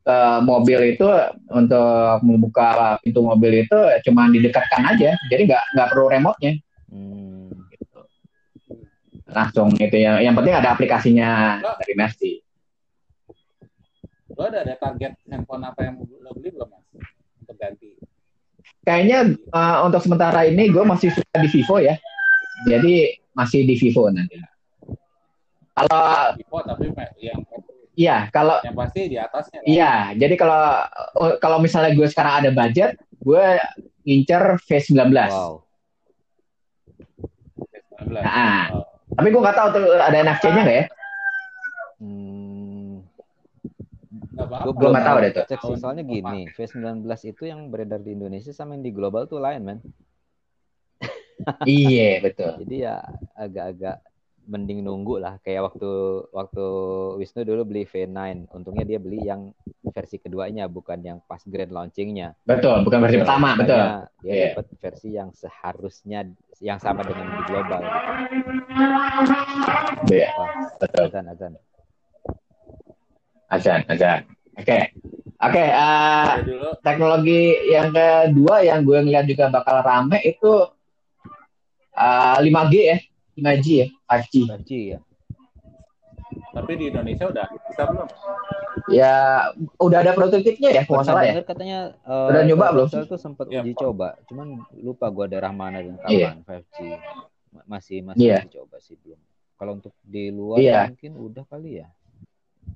uh, 0.08 0.40
mobil 0.44 0.96
itu 0.96 1.08
untuk 1.52 2.24
membuka 2.24 3.00
pintu 3.04 3.24
mobil 3.24 3.66
itu 3.66 3.80
cuma 4.08 4.30
didekatkan 4.30 4.96
aja. 4.96 5.16
Jadi 5.28 5.42
nggak 5.50 5.64
nggak 5.76 5.88
perlu 5.92 6.06
remote-nya. 6.12 6.54
Hmm. 6.94 7.50
gitu. 7.74 8.06
langsung 9.34 9.74
itu 9.82 9.98
yang 9.98 10.22
yang 10.22 10.38
penting 10.38 10.54
ada 10.54 10.78
aplikasinya 10.78 11.58
dari 11.82 11.94
Mercy 11.98 12.44
lo 14.34 14.50
ada 14.50 14.66
ada 14.66 14.76
target 14.78 15.14
handphone 15.30 15.64
apa 15.64 15.80
yang 15.86 15.96
lo 16.02 16.32
beli 16.34 16.50
belum 16.54 16.70
mas? 16.70 16.86
Untuk 17.46 17.58
ganti? 17.58 17.90
Kayaknya 18.84 19.38
uh, 19.54 19.86
untuk 19.88 20.02
sementara 20.04 20.44
ini 20.50 20.68
gue 20.74 20.84
masih 20.84 21.14
suka 21.14 21.38
di 21.40 21.50
Vivo 21.50 21.78
ya. 21.80 21.96
Jadi 22.68 23.24
masih 23.38 23.64
di 23.64 23.76
Vivo 23.78 24.10
nanti. 24.10 24.42
Kalau 25.74 26.36
Vivo 26.38 26.58
tapi 26.66 26.86
yang 27.22 27.42
iya 27.94 28.28
kalau 28.34 28.58
yang 28.66 28.78
pasti 28.78 29.00
di 29.10 29.18
atasnya 29.18 29.60
lah. 29.62 29.68
iya 29.70 29.94
jadi 30.18 30.36
kalau 30.38 30.62
uh, 31.22 31.34
kalau 31.38 31.58
misalnya 31.62 31.94
gue 31.94 32.08
sekarang 32.10 32.46
ada 32.46 32.50
budget 32.54 32.98
gue 33.22 33.46
ngincer 34.04 34.44
V19 34.68 35.00
Wow. 35.30 35.64
19. 38.04 38.20
Nah. 38.20 38.68
Oh. 38.74 38.84
tapi 39.16 39.28
gue 39.32 39.42
nggak 39.42 39.58
tahu 39.58 39.68
tuh 39.78 39.84
ada 39.96 40.18
NFC-nya 40.20 40.62
nggak 40.66 40.80
ya 40.82 40.86
Hmm. 42.04 43.00
Gue 44.36 44.74
Gua 44.76 44.92
nggak 44.92 45.08
tahu 45.08 45.18
deh 45.24 45.32
tuh. 45.32 45.46
Cek 45.48 45.60
sih, 45.64 45.76
soalnya 45.80 46.04
gini, 46.04 46.52
V19 46.52 47.06
itu 47.32 47.44
yang 47.48 47.72
beredar 47.72 48.04
di 48.04 48.12
Indonesia 48.12 48.52
sama 48.52 48.76
yang 48.76 48.84
di 48.84 48.92
global 48.92 49.24
tuh 49.24 49.40
lain, 49.40 49.64
men. 49.64 49.80
iya 51.68 52.20
betul 52.24 52.56
Jadi 52.64 52.76
ya 52.88 53.04
agak-agak 53.36 54.00
mending 54.46 54.82
nunggu 54.82 55.18
lah. 55.18 55.40
Kayak 55.40 55.72
waktu 55.72 55.90
waktu 56.30 56.66
Wisnu 57.18 57.42
dulu 57.42 57.62
beli 57.64 57.84
V9, 57.84 58.50
untungnya 58.50 58.84
dia 58.84 58.98
beli 58.98 59.24
yang 59.24 59.52
versi 59.90 60.18
keduanya, 60.18 60.66
bukan 60.66 61.00
yang 61.00 61.18
pas 61.24 61.40
grand 61.44 61.70
launchingnya. 61.70 62.34
betul 62.44 62.82
bukan 62.82 63.00
versi 63.00 63.18
pertama 63.20 63.54
betul 63.54 63.78
Dia 64.20 64.34
Iya. 64.34 64.48
dapat 64.52 64.66
versi 64.78 65.10
yang 65.12 65.30
seharusnya 65.32 66.20
yang 66.60 66.78
sama 66.78 67.04
dengan 67.04 67.28
di 67.30 67.42
global. 67.46 67.82
Iya, 70.08 70.30
Wah, 70.34 70.50
betul 70.78 71.04
azan 71.08 71.26
azan. 71.28 71.54
azan 73.48 73.82
azan 73.86 74.20
oke 74.58 74.80
oke 75.38 75.64
uh, 75.70 76.26
Dari 76.34 76.46
dulu 76.48 76.70
teknologi 76.82 77.42
yang 77.70 77.94
kedua 77.94 78.56
yang 78.62 78.82
gue 78.82 78.98
ngeliat 78.98 79.26
juga 79.26 79.46
bakal 79.48 79.86
rame 79.86 80.18
itu 80.24 80.54
uh, 81.94 82.38
5G 82.42 82.74
ya 82.82 82.98
5G 83.36 83.68
ya 83.74 83.88
5G 84.08 84.34
5G 84.46 84.72
ya. 84.90 85.00
tapi 86.50 86.72
di 86.78 86.86
Indonesia 86.90 87.26
udah 87.26 87.46
bisa 87.50 87.84
belum 87.86 88.08
ya 88.90 89.14
udah 89.78 90.00
ada 90.00 90.12
prototipnya 90.14 90.70
ya 90.72 90.82
kalau 90.84 91.02
salah 91.02 91.24
ya 91.24 91.42
katanya 91.42 91.94
eh, 92.00 92.28
Udah 92.30 92.42
nyoba 92.44 92.66
belum 92.72 92.88
tuh 92.90 93.18
sempat 93.18 93.46
Iya, 93.48 93.62
uji 93.62 93.74
Pak. 93.74 93.80
coba, 93.80 94.08
cuman 94.28 94.48
lupa 94.76 95.06
gua 95.08 95.26
daerah 95.26 95.50
mana 95.50 95.80
dan 95.80 95.96
Iya. 96.06 96.36
kapan 96.36 96.62
5G. 96.62 96.78
Ma- 97.50 97.66
Masih 97.70 97.98
masih 98.02 98.22
Iya. 98.24 98.38
uji 98.40 98.50
coba 98.52 98.76
sih 98.78 98.96
belum. 98.98 99.20
Kalau 99.56 99.72
untuk 99.78 99.94
di 100.02 100.24
luar 100.28 100.58
Iya. 100.58 100.90
mungkin 100.90 101.12
udah 101.16 101.44
kali 101.48 101.80
ya. 101.80 101.88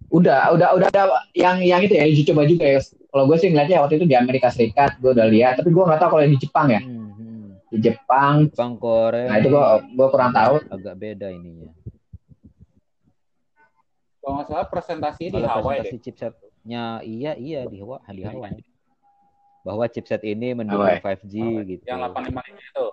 udah 0.07 0.51
udah 0.51 0.69
udah 0.73 0.87
ada 0.87 1.03
yang 1.33 1.59
yang 1.59 1.79
itu 1.79 1.91
ya 1.91 2.03
uji 2.05 2.23
coba 2.23 2.43
juga 2.43 2.63
ya 2.65 2.79
kalau 3.07 3.23
gue 3.23 3.37
sih 3.37 3.51
ngeliatnya 3.51 3.83
waktu 3.83 3.95
itu 3.97 4.05
di 4.05 4.15
Amerika 4.15 4.47
Serikat 4.47 4.95
gue 4.97 5.11
udah 5.11 5.27
lihat 5.27 5.59
tapi 5.59 5.67
gue 5.67 5.83
nggak 5.83 5.99
tahu 5.99 6.09
kalau 6.09 6.23
di 6.23 6.39
Jepang 6.39 6.67
ya 6.69 6.79
hmm. 6.79 7.06
Di 7.67 7.77
Jepang 7.83 8.47
Jepang 8.47 8.79
Korea 8.79 9.27
nah 9.27 9.37
itu 9.43 9.51
gue 9.51 9.65
gue 9.91 10.07
kurang 10.07 10.31
tahu 10.31 10.55
agak 10.71 10.95
beda 10.95 11.27
ininya. 11.31 11.71
Kalau 14.23 14.43
nggak 14.43 14.47
salah 14.51 14.67
presentasi 14.67 15.23
di 15.31 15.39
Hawaii 15.39 15.79
presentasi 15.83 15.95
deh. 15.95 16.03
chipsetnya 16.03 16.83
iya 17.03 17.31
iya 17.39 17.63
di 17.63 17.79
Hawaii 17.79 18.11
di 18.11 18.23
Hawaii. 18.27 18.59
Bahwa 19.63 19.83
chipset 19.87 20.23
ini 20.23 20.55
mendukung 20.55 20.83
Hawaii. 20.83 21.03
5G 21.03 21.35
gitu. 21.63 21.83
Yang 21.87 22.11
855 22.11 22.55
itu. 22.55 22.85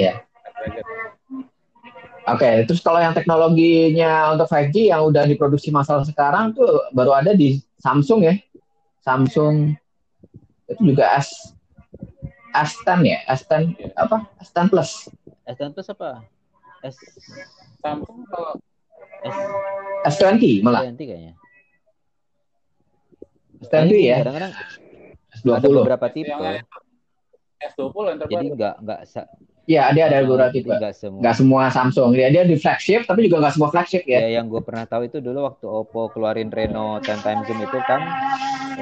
Iya. 0.00 0.14
Snapdragon. 0.40 0.84
Oke, 2.22 2.50
terus 2.70 2.78
kalau 2.78 3.02
yang 3.02 3.10
teknologinya 3.16 4.30
untuk 4.30 4.46
5G 4.46 4.94
yang 4.94 5.02
udah 5.10 5.26
diproduksi 5.26 5.74
masalah 5.74 6.06
sekarang 6.06 6.54
tuh 6.54 6.86
baru 6.94 7.18
ada 7.18 7.34
di 7.34 7.58
Samsung 7.82 8.22
ya. 8.22 8.34
Samsung 9.02 9.74
itu 10.70 10.82
juga 10.94 11.18
S 11.18 11.50
S10 12.52 13.00
ya, 13.02 13.18
S10 13.26 13.72
Iya. 13.72 13.88
apa? 13.96 14.16
S10 14.38 14.66
Plus. 14.68 14.90
S10 15.44 15.68
Plus 15.70 15.88
apa? 15.88 16.08
S 16.82 16.96
Samsung 17.78 18.26
kalau 18.26 18.52
S 19.22 19.36
S20 20.18 20.60
malah. 20.60 20.84
20 20.84 20.98
kayaknya. 21.00 21.34
S20 23.62 23.94
ya, 23.96 24.16
Kadang-kadang 24.20 24.52
ada 24.52 24.64
S20. 25.38 25.74
beberapa 25.78 26.06
tipe. 26.08 26.28
yang 26.28 26.66
S20 27.62 27.94
yang 28.04 28.18
Jadi 28.18 28.26
terbaru. 28.26 28.56
nggak 28.58 28.74
nggak 28.82 29.00
Iya, 29.62 29.94
dia 29.94 30.04
ada 30.10 30.26
beberapa 30.26 30.50
jadi 30.50 30.66
tipe. 30.66 30.74
nggak 30.74 30.94
semua. 30.98 31.20
Nggak 31.22 31.36
semua 31.38 31.62
Samsung. 31.70 32.10
Dia 32.18 32.28
dia 32.34 32.42
di 32.42 32.56
flagship 32.58 33.06
tapi 33.06 33.30
juga 33.30 33.46
nggak 33.46 33.54
semua 33.54 33.70
flagship 33.70 34.02
ya. 34.10 34.26
Ya, 34.26 34.42
yang 34.42 34.50
gue 34.50 34.58
pernah 34.58 34.84
tahu 34.90 35.06
itu 35.06 35.22
dulu 35.22 35.46
waktu 35.46 35.66
Oppo 35.70 36.10
keluarin 36.10 36.50
Reno 36.50 36.98
10 36.98 37.22
times 37.22 37.46
zoom 37.46 37.62
itu 37.62 37.78
kan 37.86 38.02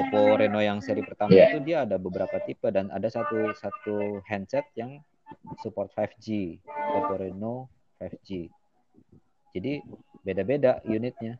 Oppo 0.01 0.41
Reno 0.41 0.57
yang 0.57 0.81
seri 0.81 1.05
pertama 1.05 1.29
Iya. 1.29 1.53
itu 1.53 1.57
dia 1.61 1.77
ada 1.85 2.01
beberapa 2.01 2.33
tipe 2.41 2.65
dan 2.73 2.89
ada 2.89 3.05
satu 3.13 3.53
satu 3.53 4.25
handset 4.25 4.65
yang 4.73 4.97
support 5.61 5.93
5G 5.93 6.57
Oppo 6.97 7.13
Reno 7.21 7.69
5G. 8.01 8.49
Jadi 9.53 9.85
beda-beda 10.25 10.81
unitnya. 10.89 11.37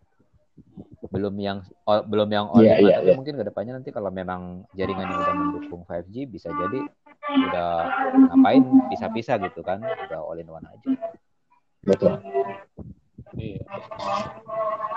Belum 1.09 1.33
yang 1.41 1.65
oh, 1.89 2.05
belum 2.05 2.29
yang 2.29 2.45
all 2.53 2.61
one, 2.61 2.69
iya, 2.69 3.01
tapi 3.01 3.09
iya. 3.09 3.17
mungkin 3.17 3.33
ke 3.41 3.43
depannya 3.43 3.73
nanti 3.81 3.89
kalau 3.89 4.13
memang 4.13 4.69
jaringannya 4.77 5.15
udah 5.17 5.33
mendukung 5.33 5.81
5G 5.89 6.29
bisa 6.29 6.53
jadi 6.53 6.85
udah 7.29 7.71
ngapain 8.33 8.63
pisah-pisah 8.89 9.37
gitu 9.45 9.61
kan 9.61 9.79
udah 9.81 10.19
all 10.19 10.39
in 10.41 10.49
one 10.49 10.65
aja. 10.65 10.87
Betul. 11.85 12.17
Iya. 13.37 13.61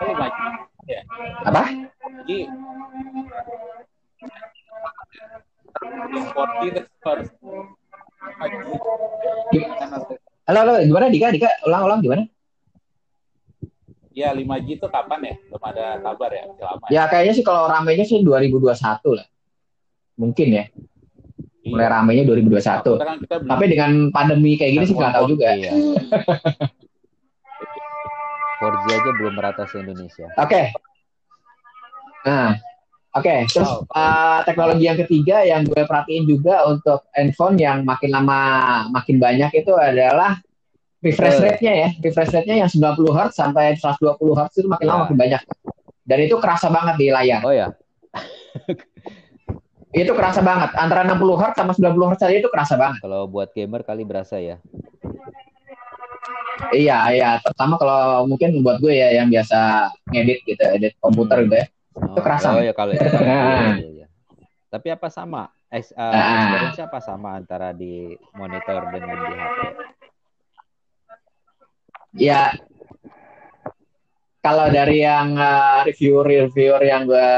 Lagi. 0.01 0.45
Apa? 1.45 1.63
Jadi 2.25 2.39
Halo, 10.45 10.59
halo, 10.61 10.73
gimana 10.85 11.09
Dika? 11.09 11.33
Dika, 11.33 11.49
ulang-ulang 11.65 12.05
gimana? 12.05 12.25
Ya 14.15 14.31
5G 14.31 14.79
itu 14.79 14.87
kapan 14.87 15.21
ya? 15.27 15.35
Belum 15.51 15.63
ada 15.65 15.87
kabar 15.99 16.31
ya? 16.31 16.45
Lama 16.47 16.85
ya? 16.87 16.91
Ya 16.93 17.03
kayaknya 17.11 17.33
sih 17.35 17.45
kalau 17.45 17.67
ramenya 17.67 18.05
sih 18.07 18.21
2021 18.23 18.77
lah. 19.17 19.27
Mungkin 20.15 20.49
ya, 20.55 20.65
mulai 21.65 21.87
Iya. 21.87 21.93
ramenya 21.95 22.23
2021. 22.25 22.95
Sekarang 22.95 23.19
kita 23.19 23.35
belum 23.39 23.51
Tapi 23.51 23.65
dengan 23.67 23.91
pandemi 24.09 24.53
kayak 24.55 24.73
gini 24.73 24.85
sih 24.85 24.95
nggak 24.95 25.15
tahu 25.15 25.27
juga. 25.31 25.49
Iya. 25.51 25.73
4G 28.55 28.85
aja 28.89 29.11
belum 29.15 29.35
merata 29.35 29.65
se 29.65 29.77
Indonesia. 29.77 30.25
Oke. 30.37 30.73
Nah, 32.25 32.57
oke. 33.13 33.35
Terus 33.47 33.69
Wow. 33.69 33.85
uh, 33.91 34.41
teknologi 34.43 34.85
yang 34.85 34.97
ketiga 34.97 35.37
yang 35.43 35.61
gue 35.63 35.83
perhatiin 35.83 36.25
juga 36.25 36.65
untuk 36.65 37.05
handphone 37.13 37.57
yang 37.57 37.83
makin 37.83 38.11
lama 38.11 38.41
makin 38.89 39.19
banyak 39.19 39.53
itu 39.55 39.73
adalah 39.75 40.41
refresh 41.01 41.37
Betul. 41.37 41.45
rate-nya 41.51 41.73
ya. 41.75 41.89
Refresh 41.99 42.33
rate-nya 42.33 42.57
yang 42.65 42.71
90 42.71 43.13
Hz 43.13 43.33
sampai 43.35 43.77
120 43.77 44.17
Hz 44.35 44.53
itu 44.57 44.69
makin 44.71 44.87
lama 44.87 44.97
Ya. 44.97 45.03
makin 45.05 45.19
banyak. 45.19 45.43
Dan 46.05 46.19
itu 46.21 46.37
kerasa 46.37 46.69
banget 46.69 46.95
di 46.97 47.09
layar. 47.09 47.41
Oh 47.41 47.53
ya, 47.53 47.69
Itu 49.95 50.11
kerasa 50.13 50.43
banget. 50.43 50.75
Antara 50.75 51.07
60 51.07 51.23
Hz 51.39 51.55
sama 51.55 51.71
90 51.71 52.11
Hz 52.13 52.21
aja 52.27 52.37
itu 52.37 52.51
kerasa 52.51 52.75
banget. 52.75 52.99
kalau 53.01 53.31
buat 53.31 53.55
gamer 53.55 53.87
kali 53.87 54.03
berasa 54.03 54.37
ya. 54.37 54.59
Iya, 56.71 56.99
iya. 57.15 57.31
Terutama 57.39 57.79
kalau 57.79 58.27
mungkin 58.27 58.59
buat 58.61 58.83
gue 58.83 58.91
ya 58.91 59.15
yang 59.15 59.31
biasa 59.31 59.91
ngedit 60.11 60.39
gitu, 60.45 60.65
edit 60.67 60.93
komputer 60.99 61.47
gitu 61.47 61.57
ya. 61.63 61.67
Oh, 61.95 62.19
kerasa. 62.19 62.59
Oh 62.59 62.63
ya 62.63 62.75
kalau 62.75 62.91
itu. 62.97 63.07
iya, 63.07 63.79
iya, 63.79 63.89
iya. 64.03 64.07
Tapi 64.67 64.91
apa 64.91 65.07
sama? 65.07 65.47
Ex, 65.71 65.91
uh, 65.91 66.03
Ah. 66.03 66.35
experience 66.43 66.81
apa 66.83 66.99
sama 66.99 67.35
antara 67.35 67.71
di 67.71 68.11
monitor 68.35 68.91
dengan 68.91 69.15
di 69.17 69.35
HP? 69.35 69.59
Ya, 72.15 72.55
kalau 74.39 74.71
dari 74.71 75.03
yang 75.03 75.35
uh, 75.35 75.83
reviewer-reviewer 75.83 76.83
yang 76.83 77.07
gue 77.07 77.31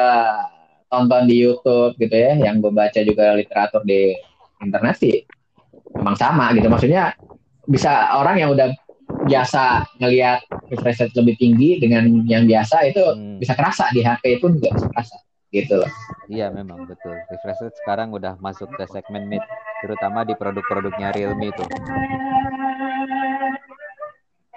tonton 0.97 1.29
di 1.29 1.45
YouTube 1.45 1.93
gitu 1.95 2.17
ya, 2.17 2.33
yang 2.35 2.59
gue 2.59 2.73
baca 2.73 2.97
juga 2.99 3.37
literatur 3.37 3.85
di 3.85 4.17
internet 4.59 4.97
sih, 4.97 5.21
memang 5.93 6.17
sama 6.17 6.49
gitu. 6.51 6.67
Maksudnya 6.67 7.13
bisa 7.65 8.17
orang 8.17 8.41
yang 8.41 8.51
udah 8.51 8.73
biasa 9.23 9.85
ngelihat 9.99 10.41
refresh 10.67 10.99
rate 10.99 11.15
lebih 11.15 11.37
tinggi 11.37 11.77
dengan 11.77 12.07
yang 12.25 12.43
biasa 12.43 12.87
itu 12.87 13.03
Hmm, 13.13 13.37
bisa 13.37 13.53
kerasa 13.53 13.91
di 13.91 14.01
HP 14.01 14.41
pun 14.41 14.57
juga 14.57 14.73
bisa 14.73 14.89
kerasa 14.89 15.17
gitu 15.49 15.79
loh. 15.79 15.91
iya 16.27 16.49
memang 16.49 16.87
betul. 16.87 17.15
Refresh 17.29 17.61
rate 17.63 17.77
sekarang 17.79 18.11
udah 18.11 18.35
masuk 18.39 18.73
ke 18.73 18.89
segmen 18.89 19.29
mid, 19.29 19.43
terutama 19.79 20.23
di 20.23 20.33
produk-produknya 20.33 21.13
Realme 21.13 21.51
itu. 21.51 21.63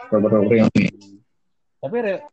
Produk-produk 0.10 0.48
Realme. 0.48 0.86
Tapi 1.80 1.98
Re- 2.00 2.24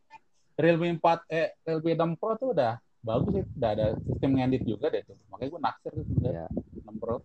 Realme 0.57 0.97
4 0.97 1.21
eh 1.29 1.47
Realme 1.63 1.91
6 1.93 2.17
Pro 2.17 2.33
tuh 2.33 2.49
udah 2.51 2.81
bagus 3.05 3.31
sih, 3.35 3.43
udah 3.57 3.69
ada 3.73 3.85
sistem 4.05 4.31
ngedit 4.37 4.63
juga 4.65 4.85
deh 4.93 5.01
tuh. 5.05 5.17
Makanya 5.33 5.49
gue 5.49 5.61
naksir 5.61 5.91
tuh 5.93 6.05
sebenarnya 6.05 6.45
Ya. 6.47 6.47
6 6.87 7.01
Pro. 7.01 7.15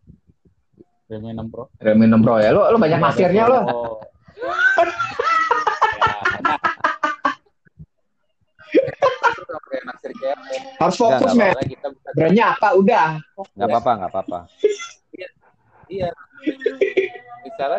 Realme 1.13 1.31
6 1.37 1.53
Pro. 1.53 1.65
Realme 1.77 2.05
6 2.09 2.25
Pro 2.25 2.35
ya. 2.41 2.51
Lo 2.57 2.63
lo 2.73 2.79
banyak 2.81 2.99
Ada 2.99 3.07
naksirnya 3.09 3.45
lo. 3.49 3.61
Harus 10.83 10.97
fokus, 10.99 11.33
men. 11.39 11.55
Brandnya 12.17 12.59
apa? 12.59 12.69
Udah. 12.75 13.21
Nggak 13.55 13.69
apa-apa, 13.71 13.91
nggak 14.03 14.11
apa-apa. 14.11 14.39
Iya. 15.93 16.11
Misalnya 17.45 17.79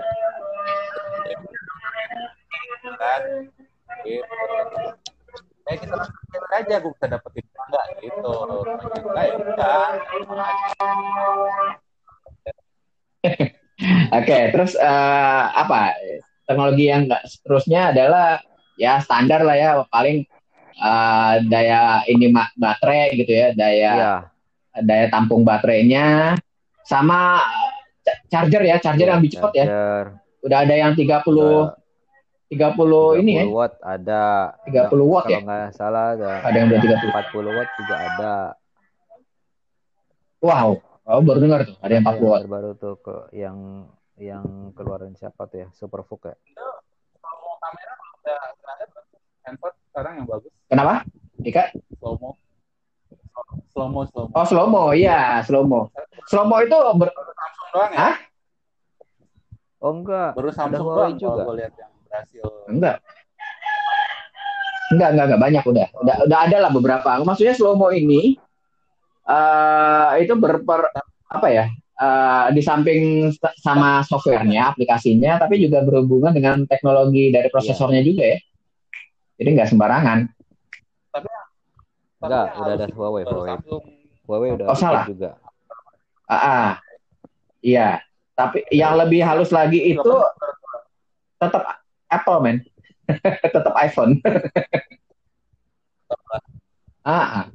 kan 2.99 3.21
gitu. 4.05 4.33
Ya 5.63 5.79
kita 5.79 5.95
pikir 5.95 6.43
aja 6.51 6.75
gue 6.83 6.91
bisa 6.91 7.07
dapetin 7.07 7.45
enggak 7.73 7.87
gitu. 8.05 8.33
Enggak 9.01 9.25
ya 9.25 9.33
udah. 9.41 9.89
Oke, 14.21 14.37
terus 14.53 14.77
eh, 14.77 15.43
apa? 15.57 15.97
Teknologi 16.45 16.85
yang 16.91 17.09
nggak 17.09 17.23
seterusnya 17.25 17.95
adalah 17.95 18.37
ya 18.77 19.01
standar 19.01 19.41
lah 19.41 19.57
ya, 19.57 19.69
paling 19.89 20.21
eh, 20.77 21.33
daya 21.49 22.05
ini 22.05 22.29
baterai 22.53 23.17
gitu 23.17 23.33
ya, 23.33 23.47
daya 23.57 23.93
Iya, 23.97 24.13
daya 24.85 25.05
tampung 25.09 25.41
baterainya 25.41 26.37
sama 26.85 27.41
eh, 28.05 28.17
charger 28.29 28.61
ya, 28.61 28.77
charger 28.77 29.09
yang 29.09 29.17
lebih 29.17 29.33
cepat 29.39 29.51
ya. 29.57 29.65
Udah 30.43 30.67
ada 30.67 30.75
yang 30.75 30.93
30 30.93 31.01
udah 31.33 31.82
30 32.47 33.17
ini 33.17 33.31
ya, 33.33 33.43
30 33.47 33.55
watt 33.55 33.73
ada. 33.81 34.23
30 34.67 35.07
watt 35.07 35.25
Kalau 35.25 35.33
ya. 35.33 35.39
nggak 35.41 35.67
salah 35.73 36.05
ada, 36.13 36.31
Ada 36.43 36.55
yang 36.55 36.67
udah 36.69 36.79
30. 36.81 37.09
40 37.11 37.51
watt 37.51 37.69
juga 37.79 37.95
ada. 37.97 38.33
Wow, 40.43 40.69
oh, 41.07 41.21
baru 41.23 41.39
dengar 41.39 41.59
tuh, 41.63 41.75
ada 41.79 41.91
yang 41.95 42.03
40 42.03 42.19
Yang 42.19 42.27
watt. 42.27 42.41
terbaru 42.43 42.69
tuh 42.75 42.93
ke 42.99 43.15
yang 43.31 43.57
yang 44.19 44.45
keluaran 44.75 45.15
siapa 45.15 45.47
tuh 45.47 45.63
ya? 45.63 45.67
Superfook 45.71 46.27
ya? 46.27 46.35
Kalau 47.15 47.55
kamera 47.57 47.93
udah 47.95 48.37
ada 48.67 48.85
handphone 49.47 49.75
sekarang 49.87 50.13
yang 50.19 50.27
bagus 50.27 50.51
Kenapa? 50.67 50.93
Dika? 51.39 51.63
slow 51.97 52.15
mo. 52.19 52.29
Slow 53.71 53.87
mo, 53.89 54.01
slow 54.05 54.25
mo. 54.29 54.33
Oh, 54.35 54.45
slow 54.45 54.67
mo, 54.67 54.83
iya, 54.91 55.39
slow 55.41 55.63
mo. 55.63 55.89
Slow 56.27 56.45
mo 56.45 56.59
itu 56.61 56.75
ber- 56.93 57.15
Samsung 57.15 57.69
doang 57.71 57.91
ya? 57.91 57.99
Hah? 58.03 58.15
Oh 59.79 59.91
enggak, 59.95 60.29
Baru 60.35 60.49
Samsung 60.51 60.85
Huawei 60.85 60.99
doang 60.99 61.15
juga. 61.17 61.31
juga. 61.39 61.43
gue 61.47 61.55
lihat 61.63 61.73
yang 61.75 61.92
berhasil. 62.13 62.45
Enggak. 62.69 62.97
Enggak, 64.93 65.09
enggak, 65.17 65.25
enggak 65.25 65.41
banyak 65.41 65.63
udah. 65.65 65.87
Udah 66.05 66.15
udah 66.29 66.39
ada 66.45 66.57
lah 66.61 66.71
beberapa. 66.71 67.09
Maksudnya 67.25 67.57
slow 67.57 67.73
mo 67.73 67.89
ini 67.89 68.37
eh 69.23 70.11
itu 70.21 70.33
berper 70.37 70.85
apa 71.33 71.47
ya? 71.49 71.65
eh, 71.93 72.45
di 72.51 72.61
samping 72.61 73.31
sama 73.61 74.03
softwarenya, 74.03 74.73
aplikasinya, 74.75 75.39
tapi 75.39 75.61
juga 75.61 75.81
berhubungan 75.85 76.33
dengan 76.35 76.65
teknologi 76.69 77.29
dari 77.33 77.47
prosesornya 77.49 78.01
juga 78.05 78.37
ya. 78.37 78.39
Jadi 79.39 79.49
nggak 79.57 79.69
sembarangan. 79.73 80.19
Tapi 81.13 81.27
enggak, 82.21 82.45
yang 82.53 82.61
udah 82.61 82.75
ada 82.77 82.85
Huawei, 82.93 83.23
Huawei. 83.25 83.49
Samsung. 83.49 83.83
Huawei 84.27 84.49
udah 84.57 84.65
Oh, 84.69 84.77
salah. 84.77 85.05
juga. 85.09 85.39
Ah, 86.27 86.35
ah. 86.35 86.69
iya. 87.63 88.01
Tapi 88.33 88.65
yang 88.73 88.97
lebih 88.97 89.21
halus 89.21 89.53
lagi 89.53 89.77
itu 89.93 90.13
tetap 91.37 91.82
Apple, 92.13 92.39
men. 92.43 92.57
tetap 93.55 93.73
iPhone. 93.75 94.21
ah, 97.03 97.43
ah. 97.43 97.45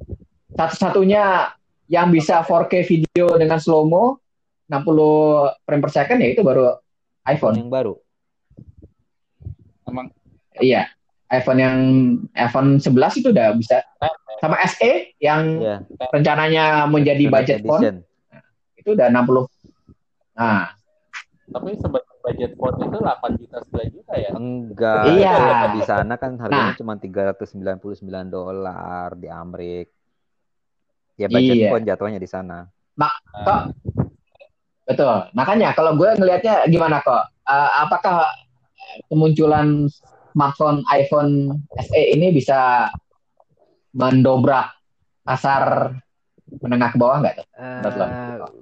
satu-satunya 0.52 1.54
yang 1.88 2.12
bisa 2.12 2.44
4K 2.44 2.84
video 2.84 3.32
dengan 3.40 3.56
slow 3.56 3.88
mo 3.88 4.20
60 4.68 5.64
frame 5.64 5.82
per 5.82 5.92
second 5.92 6.20
ya 6.20 6.28
itu 6.36 6.44
baru 6.44 6.76
iPhone 7.24 7.56
yang 7.56 7.72
baru. 7.72 7.96
Emang 9.88 10.12
Iya, 10.58 10.90
iPhone 11.30 11.60
yang 11.62 11.76
iPhone 12.34 12.82
11 12.82 13.22
itu 13.22 13.30
udah 13.30 13.54
bisa. 13.54 13.78
Sama 14.38 14.58
SE 14.70 15.14
yang 15.18 15.58
Ya. 15.62 15.76
rencananya 16.14 16.86
menjadi 16.86 17.24
budget 17.30 17.58
phone 17.62 18.02
itu 18.78 18.94
udah 18.94 19.10
60. 19.10 19.46
Nah, 20.38 20.74
tapi 21.50 21.74
sebenarnya 21.78 22.17
budget 22.28 22.52
phone 22.60 22.76
itu 22.84 22.96
8 23.00 23.40
juta 23.40 23.56
9 23.64 23.88
juta 23.96 24.12
ya. 24.14 24.30
Enggak. 24.36 25.04
Iya. 25.16 25.36
Di 25.72 25.80
sana 25.82 26.14
kan 26.20 26.36
harganya 26.36 26.72
Nah. 26.72 26.76
cuma 26.76 26.94
399 27.00 28.28
dolar 28.28 29.16
di 29.16 29.28
Amerika. 29.32 29.92
Ya 31.16 31.26
budget 31.26 31.56
Iya. 31.56 31.68
phone 31.72 31.84
jatuhnya 31.88 32.20
di 32.20 32.28
sana. 32.28 32.68
kok 33.38 33.70
betul. 34.84 35.30
Makanya 35.32 35.70
kalau 35.72 35.94
gue 35.94 36.10
ngelihatnya 36.18 36.66
gimana 36.66 36.98
kok? 37.00 37.30
Eh, 37.46 37.70
apakah 37.86 38.26
kemunculan 39.06 39.86
smartphone 40.34 40.82
iPhone 40.90 41.62
SE 41.78 42.02
ini 42.12 42.34
bisa 42.34 42.90
mendobrak 43.94 44.74
pasar 45.22 45.94
menengah 46.62 46.90
ke 46.94 46.98
bawah 46.98 47.18
nggak 47.20 47.34
tuh? 47.42 47.46
Menurut 47.58 47.94
lo? 47.96 48.06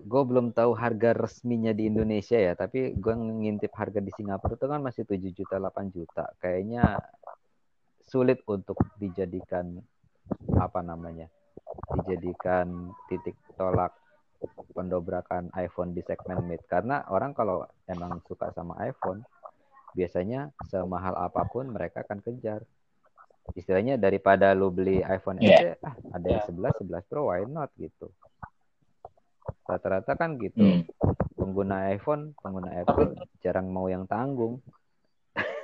gue 0.07 0.21
Eh, 0.23 0.27
belum 0.29 0.47
tahu 0.53 0.73
harga 0.75 1.11
resminya 1.15 1.71
di 1.71 1.89
Indonesia 1.89 2.37
ya, 2.37 2.53
tapi 2.59 2.95
gue 2.95 3.15
ngintip 3.15 3.73
harga 3.75 4.01
di 4.03 4.13
Singapura 4.15 4.59
itu 4.59 4.67
kan 4.67 4.81
masih 4.83 5.03
7 5.07 5.31
juta 5.33 5.57
8 5.59 5.95
juta. 5.95 6.25
Kayaknya 6.43 7.01
sulit 8.07 8.43
untuk 8.47 8.79
dijadikan 8.99 9.79
apa 10.59 10.81
namanya? 10.83 11.31
Dijadikan 12.03 12.95
titik 13.11 13.39
tolak 13.55 13.95
pendobrakan 14.77 15.49
iPhone 15.57 15.97
di 15.97 16.05
segmen 16.05 16.45
mid 16.45 16.61
karena 16.69 17.09
orang 17.09 17.33
kalau 17.33 17.65
emang 17.89 18.21
suka 18.29 18.53
sama 18.53 18.77
iPhone 18.85 19.25
biasanya 19.97 20.53
semahal 20.69 21.17
apa 21.17 21.49
pun 21.49 21.73
mereka 21.73 22.05
akan 22.05 22.21
kejar. 22.21 22.61
Istilahnya 23.55 23.95
daripada 24.01 24.51
lu 24.57 24.75
beli 24.75 25.05
iPhone 25.07 25.39
Iya. 25.39 25.79
SE, 25.79 25.87
ah 25.87 25.95
ada 26.17 26.27
yang 26.27 26.43
11 26.49 26.83
11 26.83 27.07
Pro 27.07 27.31
why 27.31 27.47
not 27.47 27.71
gitu. 27.79 28.11
Rata-rata 29.69 30.19
kan 30.19 30.35
gitu. 30.41 30.59
Hmm. 30.59 30.83
Pengguna 31.37 31.93
iPhone, 31.95 32.35
pengguna 32.43 32.75
Apple 32.83 33.15
jarang 33.45 33.71
mau 33.71 33.87
yang 33.87 34.09
tanggung. 34.09 34.59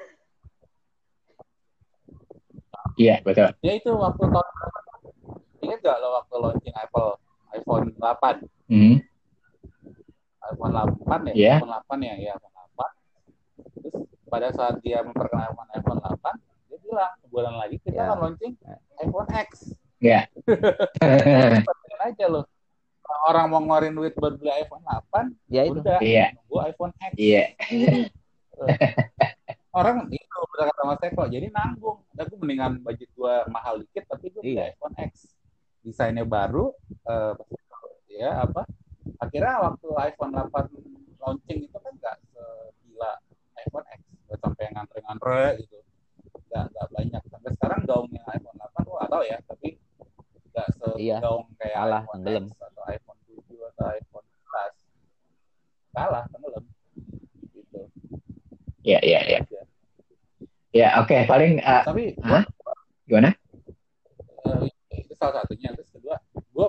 Iya 3.01 3.25
betul. 3.25 3.49
Ya 3.65 3.73
itu 3.73 3.89
waktu 3.89 4.21
tahun 4.21 4.49
Ingat 5.63 5.79
gak 5.79 5.97
lo 6.03 6.09
waktu 6.19 6.35
launching 6.43 6.75
Apple 6.75 7.11
iPhone 7.55 7.87
8? 7.97 8.43
Hmm. 8.69 8.97
iPhone 10.53 10.75
8 10.75 11.31
ya? 11.31 11.33
Iya. 11.33 11.55
iPhone 11.63 11.73
8 11.87 12.03
ya, 12.03 12.15
ya 12.19 12.31
iPhone 12.35 12.57
8. 12.59 12.91
Terus 13.79 13.95
pada 14.27 14.49
saat 14.51 14.75
dia 14.83 15.07
memperkenalkan 15.07 15.67
iPhone 15.79 16.03
8, 16.03 16.19
dia 16.35 16.52
bilang 16.93 17.13
sebulan 17.19 17.55
lagi 17.57 17.77
kita 17.81 17.97
Ya. 17.97 18.05
akan 18.07 18.19
launching 18.21 18.53
iPhone 19.01 19.31
X. 19.33 19.51
Iya. 19.99 20.21
Percaya 21.65 21.97
aja 22.05 22.25
lo. 22.29 22.43
Orang 23.23 23.49
mau 23.49 23.61
ngeluarin 23.61 23.93
duit 23.93 24.13
buat 24.15 24.35
beli 24.35 24.53
iPhone 24.53 24.85
8, 24.85 25.33
Ya 25.49 25.63
itu. 25.65 25.79
udah 25.79 25.99
Iya. 25.99 26.27
nunggu 26.35 26.57
iPhone 26.67 26.93
X. 26.99 27.13
Iya. 27.17 27.45
Orang 29.73 30.05
itu 30.07 30.37
udah 30.53 30.65
kata 30.69 30.83
Mas 30.85 31.01
Eko, 31.03 31.25
jadi 31.27 31.49
nanggung. 31.49 32.05
Aku 32.13 32.35
mendingan 32.37 32.77
budget 32.79 33.09
gua 33.13 33.49
mahal 33.49 33.81
dikit, 33.81 34.05
tapi 34.05 34.29
gue 34.29 34.41
beli 34.41 34.55
Iya. 34.55 34.71
iPhone 34.71 34.97
X. 35.01 35.33
Desainnya 35.81 36.23
baru, 36.23 36.77
eh, 37.03 37.33
ya 38.13 38.45
apa? 38.45 38.69
Akhirnya 39.19 39.65
waktu 39.65 39.87
iPhone 40.05 40.31
8 40.31 40.69
launching 41.19 41.59
itu 41.65 41.75
kan 41.75 41.93
nggak 41.95 42.17
segila 42.23 43.11
iPhone 43.59 43.87
X, 43.89 44.01
nggak 44.27 44.39
sampai 44.39 44.65
ngantre-ngantre 44.71 45.43
gitu. 45.59 45.77
Nggak 46.53 46.65
nggak 46.69 46.89
banyak. 46.93 47.23
Sampai 47.27 47.51
sekarang 47.57 47.81
gaungnya 47.89 48.21
iPhone 48.29 48.57
8 48.61 48.85
gua 48.85 48.97
nggak 49.01 49.11
tahu 49.11 49.23
ya, 49.25 49.39
tapi 49.43 49.69
nggak 50.53 50.67
Iya, 51.01 51.17
segaung 51.19 51.45
kayak 51.57 51.75
kalah, 51.75 52.03
iPhone 52.03 52.21
tenggelam. 52.21 52.45
X 52.45 52.61
atau 52.61 52.83
iPhone 52.85 53.21
7 53.25 53.71
atau 53.73 53.85
iPhone 53.89 54.27
11. 54.29 54.77
Kalah, 55.91 56.25
tenggelam. 56.29 56.65
Gitu. 57.51 57.81
Iya, 58.83 58.99
iya, 59.01 59.21
iya. 59.25 59.41
Ya, 60.73 60.89
oke, 60.99 61.17
paling 61.25 61.57
eh, 61.57 61.83
Tapi 61.83 62.05
Hah? 62.21 62.45
gimana? 63.05 63.31
eh, 64.43 64.69
itu 64.95 65.13
salah 65.15 65.41
satunya 65.41 65.69
terus 65.73 65.89
kedua 65.89 66.17
gue 66.33 66.67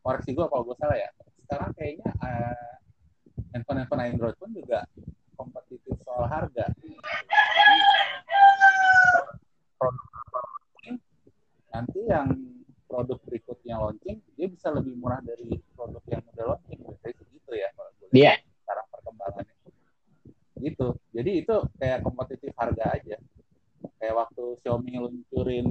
koreksi 0.00 0.32
gue 0.32 0.44
kalau 0.44 0.62
gue 0.62 0.76
salah 0.76 0.94
ya 0.94 1.08
sekarang 1.42 1.72
kayaknya 1.72 2.08
eh, 2.14 2.72
handphone 3.50 3.80
handphone 3.80 4.04
Android 4.04 4.36
pun 4.36 4.52
juga 4.52 4.84
kompetitif 5.34 5.96
soal 6.00 6.28
harga 6.28 6.68
Jadi, 6.76 6.92
produk 9.76 10.06
launching, 10.32 10.96
nanti 11.70 12.00
yang 12.04 12.28
produk 12.86 13.18
berikutnya 13.22 13.76
launching 13.76 14.18
dia 14.34 14.46
bisa 14.46 14.68
lebih 14.70 14.94
murah 14.96 15.20
dari 15.20 15.44
produk 15.72 16.02
yang 16.06 16.22
udah 16.32 16.44
launching 16.54 16.80
biasanya 16.80 17.14
segitu 17.16 17.50
ya 17.52 17.68
kalau 17.74 17.90
lihat 17.98 18.12
Iya. 18.12 18.32
sekarang 18.56 18.86
perkembangannya. 18.88 19.54
Gitu. 20.56 20.86
Jadi 21.12 21.30
itu 21.44 21.54
kayak 21.76 21.98
kompetitif 22.00 22.52
harga 22.56 22.84
aja. 22.96 23.16
Kayak 24.00 24.14
waktu 24.16 24.42
Xiaomi 24.60 24.96
luncurin 24.96 25.68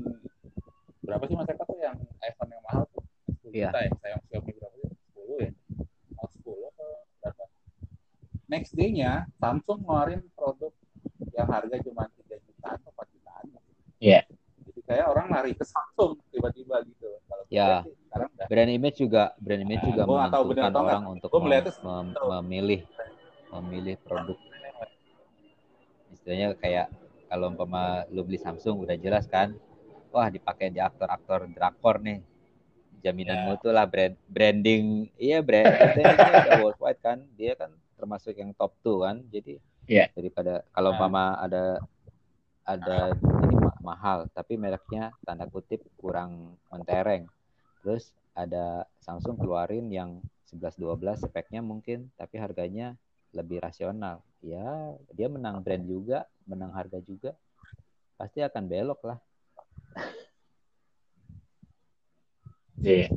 berapa 1.01 1.23
sih 1.25 1.35
mas? 1.35 1.49
Eka 1.49 1.65
tuh 1.65 1.77
yang 1.77 1.97
iPhone 2.21 2.51
yang 2.51 2.63
mahal 2.63 2.83
tuh? 2.93 3.01
10 3.41 3.51
Iya. 3.51 3.69
juta 3.73 3.79
ya? 3.81 3.91
Sayang 3.99 4.21
Xiaomi 4.29 4.51
berapa 4.53 4.75
sih? 4.77 4.89
10 5.09 5.37
ya? 5.41 5.51
Mau 6.13 6.27
10 6.29 6.59
atau 6.69 6.89
berapa? 7.19 7.43
Next 8.45 8.71
day-nya 8.77 9.11
Samsung 9.35 9.81
ngeluarin 9.83 10.21
produk 10.37 10.71
yang 11.33 11.47
harga 11.49 11.75
cuma 11.81 12.03
3 12.07 12.37
jutaan 12.39 12.77
atau 12.77 12.91
4 12.91 12.94
jutaan 12.94 12.94
Iya. 14.05 14.21
jadi 14.65 14.81
kayak 14.85 15.05
orang 15.09 15.27
lari 15.33 15.51
ke 15.57 15.65
Samsung 15.65 16.21
tiba-tiba 16.29 16.75
gitu 16.85 17.09
kalau 17.25 17.43
Ya. 17.49 17.81
sih 17.81 17.93
sekarang 18.05 18.29
udah 18.37 18.45
Brand 18.45 18.71
image 18.71 18.97
juga 19.01 19.23
brand 19.41 19.61
image 19.65 19.81
Nah, 19.81 19.89
juga 19.89 20.03
menentukan 20.05 20.73
orang 20.77 21.03
untuk 21.09 21.29
mem- 21.41 21.73
mem- 21.81 22.13
memilih 22.37 22.81
memilih 23.49 23.95
produk. 24.05 24.37
Istilahnya 26.13 26.53
kayak 26.55 26.87
kalau 27.25 27.49
umpama 27.51 28.05
lu 28.13 28.21
beli 28.21 28.37
Samsung 28.37 28.85
udah 28.85 28.95
jelas 28.95 29.25
kan, 29.25 29.57
wah 30.13 30.29
dipakai 30.29 30.69
di 30.69 30.77
aktor-aktor 30.79 31.49
drakor 31.49 31.97
nih. 31.99 32.21
Jaminan 33.01 33.37
Ya. 33.37 33.45
mutu 33.45 33.69
lah 33.69 33.85
brand 33.85 34.17
branding, 34.25 35.09
iya 35.21 35.41
brand 35.41 35.69
udah 35.69 36.53
worldwide 36.57 37.01
kan, 37.01 37.21
dia 37.37 37.53
kan 37.53 37.69
termasuk 37.97 38.33
yang 38.33 38.49
top 38.57 38.73
tuh 38.81 39.05
kan, 39.05 39.21
jadi 39.29 39.61
Iya. 39.85 40.09
daripada 40.13 40.65
kalau 40.73 40.89
Nah. 40.89 40.97
umpama 40.97 41.23
ada 41.37 41.63
ada 42.65 43.13
ini 43.45 43.55
mahal 43.85 44.25
tapi 44.33 44.57
mereknya 44.57 45.13
tanda 45.21 45.45
kutip 45.45 45.85
kurang 46.01 46.57
mentereng. 46.73 47.29
Terus 47.85 48.09
ada 48.33 48.89
Samsung 49.05 49.37
keluarin 49.37 49.85
yang 49.93 50.19
11 50.49 50.75
12 50.81 51.21
speknya 51.29 51.61
mungkin 51.61 52.09
tapi 52.17 52.41
harganya 52.41 52.97
lebih 53.29 53.61
rasional. 53.61 54.25
Ya 54.41 54.65
dia 55.13 55.29
menang 55.29 55.61
brand 55.61 55.85
juga 55.85 56.25
menang 56.49 56.73
harga 56.73 56.97
juga. 57.05 57.37
Pasti 58.17 58.41
akan 58.41 58.63
belok 58.65 59.01
lah. 59.05 59.19
Iya. 62.85 63.07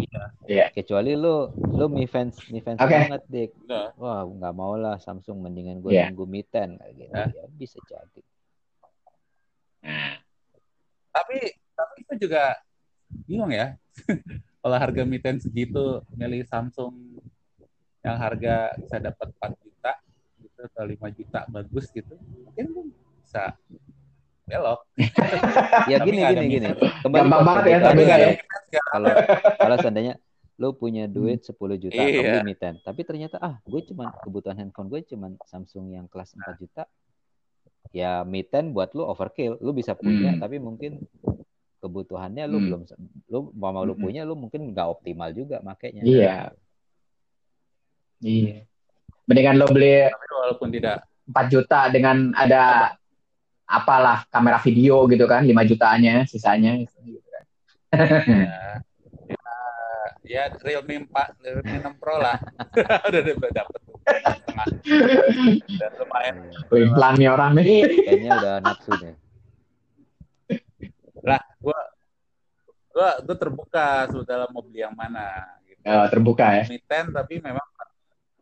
Iya. 0.49 0.67
kecuali 0.73 1.13
lu 1.13 1.53
lu 1.77 1.87
Mi 1.93 2.09
fans 2.09 2.41
Mi 2.49 2.63
fans 2.65 2.81
Oke. 2.81 2.89
banget 2.89 3.23
dik. 3.29 3.51
Udah 3.69 3.93
wah 4.01 4.25
nggak 4.25 4.55
mau 4.57 4.79
lah 4.81 4.97
Samsung 4.97 5.45
mendingan 5.45 5.85
gue 5.85 5.93
Iya. 5.93 6.09
nunggu 6.09 6.25
Mi 6.25 6.41
10 6.41 6.79
kayak 6.81 6.93
gitu 6.97 7.13
ya 7.13 7.45
bisa 7.53 7.79
jadi 7.85 8.21
tapi 11.11 11.37
tapi 11.73 11.95
itu 12.01 12.15
juga 12.27 12.57
bingung 13.25 13.51
ya 13.51 13.75
kalau 14.61 14.77
harga 14.77 15.03
Mi 15.03 15.17
10 15.17 15.41
segitu 15.41 16.03
milih 16.13 16.45
Samsung 16.45 16.93
yang 18.01 18.17
harga 18.17 18.75
bisa 18.77 18.97
dapat 18.99 19.29
4 19.37 19.59
juta 19.59 19.93
gitu 20.39 20.61
atau 20.65 20.85
5 20.85 21.19
juta 21.19 21.41
bagus 21.49 21.87
gitu 21.91 22.15
mungkin 22.45 22.93
bisa 23.19 23.55
belok 24.45 24.81
ya 25.93 26.01
Tapi 26.01 26.07
gini 26.07 26.19
gini 26.25 26.45
gini 26.49 26.69
10. 26.73 27.05
kembali 27.05 27.21
Gampang 27.21 27.43
banget 27.45 27.65
ya, 27.67 27.79
tapi 27.85 28.03
ya. 28.03 28.17
Mi 28.17 28.35
10 28.35 28.69
sekarang. 28.69 28.89
kalau 28.89 29.11
kalau 29.57 29.77
seandainya 29.79 30.15
lu 30.59 30.75
punya 30.75 31.05
duit 31.07 31.45
10 31.45 31.55
juta 31.79 31.95
Iya. 31.95 32.09
kau 32.11 32.23
beli 32.25 32.41
Mi 32.45 32.55
10 32.57 32.81
tapi 32.83 33.01
ternyata 33.05 33.37
ah 33.39 33.61
gue 33.63 33.81
cuman 33.85 34.09
kebutuhan 34.21 34.57
handphone 34.59 34.89
gue 34.89 35.01
cuman 35.07 35.37
Samsung 35.45 35.93
yang 35.93 36.07
kelas 36.07 36.35
4 36.35 36.45
juta 36.57 36.85
ya 37.91 38.23
Mi 38.23 38.43
10 38.43 38.71
buat 38.71 38.93
lu 38.93 39.03
overkill 39.03 39.57
lu 39.59 39.73
bisa 39.73 39.93
punya 39.93 40.35
Hmm. 40.35 40.41
tapi 40.41 40.57
mungkin 40.59 41.01
kebutuhannya 41.79 42.45
lu 42.45 42.59
Hmm. 42.59 42.67
belum 42.67 42.81
lu 43.29 43.39
mau 43.55 43.83
lu 43.83 43.95
Hmm. 43.95 44.03
punya 44.03 44.23
lu 44.23 44.35
mungkin 44.35 44.71
nggak 44.71 44.89
optimal 44.89 45.31
juga 45.31 45.61
makanya 45.61 46.03
Iya. 46.03 46.37
Iya. 48.19 48.67
Mendingan 49.25 49.57
lo 49.57 49.67
beli 49.69 50.09
tapi 50.09 50.27
walaupun 50.33 50.69
tidak 50.73 51.05
4 51.29 51.47
juta 51.49 51.81
dengan 51.89 52.33
ada 52.33 52.95
apalah 53.69 54.25
kamera 54.27 54.57
video 54.59 55.05
gitu 55.07 55.29
kan 55.29 55.45
5 55.45 55.61
jutaannya 55.63 56.25
sisanya 56.25 56.81
gitu 56.81 56.97
kan. 57.29 57.45
ya, 58.25 58.81
ya 60.29 60.53
Realme 60.61 61.09
4, 61.09 61.41
Realme 61.41 61.73
6 61.81 62.01
Pro 62.01 62.17
lah. 62.21 62.37
udah 63.09 63.21
udah 63.41 63.53
dapet 63.57 63.81
tuh. 63.89 63.97
Dan 65.81 65.91
lumayan. 65.97 66.35
Wih, 66.69 66.89
pelan 66.93 67.15
nih 67.17 67.29
orang 67.33 67.51
nih. 67.57 67.81
Kayaknya 68.05 68.31
udah 68.37 68.55
nafsu 68.61 68.93
nih. 69.01 69.15
Lah, 71.25 71.43
gua 71.59 71.79
gua 72.93 73.11
gua 73.25 73.37
terbuka 73.37 73.89
sebetulnya 74.13 74.49
mau 74.53 74.63
beli 74.65 74.81
yang 74.85 74.95
mana 74.95 75.57
gitu. 75.65 75.81
Eh, 75.83 76.07
terbuka 76.13 76.47
ya. 76.61 76.65
Mi 76.69 76.79
10 76.79 77.17
tapi 77.17 77.35
memang 77.41 77.67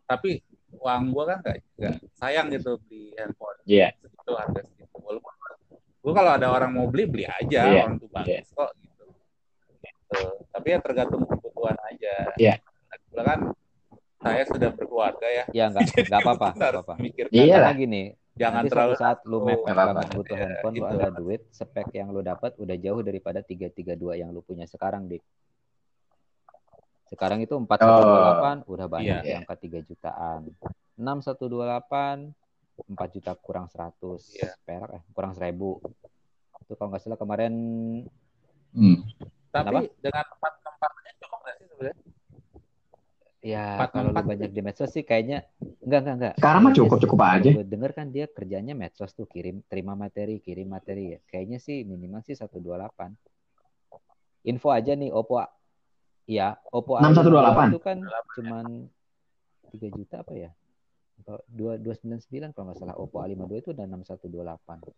tapi 0.07 0.29
uang 0.77 1.03
gua 1.15 1.23
kan 1.35 1.37
nggak 1.43 1.57
nggak 1.79 1.95
sayang 2.19 2.47
gitu 2.51 2.77
beli 2.83 3.15
handphone. 3.15 3.59
Iya. 3.63 3.95
Segitu 4.03 4.31
harga 4.35 4.61
segitu. 4.67 4.95
Walaupun 4.99 5.33
gua 6.03 6.13
kalau 6.15 6.31
ada 6.35 6.47
orang 6.51 6.71
mau 6.75 6.87
beli 6.87 7.03
beli 7.07 7.25
aja, 7.27 7.67
Iya, 7.67 7.83
orang 7.87 7.99
tuh 7.99 8.09
bagus 8.11 8.47
kok 8.51 8.71
gitu. 8.79 9.03
Gitu. 9.83 10.19
Tapi 10.55 10.67
ya 10.71 10.79
tergantung 10.79 11.27
kebutuhan 11.57 11.77
aja. 11.89 12.13
Iya. 12.37 12.53
Nah, 13.17 13.23
kan 13.25 13.39
saya 14.17 14.43
sudah 14.45 14.69
berkeluarga 14.71 15.27
ya. 15.27 15.45
Ya 15.51 15.65
nggak 15.67 15.83
nggak 16.05 16.21
apa-apa, 16.21 16.47
Kita 16.47 16.57
nggak 16.57 16.69
harus 16.69 16.83
apa-apa. 16.85 17.03
Iya 17.33 17.43
lah. 17.57 17.57
Karena 17.57 17.71
gini, 17.73 18.01
jangan 18.33 18.55
nanti 18.61 18.69
terlalu 18.69 18.93
saat 18.95 19.17
lu 19.25 19.37
mepet 19.41 19.73
banget 19.73 20.05
butuh 20.13 20.35
Ya, 20.35 20.41
handphone, 20.45 20.73
lu 20.73 20.77
gitu. 20.77 20.95
ada 20.95 21.09
duit, 21.11 21.41
spek 21.49 21.87
yang 21.91 22.07
lu 22.09 22.21
dapat 22.21 22.51
udah 22.55 22.75
jauh 22.77 23.01
daripada 23.01 23.39
332 23.41 23.73
yang 24.15 24.29
lu 24.29 24.41
punya 24.41 24.65
sekarang, 24.65 25.09
Dik. 25.09 25.23
Sekarang 27.07 27.39
itu 27.39 27.55
4128 27.55 28.67
udah 28.67 28.87
banyak 28.87 29.21
Iya. 29.23 29.31
yang 29.31 29.41
angka 29.41 29.55
3 29.57 29.79
jutaan. 29.81 30.51
6128 30.99 32.35
4 32.77 33.09
juta 33.09 33.31
kurang 33.33 33.65
100 33.71 34.35
Iya. 34.35 34.53
perak 34.61 34.89
eh 34.91 35.01
kurang 35.15 35.31
1000. 35.33 35.79
Itu 36.61 36.75
kalau 36.75 36.91
nggak 36.91 37.01
salah 37.01 37.17
kemarin 37.17 37.53
Hmm. 38.75 38.99
Tapi 39.49 39.89
dengan 40.03 40.21
tempat 40.27 40.53
tempatnya 40.59 41.11
cukup 41.17 41.39
nggak 41.41 41.55
sih 41.57 41.66
sebenarnya? 41.77 42.01
ya 43.47 43.79
Empat 43.79 43.89
kalau 43.93 44.11
lu 44.11 44.17
banyak 44.17 44.51
di 44.51 44.61
medsos 44.65 44.91
sih 44.91 45.05
kayaknya 45.05 45.45
enggak 45.85 45.99
enggak 46.03 46.15
enggak. 46.17 46.33
Sekarang 46.41 46.61
mah 46.67 46.73
cukup-cukup 46.73 47.19
aja. 47.23 47.49
Gue 47.53 47.63
denger 47.63 47.91
kan 47.95 48.09
dia 48.11 48.25
kerjanya 48.27 48.73
medsos 48.75 49.13
tuh 49.13 49.29
kirim 49.29 49.61
terima 49.69 49.93
materi 49.95 50.41
kirim 50.43 50.67
materi 50.67 51.15
ya. 51.15 51.19
Kayaknya 51.29 51.61
sih 51.61 51.85
minimal 51.87 52.25
sih 52.25 52.35
128. 52.35 53.15
Info 54.47 54.67
aja 54.73 54.91
nih 54.99 55.11
Oppo 55.15 55.39
ya 56.27 56.59
Oppo 56.73 56.99
6128. 56.99 57.71
itu 57.71 57.79
kan 57.79 57.97
cuman 58.35 58.65
3 59.71 59.95
juta 59.95 60.15
apa 60.25 60.33
ya? 60.35 60.51
Atau 61.23 61.39
2299 61.53 62.51
kalau 62.51 62.65
nggak 62.73 62.79
salah 62.83 62.99
Oppo 62.99 63.23
A52 63.23 63.53
itu 63.63 63.69
udah 63.71 63.85
6128. 63.85 64.91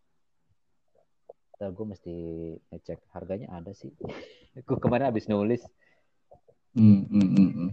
Ntar 1.60 1.70
gue 1.76 1.86
mesti 1.86 2.16
ngecek 2.72 3.00
harganya 3.14 3.52
ada 3.52 3.76
sih. 3.76 3.92
gue 4.68 4.78
kemarin 4.80 5.12
habis 5.12 5.28
nulis. 5.28 5.62
Hmm, 6.72 7.02
hmm, 7.04 7.28
hmm, 7.28 7.50
hmm. 7.52 7.70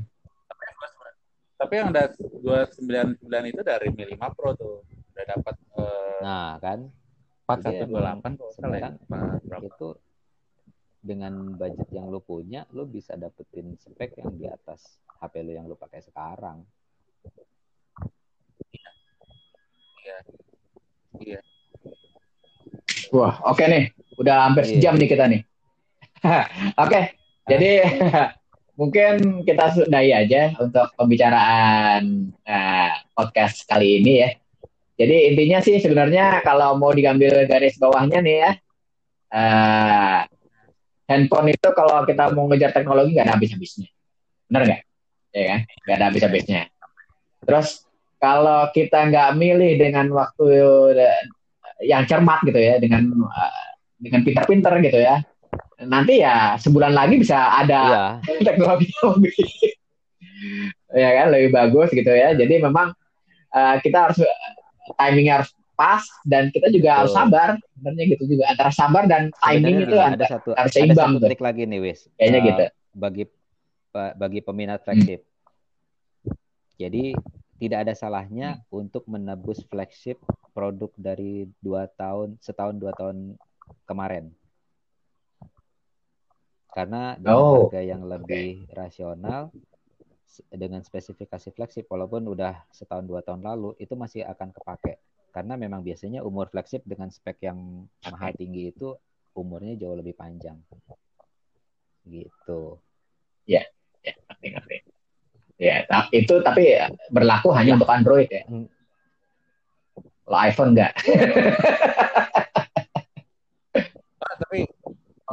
Tapi 1.56 1.72
yang 1.74 1.88
udah 1.88 2.06
299 2.12 3.16
itu 3.46 3.60
dari 3.60 3.88
Mi 3.90 4.04
5 4.06 4.28
Pro 4.30 4.52
tuh. 4.52 4.84
Udah 5.10 5.24
dapat 5.26 5.56
eh, 5.74 6.18
Nah 6.20 6.56
kan 6.58 6.78
4128 7.46 7.88
kok 8.36 8.50
salah 8.52 8.76
ya. 8.76 8.90
sekarang 8.90 8.94
Apa 8.98 9.18
berapa? 9.40 9.66
itu 9.66 9.88
dengan 10.98 11.32
budget 11.54 11.88
yang 11.88 12.10
lu 12.10 12.18
punya, 12.18 12.66
lu 12.70 12.84
bisa 12.84 13.14
dapetin 13.14 13.72
spek 13.74 14.18
yang 14.18 14.34
di 14.34 14.44
atas 14.44 14.98
HP 15.16 15.40
lu 15.40 15.52
yang 15.52 15.64
lu 15.64 15.74
pakai 15.74 16.02
sekarang. 16.02 16.66
Iya. 21.16 21.40
Wah, 23.08 23.34
oke 23.44 23.64
nih. 23.64 23.84
Udah 24.16 24.44
hampir 24.44 24.66
Iya. 24.66 24.70
sejam 24.74 24.94
nih 24.96 25.08
kita 25.08 25.24
nih. 25.26 25.40
oke, 26.82 27.00
jadi 27.46 27.70
mungkin 28.76 29.42
kita 29.42 29.72
sudahi 29.72 30.12
aja 30.12 30.52
untuk 30.60 30.92
pembicaraan 30.94 32.30
eh, 32.44 32.92
podcast 33.16 33.64
kali 33.64 34.04
ini 34.04 34.12
ya. 34.22 34.30
Jadi 34.96 35.16
intinya 35.32 35.58
sih 35.60 35.76
sebenarnya 35.80 36.40
kalau 36.40 36.76
mau 36.80 36.92
diambil 36.92 37.44
garis 37.44 37.76
bawahnya 37.76 38.20
nih 38.20 38.36
ya, 38.44 38.50
eh, 39.32 40.20
handphone 41.08 41.52
itu 41.52 41.68
kalau 41.72 42.04
kita 42.04 42.32
mau 42.36 42.48
ngejar 42.48 42.72
teknologi 42.76 43.16
nggak 43.16 43.26
ada 43.26 43.34
habis-habisnya. 43.36 43.88
Bener 44.48 44.62
nggak? 44.68 44.82
Ya 45.32 45.44
kan? 45.52 45.60
Nggak 45.84 45.96
ada 45.96 46.06
habis-habisnya. 46.12 46.62
Terus 47.44 47.68
kalau 48.16 48.68
kita 48.72 49.08
nggak 49.08 49.30
milih 49.36 49.72
dengan 49.80 50.06
waktu 50.12 50.46
eh, 51.00 51.22
yang 51.84 52.04
cermat 52.04 52.44
gitu 52.44 52.60
ya, 52.60 52.76
dengan 52.76 53.08
eh, 53.12 53.68
dengan 53.96 54.20
pinter-pinter 54.24 54.72
gitu 54.84 55.00
ya, 55.00 55.24
nanti 55.82 56.20
ya 56.20 56.56
sebulan 56.56 56.92
lagi 56.92 57.20
bisa 57.20 57.36
ada 57.52 57.80
Iya, 58.26 58.44
teknologi 58.48 58.86
yang 58.90 59.08
lebih 59.16 59.34
ya 60.92 61.08
kan 61.12 61.26
lebih 61.32 61.50
bagus 61.52 61.88
gitu 61.92 62.08
ya. 62.08 62.32
Jadi 62.32 62.54
memang 62.60 62.92
eh, 63.52 63.76
kita 63.80 64.08
harus 64.10 64.18
timingnya 64.96 65.42
harus 65.42 65.50
pas 65.76 66.00
dan 66.24 66.48
kita 66.48 66.72
juga 66.72 67.04
harus 67.04 67.12
Betul. 67.12 67.20
sabar 67.28 67.48
sebenarnya 67.76 68.04
gitu 68.16 68.24
juga 68.32 68.44
antara 68.48 68.72
sabar 68.72 69.02
dan 69.04 69.28
timing 69.28 69.60
sebenarnya 69.76 69.84
itu 69.84 69.96
ada, 70.00 70.16
ada 70.16 70.26
satu 70.26 70.48
harus 70.56 70.72
ada 70.72 70.72
seimbang 70.72 71.10
satu 71.12 71.18
tuh. 71.20 71.28
trik 71.28 71.42
lagi 71.44 71.62
nih, 71.68 71.80
Wis. 71.84 72.00
kayaknya 72.16 72.38
Eh, 72.38 72.46
gitu. 72.48 72.62
Bagi 72.96 73.24
bagi 74.16 74.40
peminat 74.40 74.80
flagship. 74.84 75.20
Jadi 76.76 77.16
tidak 77.56 77.88
ada 77.88 77.92
salahnya 77.96 78.60
untuk 78.68 79.08
menebus 79.08 79.64
flagship 79.68 80.20
produk 80.52 80.92
dari 80.96 81.48
dua 81.60 81.88
tahun 81.88 82.36
setahun 82.40 82.76
dua 82.76 82.92
tahun 82.92 83.36
kemarin. 83.84 84.28
Karena 86.76 87.16
dengan 87.16 87.40
Oh, 87.40 87.72
harga 87.72 87.80
yang 87.80 88.04
lebih 88.04 88.68
rasional 88.68 89.48
s- 90.28 90.44
dengan 90.52 90.84
spesifikasi 90.84 91.48
flagship 91.56 91.88
walaupun 91.88 92.28
udah 92.28 92.68
setahun 92.68 93.08
dua 93.08 93.24
tahun 93.24 93.40
lalu 93.40 93.72
itu 93.80 93.96
masih 93.96 94.28
akan 94.28 94.52
kepake. 94.52 95.00
Karena 95.32 95.56
memang 95.56 95.80
biasanya 95.80 96.20
umur 96.20 96.52
flagship 96.52 96.84
dengan 96.84 97.08
spek 97.08 97.48
yang 97.48 97.88
mahal 98.04 98.36
tinggi 98.36 98.76
itu 98.76 98.92
umurnya 99.32 99.72
jauh 99.80 99.96
lebih 99.96 100.12
panjang. 100.12 100.60
Gitu. 102.04 102.76
Ya, 103.48 103.64
ngerti, 104.04 104.46
ngerti. 104.52 104.76
Ya, 105.56 105.88
itu 106.12 106.44
tapi 106.44 106.76
berlaku 107.08 107.56
hanya 107.56 107.80
untuk 107.80 107.88
Android 107.88 108.28
ya. 108.28 108.44
Hmm. 108.44 108.68
Kalau 110.28 110.38
iPhone 110.44 110.76
enggak. 110.76 110.92
Ah, 114.20 114.34
tapi 114.42 114.68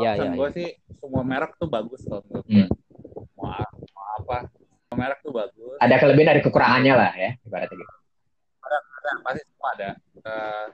Ya, 0.01 0.17
ya, 0.17 0.33
gue 0.33 0.47
ya. 0.49 0.55
sih 0.57 0.67
semua 0.97 1.21
merek 1.21 1.53
tuh 1.61 1.69
bagus 1.69 2.01
kalau 2.09 2.25
menurut 2.25 2.45
gue. 2.49 2.65
Hmm. 2.65 2.69
Mau, 3.37 3.61
mau 3.93 4.05
apa? 4.17 4.37
Semua 4.49 4.97
merek 4.97 5.19
tuh 5.21 5.33
bagus. 5.33 5.77
Ada 5.77 5.95
kelebihan 6.01 6.27
dari 6.33 6.41
kekurangannya 6.41 6.93
lah 6.97 7.11
ya, 7.13 7.31
ibaratnya 7.45 7.77
gitu. 7.77 7.93
Ada, 8.63 8.77
pasti 9.21 9.41
semua 9.45 9.69
ada. 9.77 9.89
Eh, 10.23 10.67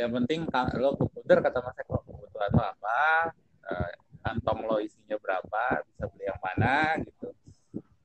yang 0.00 0.10
penting 0.16 0.48
lo 0.80 0.96
keputar 0.96 1.38
kata 1.44 1.58
Mas 1.60 1.76
Eko 1.84 2.00
kebutuhan 2.06 2.50
lo 2.56 2.64
apa, 2.64 3.00
eh, 3.68 3.90
kantong 4.24 4.60
lo 4.64 4.76
isinya 4.80 5.20
berapa, 5.20 5.84
bisa 5.84 6.04
beli 6.08 6.24
yang 6.24 6.40
mana 6.40 6.96
gitu. 7.04 7.28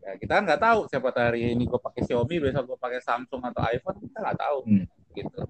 Ya, 0.03 0.11
kita 0.19 0.31
kan 0.38 0.43
nggak 0.45 0.61
tahu 0.61 0.79
siapa 0.91 1.09
hari 1.15 1.55
ini 1.55 1.63
gue 1.65 1.79
pakai 1.79 2.03
Xiaomi, 2.03 2.38
besok 2.43 2.75
gue 2.75 2.77
pakai 2.77 2.99
Samsung 2.99 3.41
atau 3.41 3.61
iPhone, 3.71 3.97
kita 4.03 4.17
nggak 4.19 4.38
tahu 4.38 4.57
Hmm. 4.67 4.86
gitu. 5.15 5.41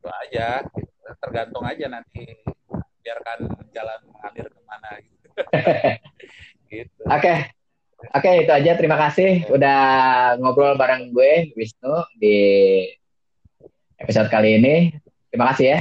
Itu 0.00 0.08
aja, 0.08 0.64
gitu. 0.64 0.90
tergantung 1.20 1.64
aja 1.64 1.86
nanti 1.88 2.24
biarkan 3.08 3.38
jalan 3.72 4.00
mengalir 4.12 4.46
ke 4.52 4.60
mana 4.68 4.90
gitu. 5.00 5.26
gitu. 6.76 7.00
Oke. 7.08 7.34
Oke, 8.12 8.30
itu 8.44 8.52
aja. 8.52 8.76
Terima 8.76 9.00
kasih 9.00 9.48
udah 9.48 9.80
ngobrol 10.38 10.76
bareng 10.76 11.08
gue, 11.08 11.56
Wisnu, 11.56 12.04
di 12.20 12.36
episode 13.96 14.28
kali 14.28 14.60
ini. 14.60 14.92
Terima 15.32 15.56
kasih 15.56 15.66
ya. 15.72 15.80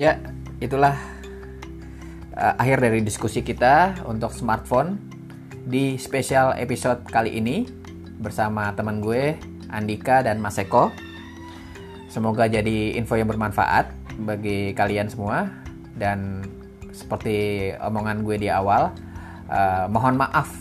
Ya, 0.00 0.12
itulah 0.58 0.96
uh, 2.34 2.54
akhir 2.56 2.80
dari 2.80 3.04
diskusi 3.04 3.44
kita 3.44 4.02
untuk 4.08 4.32
smartphone 4.32 4.96
di 5.68 5.94
spesial 6.00 6.56
episode 6.58 7.06
kali 7.06 7.38
ini 7.38 7.68
bersama 8.18 8.74
teman 8.74 8.98
gue 8.98 9.51
Andika 9.72 10.20
dan 10.20 10.38
Mas 10.38 10.60
Eko. 10.60 10.92
Semoga 12.12 12.44
jadi 12.44 12.92
info 12.94 13.16
yang 13.16 13.26
bermanfaat 13.26 13.88
bagi 14.20 14.76
kalian 14.76 15.08
semua. 15.08 15.48
Dan 15.96 16.44
seperti 16.92 17.72
omongan 17.80 18.20
gue 18.20 18.36
di 18.36 18.48
awal, 18.52 18.92
uh, 19.48 19.88
mohon 19.88 20.20
maaf, 20.20 20.52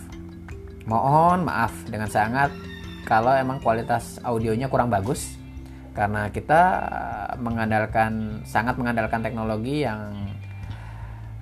mohon 0.88 1.44
maaf 1.44 1.76
dengan 1.92 2.08
sangat 2.08 2.56
kalau 3.04 3.36
emang 3.36 3.60
kualitas 3.60 4.18
audionya 4.24 4.72
kurang 4.72 4.88
bagus. 4.88 5.36
Karena 5.92 6.32
kita 6.32 6.62
uh, 6.88 7.34
mengandalkan 7.36 8.44
sangat 8.48 8.80
mengandalkan 8.80 9.20
teknologi 9.20 9.84
yang 9.84 10.32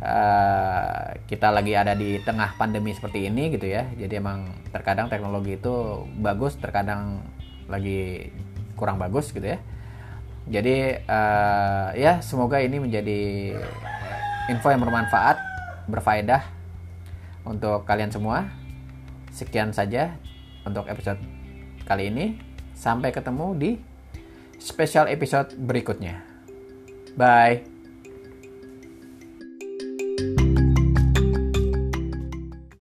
uh, 0.01 1.13
kita 1.29 1.53
lagi 1.53 1.77
ada 1.77 1.93
di 1.93 2.17
tengah 2.25 2.57
pandemi 2.57 2.97
seperti 2.97 3.29
ini 3.29 3.53
gitu 3.53 3.69
ya. 3.69 3.85
Jadi 3.93 4.17
emang 4.17 4.49
terkadang 4.73 5.05
teknologi 5.05 5.61
itu 5.61 6.05
bagus 6.17 6.57
terkadang 6.57 7.21
lagi 7.69 8.33
kurang 8.75 8.97
bagus 8.97 9.31
gitu 9.31 9.45
ya. 9.45 9.59
Jadi 10.49 11.05
uh, 11.05 11.93
ya 11.93 12.19
semoga 12.25 12.57
ini 12.57 12.81
menjadi 12.81 13.53
info 14.49 14.73
yang 14.73 14.81
bermanfaat 14.81 15.37
berfaedah 15.85 16.41
untuk 17.45 17.85
kalian 17.85 18.09
semua. 18.09 18.49
Sekian 19.29 19.71
saja 19.71 20.17
untuk 20.65 20.89
episode 20.89 21.21
kali 21.85 22.09
ini. 22.09 22.25
Sampai 22.73 23.11
ketemu 23.11 23.47
di 23.59 23.71
special 24.57 25.11
episode 25.11 25.53
berikutnya. 25.53 26.23
Bye 27.19 27.78